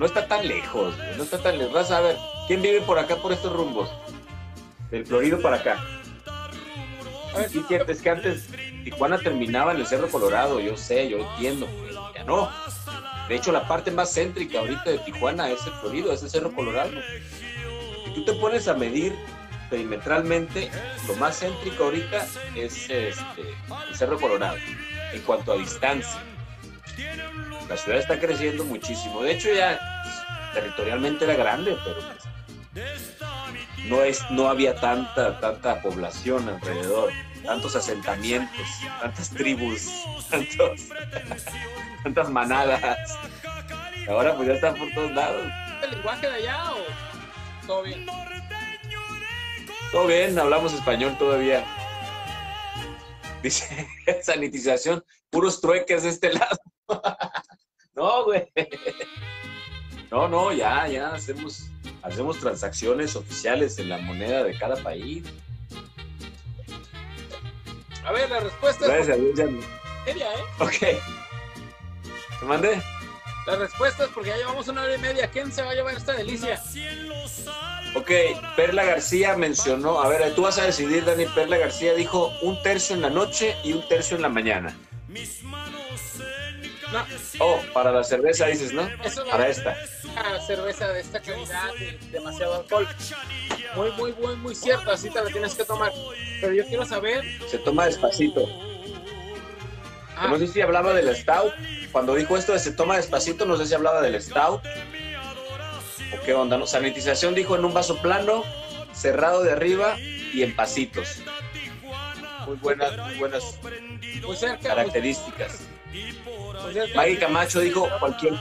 [0.00, 1.74] No está tan lejos, no está tan lejos.
[1.74, 2.16] Raza, a ver,
[2.48, 3.90] ¿quién vive por acá, por estos rumbos?
[4.90, 5.84] Del Florido para acá.
[7.68, 8.48] Cierto, es que antes
[8.84, 11.68] Tijuana terminaba en el Cerro Colorado, yo sé, yo entiendo,
[12.14, 12.50] ya no.
[13.28, 16.52] De hecho, la parte más céntrica ahorita de Tijuana es el Florido, es el Cerro
[16.52, 16.90] Colorado.
[18.04, 19.14] Si tú te pones a medir
[19.70, 20.70] perimetralmente,
[21.08, 24.56] lo más céntrico ahorita es este, el Cerro Colorado,
[25.12, 26.22] en cuanto a distancia.
[27.68, 29.22] La ciudad está creciendo muchísimo.
[29.22, 29.80] De hecho, ya
[30.52, 32.33] territorialmente era grande, pero pues,
[33.88, 37.12] no, es, no había tanta, tanta población alrededor,
[37.44, 38.66] tantos asentamientos,
[39.00, 39.88] tantas tribus,
[40.30, 40.88] tantos,
[42.02, 43.18] tantas manadas.
[44.08, 45.46] Ahora pues ya están por todos lados.
[45.82, 48.06] el lenguaje de allá o todo bien?
[49.92, 51.64] Todo bien, hablamos español todavía.
[53.42, 53.86] Dice,
[54.22, 56.58] sanitización, puros trueques de este lado.
[57.94, 58.50] no, güey.
[60.10, 61.70] No, no, ya, ya hacemos,
[62.02, 65.24] hacemos transacciones oficiales en la moneda de cada país.
[68.04, 69.46] A ver, la respuesta Gracias es Dios ya
[70.04, 70.44] seria, ¿eh?
[70.58, 70.78] Ok.
[72.40, 72.82] ¿Te mandé?
[73.46, 75.30] La respuesta es porque ya llevamos una hora y media.
[75.30, 76.62] ¿Quién se va a llevar esta delicia?
[77.94, 78.10] Ok,
[78.56, 82.96] Perla García mencionó, a ver, tú vas a decidir, Dani, Perla García dijo un tercio
[82.96, 84.76] en la noche y un tercio en la mañana.
[86.94, 87.04] No,
[87.40, 88.88] Oh, para la cerveza dices, ¿no?
[89.02, 89.76] eso Para esta.
[90.04, 92.86] una cerveza de esta calidad, de demasiado alcohol.
[93.74, 94.90] Muy, muy, muy, muy cierto.
[94.92, 95.90] Así te la tienes que tomar.
[96.40, 97.24] Pero yo quiero saber.
[97.48, 98.46] Se toma despacito.
[100.16, 101.52] ah, No sé si hablaba del stout.
[101.90, 104.62] Cuando dijo esto de se toma despacito, no sé si hablaba del stout
[106.12, 106.56] ¿O qué onda?
[106.56, 106.66] No?
[106.66, 108.44] Sanitización dijo en un vaso plano,
[108.92, 111.18] cerrado de arriba y en pasitos.
[112.46, 113.42] Muy buenas, muy buenas
[114.22, 114.68] Muy cerca.
[114.68, 115.60] Características.
[115.92, 116.33] muy.
[116.94, 118.34] Maggie Camacho dijo cualquier.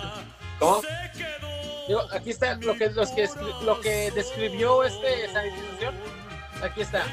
[0.59, 0.81] ¿Cómo?
[1.87, 3.27] Digo, aquí está lo que, los que,
[3.63, 5.95] lo que describió este sanitización.
[6.61, 7.03] Aquí está.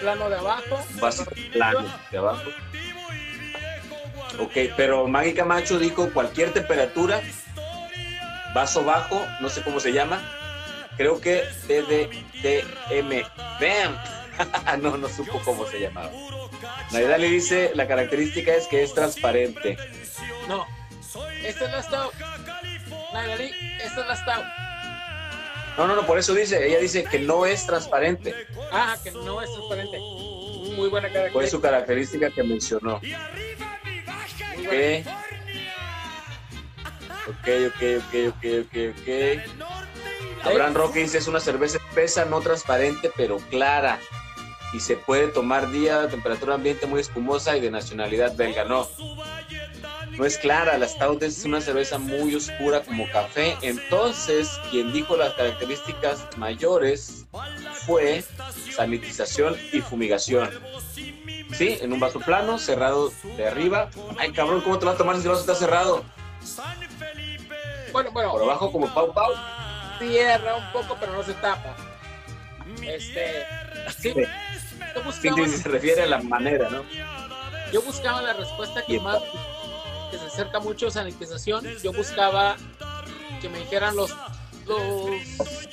[0.00, 0.80] Plano de abajo.
[1.52, 2.50] Plano de abajo.
[4.38, 7.20] Ok, pero Maggie Camacho dijo cualquier temperatura,
[8.54, 10.22] vaso bajo, no sé cómo se llama.
[10.96, 13.22] Creo que TDTM.
[13.60, 13.96] ¡Bam!
[14.82, 16.10] no, no supo cómo se llamaba.
[16.92, 19.76] Naidali dice, la característica es que es transparente.
[20.48, 20.66] No.
[21.44, 22.14] Esta es la Stout.
[23.12, 23.50] Nagali,
[23.82, 24.44] esta es la Stout.
[25.76, 28.34] No, no, no, por eso dice, ella dice que no es transparente.
[28.72, 29.98] Ah, que no es transparente.
[29.98, 31.50] Muy buena Fue característica.
[31.50, 33.00] su característica que mencionó.
[33.00, 35.06] Muy Ok.
[37.28, 40.44] Ok, ok, ok, ok, ok, ok.
[40.44, 43.98] Abraham Roque dice es una cerveza espesa, no transparente, pero clara.
[44.72, 48.64] Y se puede tomar día, temperatura ambiente muy espumosa y de nacionalidad belga.
[48.64, 48.88] No,
[50.16, 50.78] no es clara.
[50.78, 53.56] La Stout es una cerveza muy oscura como café.
[53.62, 57.26] Entonces, quien dijo las características mayores
[57.86, 58.24] fue
[58.74, 60.50] sanitización y fumigación.
[60.94, 63.90] Sí, en un vaso plano, cerrado de arriba.
[64.18, 66.04] Ay, cabrón, ¿cómo te vas a tomar si el vaso está cerrado?
[67.92, 68.32] Bueno, bueno.
[68.32, 69.32] Por abajo como pau pau.
[69.98, 71.76] cierra un poco, pero no se tapa.
[72.82, 73.44] Este,
[73.98, 74.14] sí,
[75.20, 76.82] Sí, se refiere a la manera, ¿no?
[77.72, 79.18] yo buscaba la respuesta que más,
[80.12, 81.64] que se acerca mucho a sanitización.
[81.82, 82.56] Yo buscaba
[83.40, 84.14] que me dijeran los,
[84.66, 85.10] los,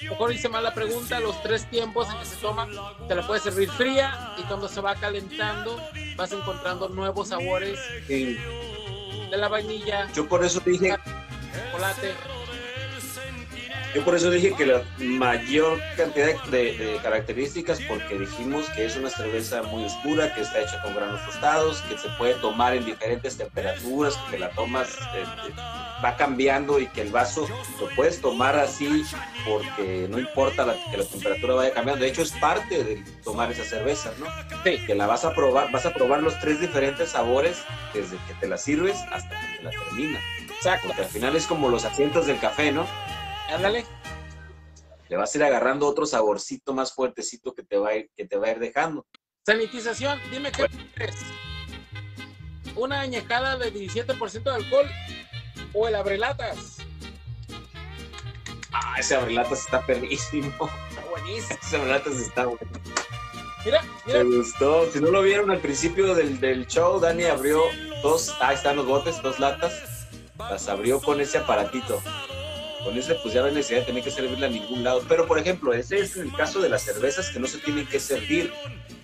[0.02, 2.68] mejor hice mal la pregunta, los tres tiempos en que se toma.
[3.08, 5.80] Te la puedes servir fría y cuando se va calentando
[6.16, 8.38] vas encontrando nuevos sabores Sí.
[9.30, 10.96] de la vainilla, Yo por eso dije,
[11.72, 12.16] chocolate.
[13.96, 18.96] Yo por eso dije que la mayor cantidad de, de características, porque dijimos que es
[18.96, 22.86] una cerveza muy oscura, que está hecha con granos tostados, que se puede tomar en
[22.86, 25.54] diferentes temperaturas, que la tomas, este,
[26.04, 27.48] va cambiando y que el vaso
[27.80, 29.04] lo puedes tomar así
[29.46, 32.04] porque no importa la- que la temperatura vaya cambiando.
[32.04, 34.26] De hecho, es parte de tomar esa cerveza, ¿no?
[34.64, 34.78] Sí.
[34.86, 37.64] Que la vas a probar, vas a probar los tres diferentes sabores
[37.94, 40.22] desde que te la sirves hasta que te la terminas.
[40.50, 40.88] Exacto.
[40.88, 42.86] Porque al final es como los asientos del café, ¿no?
[43.50, 43.86] Ándale.
[45.10, 48.26] Le vas a ir agarrando otro saborcito más fuertecito que te va a ir, que
[48.26, 49.08] te va a ir dejando.
[49.46, 51.16] Sanitización, dime qué prefieres.
[52.76, 54.88] ¿Una añejada de 17% de alcohol
[55.74, 56.78] o el abrelatas?
[58.72, 60.70] Ah, ese abrelatas está perrísimo.
[60.90, 61.60] Está buenísimo.
[61.62, 62.72] Ese abrelatas está bueno.
[63.66, 64.90] Mira, Me mira, gustó.
[64.92, 67.62] Si no lo vieron al principio del, del show, Dani abrió
[68.04, 70.08] dos, ahí están los botes, dos latas.
[70.38, 72.02] Las abrió con ese aparatito.
[72.90, 75.04] Con ese, pues ya no hay necesidad de tener que servirla a ningún lado.
[75.08, 78.00] Pero, por ejemplo, ese es el caso de las cervezas que no se tienen que
[78.00, 78.52] servir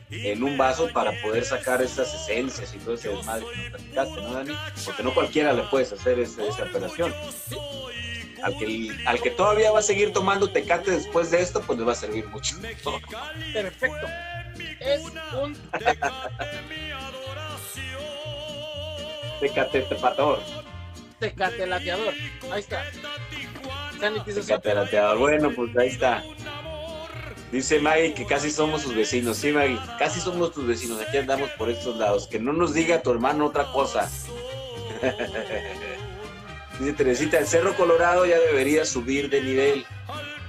[0.10, 4.22] en un vaso para poder sacar esas esencias y todo ese desmadre que nos platicaste,
[4.22, 4.54] ¿no, Dani?
[4.86, 7.14] Porque no cualquiera le puedes hacer ese- esa operación.
[8.42, 11.86] Al que, al que todavía va a seguir tomando tecate después de esto, pues le
[11.86, 12.56] va a servir mucho.
[13.54, 14.08] perfecto.
[14.80, 15.02] Es
[15.40, 15.56] un
[19.40, 20.40] Tecate tepator.
[21.20, 22.14] tecate lateador.
[22.52, 22.84] Ahí está.
[25.18, 26.24] Bueno, pues ahí está.
[27.52, 29.38] Dice Maggie que casi somos sus vecinos.
[29.38, 31.02] Sí, Maggie, casi somos tus vecinos.
[31.02, 32.28] Aquí andamos por estos lados.
[32.28, 34.10] Que no nos diga tu hermano otra cosa.
[36.80, 39.86] Dice Teresita, el Cerro Colorado ya debería subir de nivel.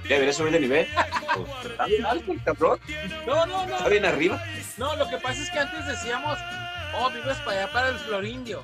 [0.03, 0.87] ¿Ya debería subir de nivel?
[1.63, 2.79] Está bien alto el cabrón.
[3.25, 3.77] No, no, no.
[3.77, 4.43] Está bien arriba.
[4.77, 6.37] No, lo que pasa es que antes decíamos,
[6.99, 8.61] oh, vives para allá, para el Florindio.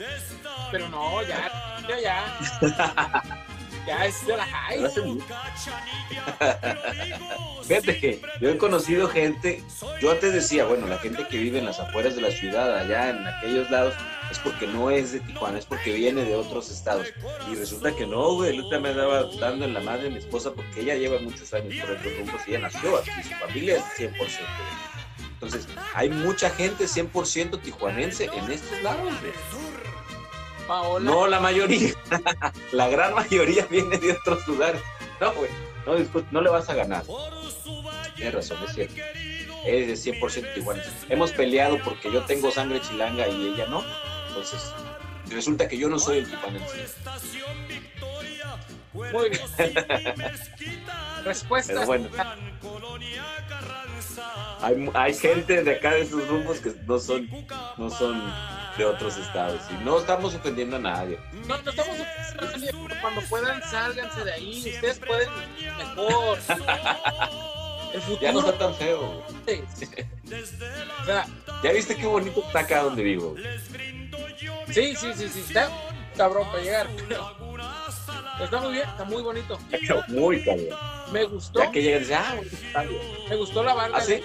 [0.72, 3.46] Pero no, ya, ya, ya.
[3.86, 4.80] Ya es de la high.
[7.68, 9.64] Fíjate que yo he conocido gente,
[10.02, 13.10] yo antes decía, bueno, la gente que vive en las afueras de la ciudad, allá
[13.10, 13.94] en aquellos lados,
[14.32, 17.08] es porque no es de Tijuana, es porque viene de otros estados.
[17.52, 20.82] Y resulta que no, güey, otro me andaba dando en la madre mi esposa porque
[20.82, 24.18] ella lleva muchos años por estos rumbos y ella nació aquí, su familia es 100%.
[24.18, 24.30] güey.
[25.34, 29.34] Entonces, hay mucha gente 100% tijuanense en estos lados, güey.
[31.00, 31.94] No la mayoría.
[32.72, 34.82] la gran mayoría viene de otros lugares.
[35.20, 35.50] No, güey.
[35.86, 35.94] No,
[36.32, 37.04] no le vas a ganar.
[38.16, 38.96] Tienes razón, es cierto.
[39.66, 40.84] Es de 100% igual.
[41.10, 43.84] Hemos peleado porque yo tengo sangre chilanga y ella no.
[44.28, 44.74] Entonces,
[45.30, 46.86] resulta que yo no soy el tijuanense.
[48.94, 49.42] Muy bien.
[51.26, 51.74] Respuesta.
[51.74, 52.10] Pero bueno.
[54.62, 57.30] Hay, hay gente de acá de esos rumbos que no son,
[57.78, 58.22] no son
[58.78, 59.62] de otros estados.
[59.72, 61.20] Y no estamos ofendiendo a nadie.
[61.48, 61.96] No, no estamos
[62.40, 64.74] ofreciendo, cuando puedan, sálganse de ahí.
[64.76, 65.30] Ustedes pueden
[65.78, 66.38] mejor.
[67.94, 69.24] El Ya no está tan feo.
[69.46, 69.62] güey.
[69.62, 71.28] O sea,
[71.64, 73.36] ¿Ya viste qué bonito está acá donde vivo?
[74.68, 75.70] sí, sí, sí, sí, está
[76.18, 76.88] cabrón para llegar.
[77.08, 77.36] Pero
[78.46, 79.60] está muy bien, está muy bonito.
[80.08, 80.68] Muy cabrón.
[81.12, 82.36] Me gustó, Ya que llegas, dices, ah,
[82.68, 83.00] está, güey.
[83.30, 83.98] me gustó la barra.
[83.98, 84.22] ¿Ah, sí?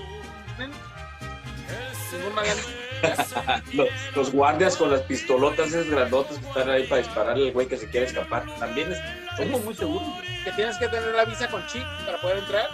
[3.75, 7.69] Los, los guardias con las pistolotas esas grandotas que están ahí para dispararle al güey
[7.69, 8.45] que se quiere escapar.
[8.59, 8.99] También es-
[9.37, 10.03] somos muy seguros.
[10.45, 12.67] que tienes que tener la visa con chip para poder entrar.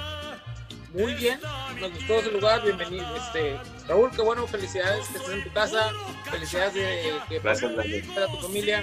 [0.95, 1.41] Muy bien,
[1.81, 3.05] nos gustó ese lugar, bienvenido.
[3.17, 3.59] Este,
[3.89, 5.91] Raúl, qué bueno, felicidades que estés en tu casa,
[6.31, 8.83] felicidades de que Gracias, a tu familia.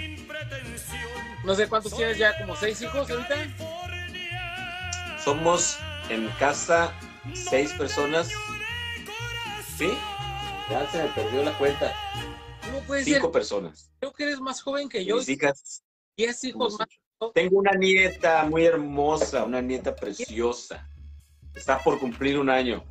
[1.44, 3.36] No sé cuántos tienes ya, como seis hijos ahorita.
[5.24, 5.78] Somos
[6.10, 6.94] en casa
[7.34, 8.30] seis personas.
[9.78, 9.92] ¿Sí?
[10.70, 11.94] Ya se me perdió la cuenta.
[12.66, 13.16] ¿Cómo puede ser?
[13.16, 13.92] Cinco personas.
[14.00, 15.84] Creo que eres más joven que yo, Mis hijas,
[16.16, 16.88] diez hijos más.
[17.34, 20.88] Tengo una nieta muy hermosa, una nieta preciosa.
[21.54, 22.84] Está por cumplir un año.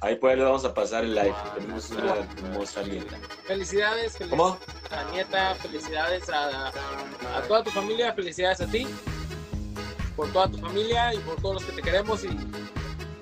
[0.00, 1.34] Ahí ahí le vamos a pasar el live.
[1.56, 3.18] Tenemos una hermosa nieta.
[3.46, 4.58] Felicidades, felicidades ¿Cómo?
[4.90, 8.86] a la nieta, felicidades a, a toda tu familia, felicidades a ti,
[10.14, 12.28] por toda tu familia y por todos los que te queremos y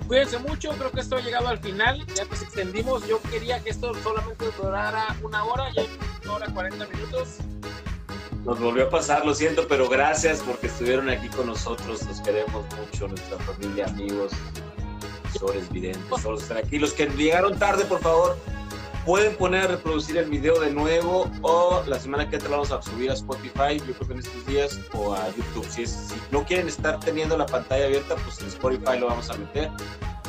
[0.07, 3.71] cuídense mucho, creo que esto ha llegado al final, ya nos extendimos, yo quería que
[3.71, 5.83] esto solamente durara una hora, ya
[6.23, 7.37] una hora 40 minutos,
[8.45, 12.03] Nos volvió a pasar, lo siento, pero gracias porque estuvieron aquí con nosotros.
[12.05, 14.31] Los queremos mucho, nuestra familia, amigos,
[15.31, 16.79] profesores, videntes, todos los que están aquí.
[16.79, 18.37] Los que llegaron tarde, por favor,
[19.05, 22.81] pueden poner a reproducir el video de nuevo o la semana que entra vamos a
[22.81, 25.65] subir a Spotify, yo creo que en estos días, o a YouTube.
[25.69, 29.29] Si, es, si no quieren estar teniendo la pantalla abierta, pues en Spotify lo vamos
[29.29, 29.69] a meter.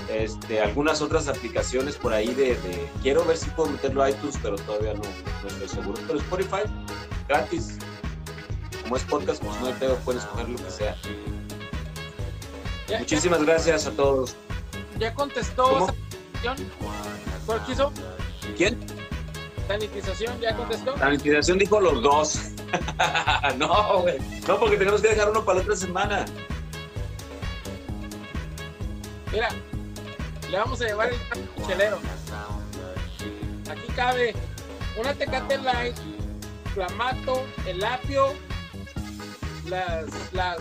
[0.08, 4.38] Este, algunas otras aplicaciones por ahí de, de- quiero ver si puedo meterlo a iTunes,
[4.42, 6.00] pero todavía no, no estoy seguro.
[6.06, 6.62] Pero Spotify,
[7.28, 7.76] gratis.
[8.84, 10.96] Como es podcast, pues no hay pedo, pueden escoger lo que sea.
[12.98, 14.34] Muchísimas gracias a todos.
[14.98, 15.86] Ya contestó
[16.42, 16.70] sanitización,
[17.46, 17.92] ¿cuál quiso?
[18.56, 18.78] ¿Quién?
[19.66, 22.40] Sanitización, ya contestó, La liquidación dijo los dos.
[23.58, 24.18] no, güey.
[24.46, 26.24] No, porque tenemos que dejar uno para la otra semana.
[29.32, 29.48] mira,
[30.50, 31.98] le vamos a llevar el chelero,
[33.70, 34.34] aquí cabe
[34.98, 35.96] una Tecate Light,
[36.74, 38.32] Clamato, el apio,
[39.66, 40.56] las, las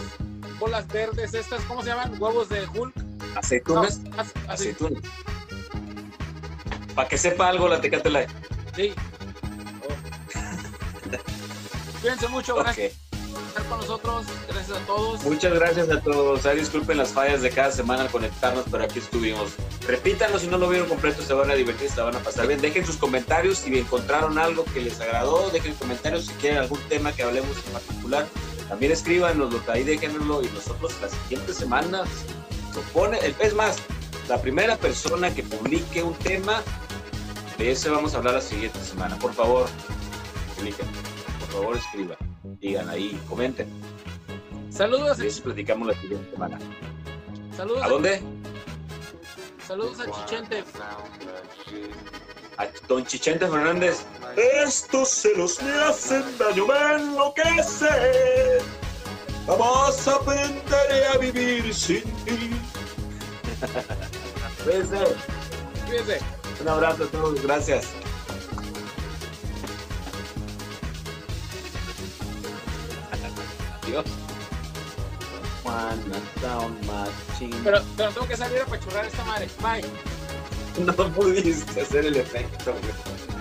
[0.60, 2.22] bolas verdes estas, ¿cómo se llaman?
[2.22, 3.07] Huevos de Hulk.
[3.20, 4.00] No, Aceitunas.
[4.18, 5.04] as- así, Aceitunas.
[6.96, 8.30] Para que sepa algo la Tecate Light.
[8.76, 8.94] sí.
[9.84, 9.94] Oh.
[12.02, 13.18] Cuídense mucho, gracias Ok.
[13.34, 15.24] por estar con nosotros, gracias a todos.
[15.24, 16.46] Muchas gracias a todos.
[16.46, 19.52] Ay, disculpen las fallas de cada semana al conectarnos, pero aquí estuvimos.
[19.88, 22.48] Repítanlo si no lo vieron completo, se van a divertir, se la van a pasar
[22.48, 22.62] bien.
[22.62, 25.50] Dejen sus comentarios si encontraron algo que les agradó.
[25.52, 28.28] Dejen comentarios si quieren algún tema que hablemos en particular.
[28.70, 32.08] También escríbanoslo, ahí déjenoslo y nosotros las siguientes semanas
[32.78, 33.20] lo pone.
[33.40, 33.78] Es más,
[34.30, 36.62] la primera persona que publique un tema,
[37.58, 39.18] de ese vamos a hablar la siguiente semana.
[39.18, 39.68] Por favor,
[40.56, 40.86] publiquen.
[41.40, 42.18] Por favor, escriban.
[42.62, 43.68] Digan ahí, comenten.
[44.70, 46.60] Saludos, Y eso platicamos la siguiente semana.
[47.56, 48.22] saludos, ¿A dónde?
[49.68, 50.64] saludos a Chichente.
[52.58, 54.06] A Don Chichente Fernández.
[54.64, 58.62] Estos celos me hacen daño, me enloquecen.
[59.48, 62.52] Vamos a aprender a vivir sin ti.
[64.64, 65.16] Cuídense.
[65.86, 66.20] Cuídense.
[66.62, 67.88] Un abrazo a todos, gracias.
[73.84, 74.06] Adiós.
[77.64, 79.48] Pero, pero tengo que salir a pachurrar esta madre.
[79.62, 79.86] Bye.
[80.86, 83.37] No pudiste hacer el efecto, güey.